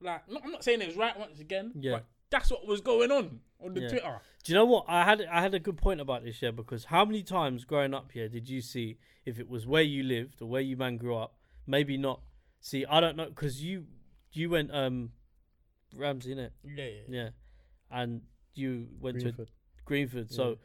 [0.00, 1.92] like, no, I'm not saying it was right once again, Yeah.
[1.92, 3.88] but that's what was going on on the Yeah.
[3.88, 4.20] Twitter.
[4.44, 4.84] Do you know what?
[4.88, 7.92] I had I had a good point about this, yeah, because how many times growing
[7.94, 10.96] up here did you see if it was where you lived or where you man
[10.96, 11.34] grew up?
[11.66, 12.22] Maybe not.
[12.60, 13.86] See, I don't know because you
[14.32, 15.10] you went um
[15.94, 16.50] Ramsey, innit?
[16.64, 17.00] Yeah, yeah.
[17.08, 17.28] Yeah,
[17.90, 18.22] and
[18.54, 19.50] you went to Greenford.
[19.84, 20.26] Greenford.
[20.30, 20.36] Yeah.
[20.36, 20.58] So,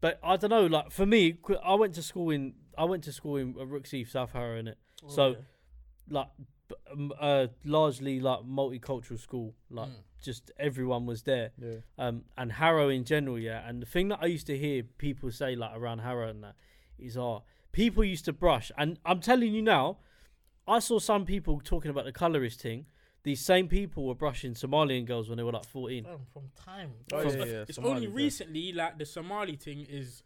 [0.00, 0.66] but I don't know.
[0.66, 3.90] Like for me, I went to school in I went to school in uh, Rooks
[3.90, 4.74] Heath, South Harrow, innit?
[5.04, 5.36] Oh, So, yeah.
[6.10, 6.28] Like
[6.68, 9.54] b- um, uh, largely like multicultural school.
[9.70, 9.94] Like Mm.
[10.22, 11.80] just everyone was there Yeah.
[11.98, 13.68] um, and Harrow in general, yeah.
[13.68, 16.54] And the thing that I used to hear people say like around Harrow and that
[16.98, 19.98] is, oh, people used to brush, and I'm telling you now,
[20.66, 22.86] I saw some people talking about the colorist thing.
[23.24, 26.04] These same people were brushing Somalian girls when they were like 14.
[26.04, 26.90] Fam, from time.
[27.12, 28.14] Oh, it's yeah, yeah, it's Somalis, only yeah.
[28.14, 30.22] recently like the Somali thing is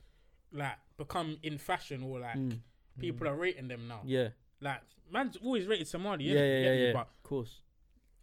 [0.53, 2.59] like become in fashion or like Mm,
[2.99, 4.01] people are rating them now.
[4.05, 4.29] yeah,
[4.61, 4.81] Like
[5.11, 6.93] man's always rated Somali, yeah, yeah, yeah, yeah.
[6.93, 7.63] But Of course.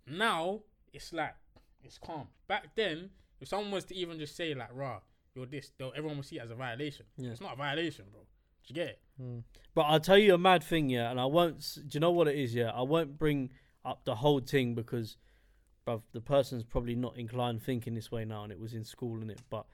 [0.08, 0.60] now
[0.94, 1.36] it's like
[1.84, 2.28] it's calm.
[2.48, 3.10] Back then,
[3.40, 5.00] if someone was to even just say like "raw,"
[5.36, 7.06] you're this, though everyone would see it as a violation.
[7.18, 7.32] Yeah.
[7.32, 8.22] It's not a violation, bro.
[8.22, 8.28] Do
[8.68, 9.00] you get it?
[9.22, 9.44] Mm.
[9.74, 11.60] But I'll tell you a mad thing, yeah, and I won't.
[11.76, 12.54] Do you know what it is?
[12.54, 13.50] Yeah, I won't bring
[13.86, 15.16] up the whole thing because,
[15.88, 19.22] bruv, the person's probably not inclined thinking this way now, and it was in school,
[19.22, 19.40] and it.
[19.50, 19.66] But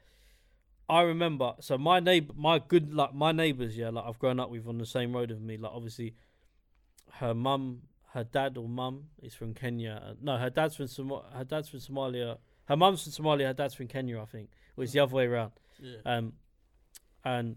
[0.88, 4.50] I remember, so my neighbor, my good, like my neighbors, yeah, like I've grown up
[4.50, 5.56] with on the same road with me.
[5.56, 6.14] Like obviously,
[7.14, 7.82] her mum,
[8.12, 10.00] her dad or mum is from Kenya.
[10.04, 12.38] Uh, no, her dad's from Som- her dad's from Somalia.
[12.66, 13.46] Her mum's from Somalia.
[13.46, 14.50] Her dad's from Kenya, I think.
[14.76, 15.52] Or it's the other way around.
[15.80, 15.96] Yeah.
[16.04, 16.34] Um,
[17.24, 17.56] and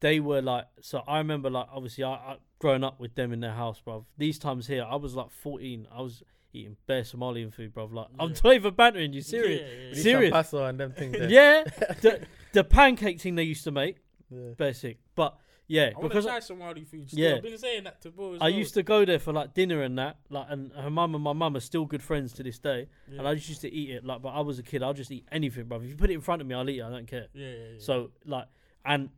[0.00, 3.40] they were like, so I remember like obviously I, I growing up with them in
[3.40, 4.04] their house, bruv.
[4.18, 5.86] These times here, I was like 14.
[5.92, 6.22] I was
[6.54, 7.86] eating bare Somalian food, bro.
[7.86, 8.36] Like I'm Yeah.
[8.44, 9.60] not even bantering you, serious.
[9.60, 9.94] Yeah, yeah, We yeah.
[9.94, 10.48] need Serious?
[10.50, 11.12] some and them things.
[11.18, 11.30] there.
[11.30, 11.64] Yeah,
[12.00, 13.96] the, the pancake thing they used to make,
[14.30, 14.50] Yeah.
[14.56, 14.98] basic.
[15.14, 15.36] But
[15.66, 17.08] yeah, I want to because try Somali food.
[17.10, 17.24] Still.
[17.24, 17.36] Yeah.
[17.36, 18.34] I've been saying that to bro.
[18.34, 18.50] As I well.
[18.50, 21.32] used to go there for like dinner and that, like, and her mum and my
[21.32, 22.88] mum are still good friends to this day.
[23.10, 23.20] Yeah.
[23.20, 25.10] And I just used to eat it, like, but I was a kid, I'll just
[25.10, 25.78] eat anything, bro.
[25.80, 26.82] If you put it in front of me, I'll eat it.
[26.82, 27.28] I don't care.
[27.32, 27.78] yeah, yeah, yeah.
[27.78, 28.46] So like,
[28.84, 29.08] and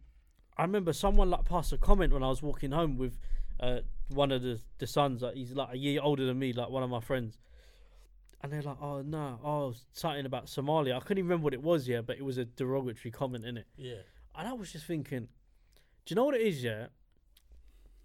[0.56, 3.18] I remember someone like passed a comment when I was walking home with
[3.58, 5.22] uh, one of the the sons.
[5.22, 7.38] Like he's like a year older than me, like one of my friends.
[8.42, 11.62] And they're like, "Oh no, oh something about Somalia." I couldn't even remember what it
[11.62, 13.66] was, yeah, but it was a derogatory comment in it.
[13.76, 14.02] yeah,
[14.36, 15.28] And I was just thinking,
[16.04, 16.86] do you know what it is, yeah?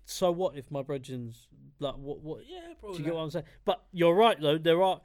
[0.05, 1.47] So what if my brethren's
[1.79, 2.93] like what what yeah, bro.
[2.93, 3.45] do you get what I'm saying?
[3.65, 4.57] But you're right though.
[4.57, 5.01] There are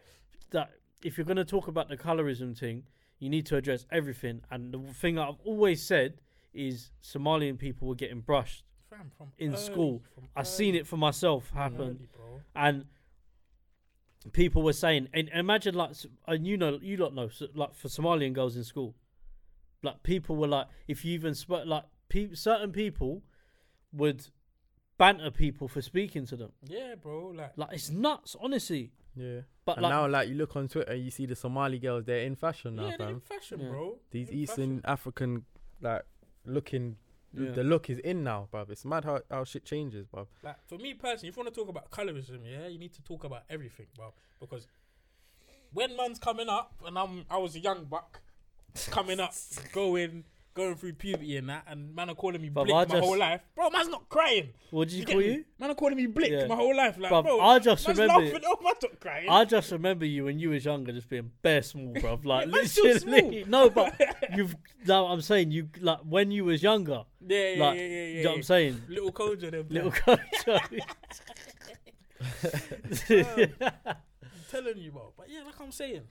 [0.51, 0.70] that
[1.03, 2.84] if you're going to talk about the colorism thing,
[3.18, 4.42] you need to address everything.
[4.51, 6.20] And the thing that I've always said
[6.55, 8.64] is Somalian people were getting brushed.
[8.91, 12.84] Fam, from in early, school, from I've seen it for myself happen, early, and
[14.32, 15.91] people were saying, and imagine like,
[16.26, 18.95] and you know, you lot know, so, like for Somalian girls in school,
[19.82, 23.22] like people were like, if you even spoke, like pe- certain people
[23.93, 24.26] would
[24.99, 26.53] banter people for speaking to them.
[26.64, 27.28] Yeah, bro.
[27.34, 28.93] Like, Like it's nuts, honestly.
[29.14, 29.41] Yeah.
[29.64, 32.05] But and like, now, like you look on Twitter, you see the Somali girls.
[32.05, 33.68] They're in fashion now, yeah, they're in fashion, Yeah.
[33.68, 33.99] bro.
[34.11, 35.45] These in Eastern African,
[35.80, 36.03] like
[36.45, 36.97] looking,
[37.39, 37.51] Yeah.
[37.51, 38.70] the look is in now, bruv.
[38.70, 40.26] It's mad how, how shit changes, bruv.
[40.43, 43.03] Like for me personally, if you want to talk about colorism, yeah, you need to
[43.03, 44.12] talk about everything, bro.
[44.41, 44.66] Because
[45.72, 48.20] when man's coming up, and I'm I was a young buck
[48.91, 49.34] coming up,
[49.72, 50.24] going
[50.57, 53.05] going through puberty and that, and man are calling me Bruv, blick I my just-
[53.05, 53.71] whole life, bro.
[53.71, 54.49] Man's not crying.
[54.71, 55.27] what did you, get call me?
[55.33, 55.45] you?
[55.61, 56.47] Man are calling me blick Yeah.
[56.47, 57.41] my whole life, like Bruv, bro.
[57.41, 58.41] I just man's remember laughing.
[58.47, 59.29] Oh, man's not crying.
[59.31, 62.25] I just remember you when you was younger, just being bare small, bruv.
[62.25, 63.95] Like man's still literally, no, but
[64.35, 64.57] you've.
[64.87, 67.05] No, I'm saying you like when you was younger.
[67.27, 68.07] yeah, yeah, like, yeah, yeah, yeah.
[68.19, 68.83] you know what I'm saying?
[68.89, 70.21] Little Koja, them Little coach.
[73.11, 74.01] I'm
[74.51, 75.13] telling you, bro.
[75.17, 76.03] But yeah, like I'm saying,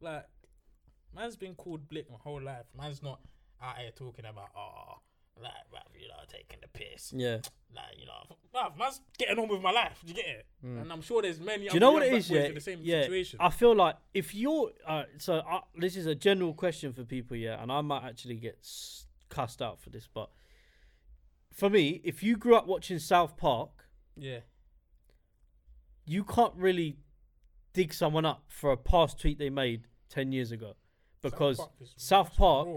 [0.00, 0.26] like,
[1.14, 2.64] man's been called blick my whole life.
[2.76, 3.20] Man's not
[3.62, 5.00] out here talking about, oh,
[5.40, 7.12] Like, bruv, you know, taking the piss.
[7.16, 7.38] Yeah.
[7.74, 9.98] Like, you know, bruv, man's getting on with my life.
[10.04, 10.46] Do you get it?
[10.64, 10.82] Mm.
[10.82, 11.68] And I'm sure there's many.
[11.68, 12.28] Do you know what it is?
[12.28, 13.02] Yeah, in the same yeah.
[13.02, 13.38] situation.
[13.40, 17.36] I feel like if you're uh, so, uh, this is a general question for people,
[17.36, 18.58] yeah, and I might actually get
[19.30, 20.28] cussed out for this, but
[21.52, 23.70] for me, if you grew up watching South Park,
[24.16, 24.40] yeah.
[26.04, 26.98] you can't really
[27.72, 30.74] dig someone up for a past tweet they made ten years ago,
[31.22, 32.68] because Park South Park.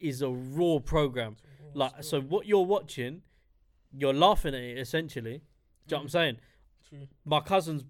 [0.00, 1.36] Is a raw program.
[1.60, 3.22] Raw, Like, it's so what you're watching,
[3.96, 5.42] you're laughing at it essentially.
[5.86, 6.10] Do you know what I'm Mm.
[6.10, 6.36] saying?
[6.88, 7.06] True.
[7.26, 7.84] my cousins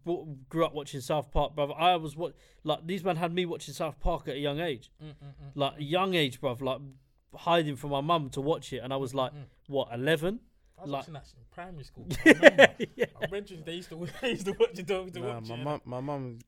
[0.49, 1.73] grew up watching South Park, brother.
[1.79, 2.35] I was what
[2.65, 5.51] like these men had me watching South Park at a young age, Mm, mm, mm,
[5.55, 6.81] like a young age, bruv, like
[7.33, 9.45] hiding from my mum to watch it, and I was like, mm.
[9.69, 10.41] what, eleven?
[10.79, 12.07] I was like- watching that in primary school.
[12.25, 12.69] I remember.
[12.97, 13.07] yeah.
[13.23, 14.87] I mentioned they used to they used to watch it.
[14.87, 15.65] They used to Nah, watch my it.
[15.65, 16.39] mum, my mum,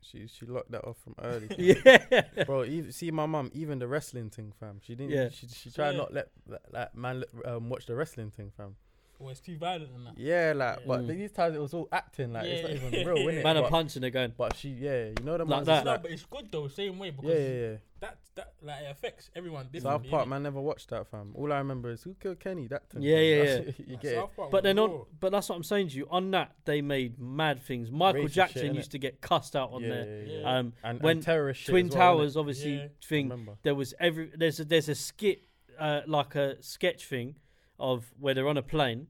[0.00, 1.48] she she locked that off from early.
[1.58, 4.80] yeah, Bro, even, see my mum, even the wrestling thing, fam.
[4.82, 5.12] She didn't.
[5.12, 5.28] Yeah.
[5.30, 5.96] She she tried Yeah.
[5.98, 8.76] not let that, that man um, watch the wrestling thing, fam.
[9.24, 10.18] Well, it's too violent and that.
[10.18, 10.84] Yeah, like, Yeah.
[10.86, 11.08] but Mm.
[11.08, 12.76] these times it was all acting, like it's not Yeah.
[13.02, 13.42] even real, innit?
[13.44, 14.34] man are but, punching, they're going.
[14.36, 15.72] but she, yeah, you know the Like ones that.
[15.76, 17.76] that's No, like, but it's good though, same way because yeah, yeah, yeah.
[18.00, 20.10] that that like it affects everyone South differently.
[20.10, 20.28] Park, innit?
[20.28, 21.32] man, never watched that, fam.
[21.36, 22.66] All I remember is who killed Kenny.
[22.66, 23.00] That thing.
[23.02, 23.24] Yeah, fam.
[23.24, 24.16] yeah, That's- you Like, get it.
[24.18, 24.90] Park But was they're not.
[24.90, 25.04] raw.
[25.20, 26.08] But that's what I'm saying to you.
[26.10, 27.90] On that, they made mad things.
[27.90, 28.76] Michael Racist Jackson shit, innit?
[28.76, 30.04] used to get cussed out on yeah, there.
[30.26, 30.38] yeah, yeah.
[30.40, 30.58] Yeah.
[30.58, 32.18] Um, And, when and terrorist shit Twin as well, innit?
[32.18, 32.88] Towers, obviously, Yeah.
[33.02, 33.28] thing.
[33.30, 33.56] Remember.
[33.62, 35.42] There was every there's a there's a skit
[35.78, 37.36] uh, like a sketch thing
[37.80, 39.08] of where they're on a plane,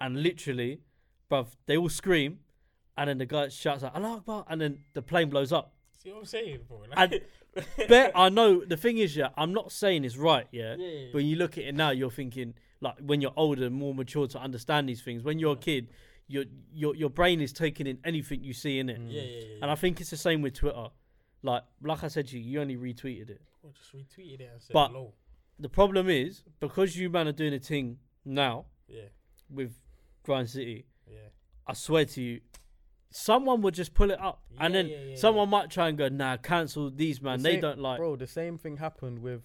[0.00, 0.80] and literally,
[1.30, 2.40] bruv, they all scream,
[2.96, 5.72] and then the guy shouts out Allah Akbar, and then the plane blows up.
[6.02, 6.82] See what I'm saying, bro?
[6.84, 6.94] And
[7.76, 10.76] Like, Bet I know the thing is, yeah, I'm not saying it's right, yeah.
[10.78, 13.64] yeah, yeah, But when you look at it now, you're thinking like when you're older,
[13.66, 15.22] and more mature to understand these things.
[15.22, 15.88] When you're a kid,
[16.28, 19.54] your your your brain is taking in anything you see in it, yeah, yeah, yeah.
[19.62, 20.88] and I think it's the same with Twitter.
[21.42, 23.40] Like like I said to you, you only retweeted it.
[23.64, 25.14] I just retweeted it and said But- hello.
[25.58, 29.04] The problem is because you man are doing a thing now Yeah,
[29.48, 29.72] with
[30.26, 30.84] Grind City.
[31.10, 31.18] yeah.
[31.66, 32.40] I swear to you,
[33.10, 36.08] someone would just pull it up, and then yeah, yeah, someone might try and go,
[36.08, 37.38] "Nah, cancel these man.
[37.38, 39.42] The They same- don't like." Bro, the same thing happened with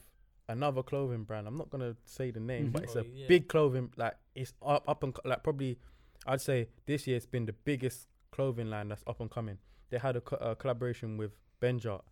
[0.49, 1.47] another clothing brand.
[1.47, 3.27] I'm not gonna say the name, but it's a Oh, yeah.
[3.27, 3.91] big clothing.
[3.95, 5.79] Like it's up, up and like probably,
[6.27, 9.57] I'd say this year it's been the biggest clothing line that's up and coming.
[9.89, 12.03] They had a, co- a collaboration with Benjart,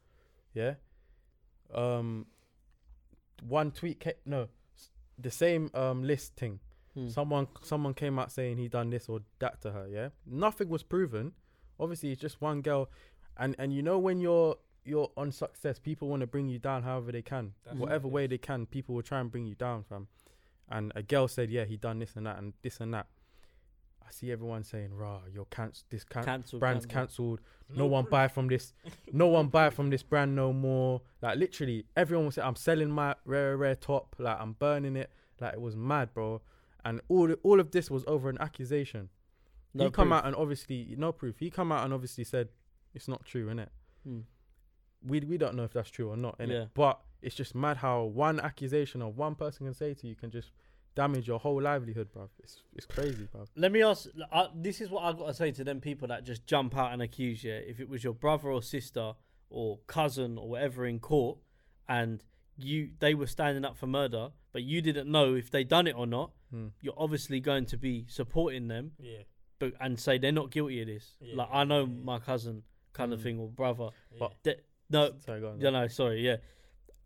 [0.53, 0.76] yeah.
[1.74, 2.26] Um,
[3.41, 4.47] one tweet, ca- no,
[5.17, 6.59] the same um list thing.
[6.93, 7.07] Hmm.
[7.09, 9.87] Someone someone came out saying he done this or that to her.
[9.87, 11.33] Yeah, nothing was proven.
[11.79, 12.89] Obviously, it's just one girl,
[13.37, 16.83] and and you know when you're you're on success, people want to bring you down
[16.83, 18.65] however they can, That's whatever what way they can.
[18.65, 20.07] People will try and bring you down, fam.
[20.67, 23.07] And a girl said, yeah, he done this and that and this and that.
[24.07, 25.85] I see everyone saying, "Rah, you're cancelled.
[25.91, 27.37] This can- cancel brand's cancel.
[27.37, 27.77] cancelled.
[27.77, 28.11] No, one proof.
[28.11, 28.73] buy from this.
[29.13, 31.01] No one buy from this brand no more.
[31.21, 34.15] Like literally, everyone was saying, "I'm selling my rare rare top.
[34.17, 35.11] Like I'm burning it.
[35.39, 36.41] Like it was mad, bro."
[36.86, 39.09] And all all of this was over an accusation.
[39.73, 41.38] No he come out and obviously no proof.
[41.39, 42.49] He come out and obviously said
[42.93, 43.69] it's not true, innit?
[44.03, 44.21] Hmm.
[45.05, 46.49] We we don't know if that's true or not, innit?
[46.49, 46.65] Yeah.
[46.73, 50.32] But it's just mad how one accusation of one person can say to you can
[50.32, 50.51] just
[50.95, 52.30] damage your whole livelihood, bro.
[52.39, 53.45] It's it's crazy, bro.
[53.55, 54.07] Let me ask.
[54.32, 56.93] Uh, this is what I got to say to them people that just jump out
[56.93, 57.53] and accuse you.
[57.53, 59.13] If it was your brother or sister
[59.49, 61.38] or cousin or whatever in court,
[61.88, 62.23] and
[62.57, 65.95] you they were standing up for murder, but you didn't know if they done it
[65.95, 66.68] or not, Hmm.
[66.82, 69.20] you're obviously going to be supporting them, Yeah,
[69.60, 71.16] but and say they're not guilty of this.
[71.22, 72.04] Yeah, like I know yeah, yeah.
[72.04, 73.24] my cousin kind of Mm.
[73.24, 73.89] thing or brother.
[74.12, 74.18] yeah.
[74.20, 75.62] But- That no, Sorry, go on.
[75.62, 76.38] yeah, no, sorry, yeah.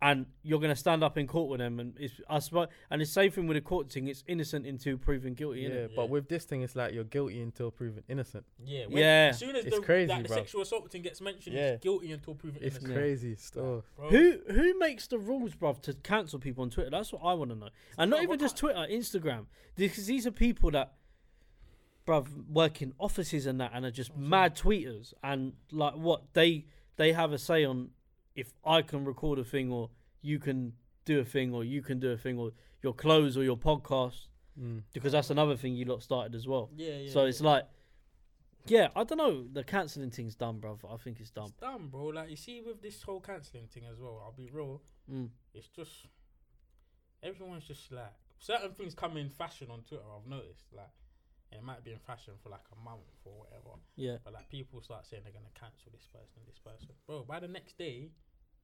[0.06, 3.06] And you're gonna stand up in court with them, and it's I suppose, and the
[3.06, 4.06] same thing with the court thing.
[4.06, 5.62] It's innocent until proven guilty.
[5.62, 5.68] yeah.
[5.68, 5.86] Yeah.
[5.96, 8.44] but with this thing, it's like you're guilty until proven innocent.
[8.62, 9.28] yeah, when, Yeah.
[9.30, 10.34] As soon as It's the, crazy, like, the bruv.
[10.34, 11.68] sexual assault thing gets mentioned, Yeah.
[11.70, 12.92] it's guilty until proven It's innocent.
[12.92, 13.84] It's crazy stuff.
[13.96, 14.10] Bro.
[14.10, 16.90] Who who makes the rules, bruv, to cancel people on Twitter?
[16.90, 17.70] That's what I want to know.
[17.96, 20.92] And not Bruv, even just Twitter, Instagram, because these are people that,
[22.06, 25.14] bruv, work in offices and that, and are just I'm mad tweeters.
[25.22, 26.66] And like, what they
[26.96, 27.90] they have a say on
[28.36, 29.90] if I can record a thing or
[30.24, 30.72] you can
[31.04, 32.50] do a thing or you can do a thing or
[32.82, 34.28] your clothes or your podcast,
[34.58, 34.82] Mm.
[34.92, 36.70] because that's another thing you lot started as well.
[36.76, 37.10] Yeah, yeah.
[37.12, 37.28] so yeah.
[37.28, 37.64] it's like,
[38.66, 39.44] yeah, I don't know.
[39.52, 40.78] The cancelling thing's done, bruv.
[40.88, 41.46] I think it's done.
[41.46, 42.06] It's dumb, bro.
[42.06, 44.22] Like you see with this whole cancelling thing as well.
[44.24, 44.80] I'll be real.
[45.12, 45.30] Mm.
[45.54, 46.06] It's just
[47.22, 50.04] everyone's just like certain things come in fashion on Twitter.
[50.16, 50.90] I've noticed like.
[51.52, 54.16] It might be in fashion for like a month or whatever, Yeah.
[54.24, 57.22] but like people start saying they're gonna cancel this person, this person, bro.
[57.22, 58.10] By the next day,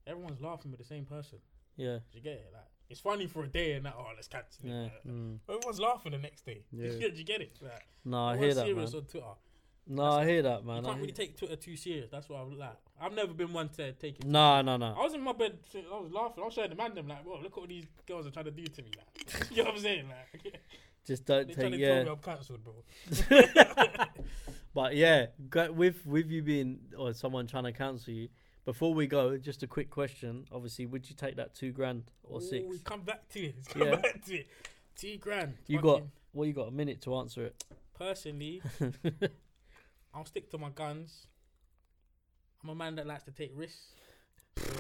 [0.06, 1.38] everyone's laughing with the same person.
[1.76, 1.98] Yeah.
[2.12, 2.50] Do you get it?
[2.52, 3.94] Like it's funny for a day and that.
[3.98, 4.84] Oh, let's cancel Yeah.
[4.86, 5.06] it.
[5.06, 5.38] Mm.
[5.48, 6.64] Everyone's laughing the next day.
[6.72, 6.90] Yeah.
[6.90, 7.56] Do you get it?
[7.62, 8.84] Like, No, I hear that, man.
[8.84, 9.26] on Twitter.
[9.86, 10.84] No, That's I not- hear that, man.
[10.84, 12.10] I can't really take Twitter too serious.
[12.10, 12.76] That's what I've like.
[13.00, 14.26] I've never been one to take it.
[14.26, 14.94] No, no, no.
[14.98, 15.58] I was in my bed.
[15.74, 16.42] I was laughing.
[16.42, 18.50] I was showing the man them like, "Whoa, look what these girls are trying to
[18.50, 20.04] do to me." Like, you know what I'm saying?
[20.08, 20.60] Like,
[21.06, 22.04] Just don't they're trying take to tell yeah.
[22.04, 22.74] me I'm cancelled, bro.
[24.72, 25.26] But yeah,
[25.70, 28.28] with with you being or someone trying to cancel you.
[28.64, 30.44] Before we go, just a quick question.
[30.52, 32.64] Obviously, would you take that two grand or Ooh, six?
[32.68, 33.54] we come back to it.
[33.70, 33.96] Come Yeah.
[33.96, 34.46] back to it.
[34.96, 35.54] Two grand.
[35.66, 37.64] You got- Fucking- Well, you got a minute to answer it.
[37.98, 38.62] personally.
[40.14, 41.26] I'll stick to my guns.
[42.62, 43.94] I'm a man that likes to take risks.
[44.56, 44.64] So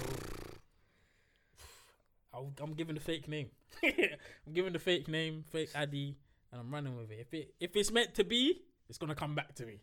[2.34, 3.48] I'll, I'm giving the fake name.
[3.84, 6.16] I'm giving the fake name, fake ID,
[6.52, 7.18] and I'm running with it.
[7.20, 9.80] If it if it's meant to be, it's gonna come back to me.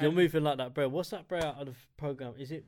[0.00, 0.88] You're moving like that, bro.
[0.88, 2.34] What's that bro out of the program?
[2.38, 2.64] Is it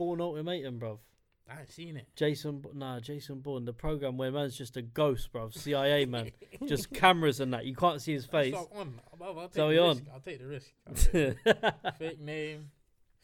[0.00, 0.98] Bourne Ultimatum, bro?
[1.46, 2.06] I ain't seen it.
[2.16, 5.50] Jason, nah, Jason Bourne, the program where man's just a ghost, bro.
[5.50, 6.30] CIA man,
[6.66, 7.66] just cameras and that.
[7.66, 8.54] You can't see his face.
[8.54, 8.98] What on.
[9.20, 10.02] I'll, I'll take So the risk.
[10.14, 10.70] I'll take the risk.
[11.12, 12.70] Take fake name,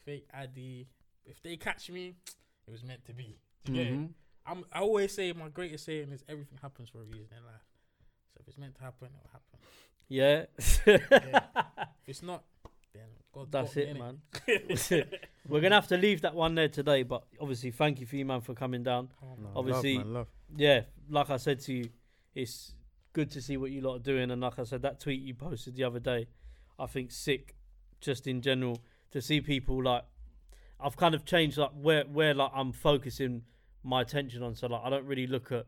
[0.05, 0.87] fake ID.
[1.25, 2.13] If they catch me,
[2.67, 3.39] it was meant to be.
[3.65, 3.99] Do you get it?
[3.99, 4.09] Mhm.
[4.45, 7.65] I'm, I always say my greatest saying is everything happens for a reason in life.
[8.35, 9.59] So if it's meant to happen, it'll happen.
[10.09, 10.45] Yeah,
[10.87, 12.45] If it's not,
[13.37, 15.05] God that's got me, it, man.
[15.49, 18.25] We're gonna have to leave that one there today, but obviously, thank you for you,
[18.25, 19.11] man, for coming down.
[19.23, 19.51] Oh, No.
[19.55, 20.27] Obviously- love, man, love.
[20.57, 20.81] Yeah,
[21.11, 21.89] like I said to you,
[22.35, 22.75] it's
[23.13, 25.35] good to see what you lot are doing, and like I said, that tweet you
[25.35, 26.27] posted the other day,
[26.79, 27.55] I think sick,
[28.01, 28.81] just in general,
[29.13, 30.05] to see people like.
[30.79, 33.43] I've kind of changed like where where like I'm focusing
[33.83, 34.55] my attention on.
[34.55, 35.65] So like I don't really look at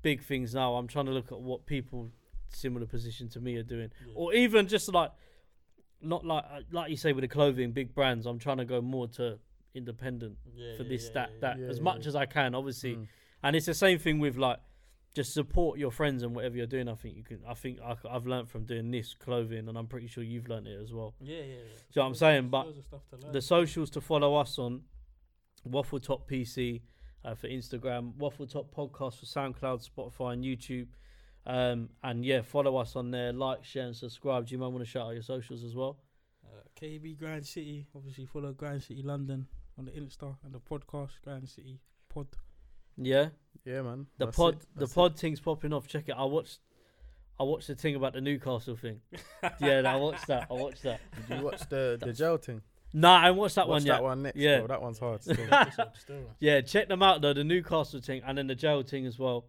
[0.00, 0.76] big things now.
[0.76, 2.10] I'm trying to look at what people
[2.48, 4.12] similar position to me are doing, Yeah.
[4.14, 5.10] or even just like
[6.02, 8.26] not like uh, like you say with the clothing, big brands.
[8.26, 9.38] I'm trying to go more to
[9.76, 12.96] independent Yeah, for yeah, this, that, that, as much as I can, obviously.
[12.96, 13.06] Mm.
[13.42, 14.58] And it's the same thing with like,
[15.14, 16.88] just support your friends and whatever you're doing.
[16.88, 17.40] I think you can.
[17.48, 20.66] I think I, have learned from doing this clothing, and I'm pretty sure you've learned
[20.66, 21.14] it as well.
[21.20, 21.78] Yeah, yeah, yeah.
[21.90, 23.32] So I'm saying, but Loads of stuff to learn.
[23.32, 24.82] The socials to follow us on
[25.66, 26.82] Waffletop PC
[27.24, 30.88] uh, for Instagram, Waffletop Podcast for SoundCloud, Spotify, and YouTube.
[31.46, 34.46] Um, and yeah, follow us on there, like, share, and subscribe.
[34.46, 35.98] Do you might want to shout out your socials as well?
[36.44, 39.46] Uh, KB Grind City, obviously follow Grind City London
[39.78, 41.78] on the Insta and the podcast Grind City
[42.08, 42.26] Pod.
[42.96, 43.28] Yeah,
[43.64, 44.06] Yeah, man.
[44.18, 44.94] the That's pod, the that's it.
[44.94, 45.86] pod thing's popping off.
[45.86, 46.14] Check it.
[46.18, 46.58] I watched,
[47.38, 49.00] I watched the thing about the Newcastle thing.
[49.60, 50.46] yeah, I watched that.
[50.50, 51.00] I watched that.
[51.28, 52.62] Did you watch the the That's- jail thing?
[52.92, 54.02] Nah, I watched that Watch one that yet.
[54.02, 54.36] one next.
[54.38, 54.58] Yeah.
[54.58, 54.66] bro.
[54.68, 55.22] that one's hard.
[55.98, 56.30] Still.
[56.40, 57.34] Yeah, check them out though.
[57.34, 59.44] The Newcastle thing and then the jail thing as well.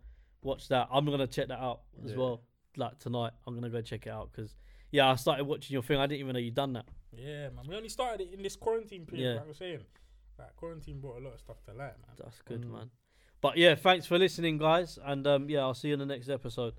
[0.48, 0.88] Watch that.
[0.92, 2.18] I'm gonna check that out as Yeah.
[2.18, 2.42] well.
[2.78, 4.56] Like tonight, I'm gonna go check it out because
[4.92, 5.98] yeah, I started watching your thing.
[6.00, 6.86] I didn't even know you'd done that.
[7.12, 7.66] Yeah, man.
[7.68, 9.34] We only started it in this quarantine period, Yeah.
[9.36, 9.84] like I was saying.
[10.40, 12.16] Like quarantine brought a lot of stuff to light, man.
[12.18, 12.72] That's good, Mm.
[12.72, 12.92] man.
[13.42, 16.30] But yeah, thanks for listening, guys, and um, yeah, I'll see you in the next
[16.30, 16.76] episode.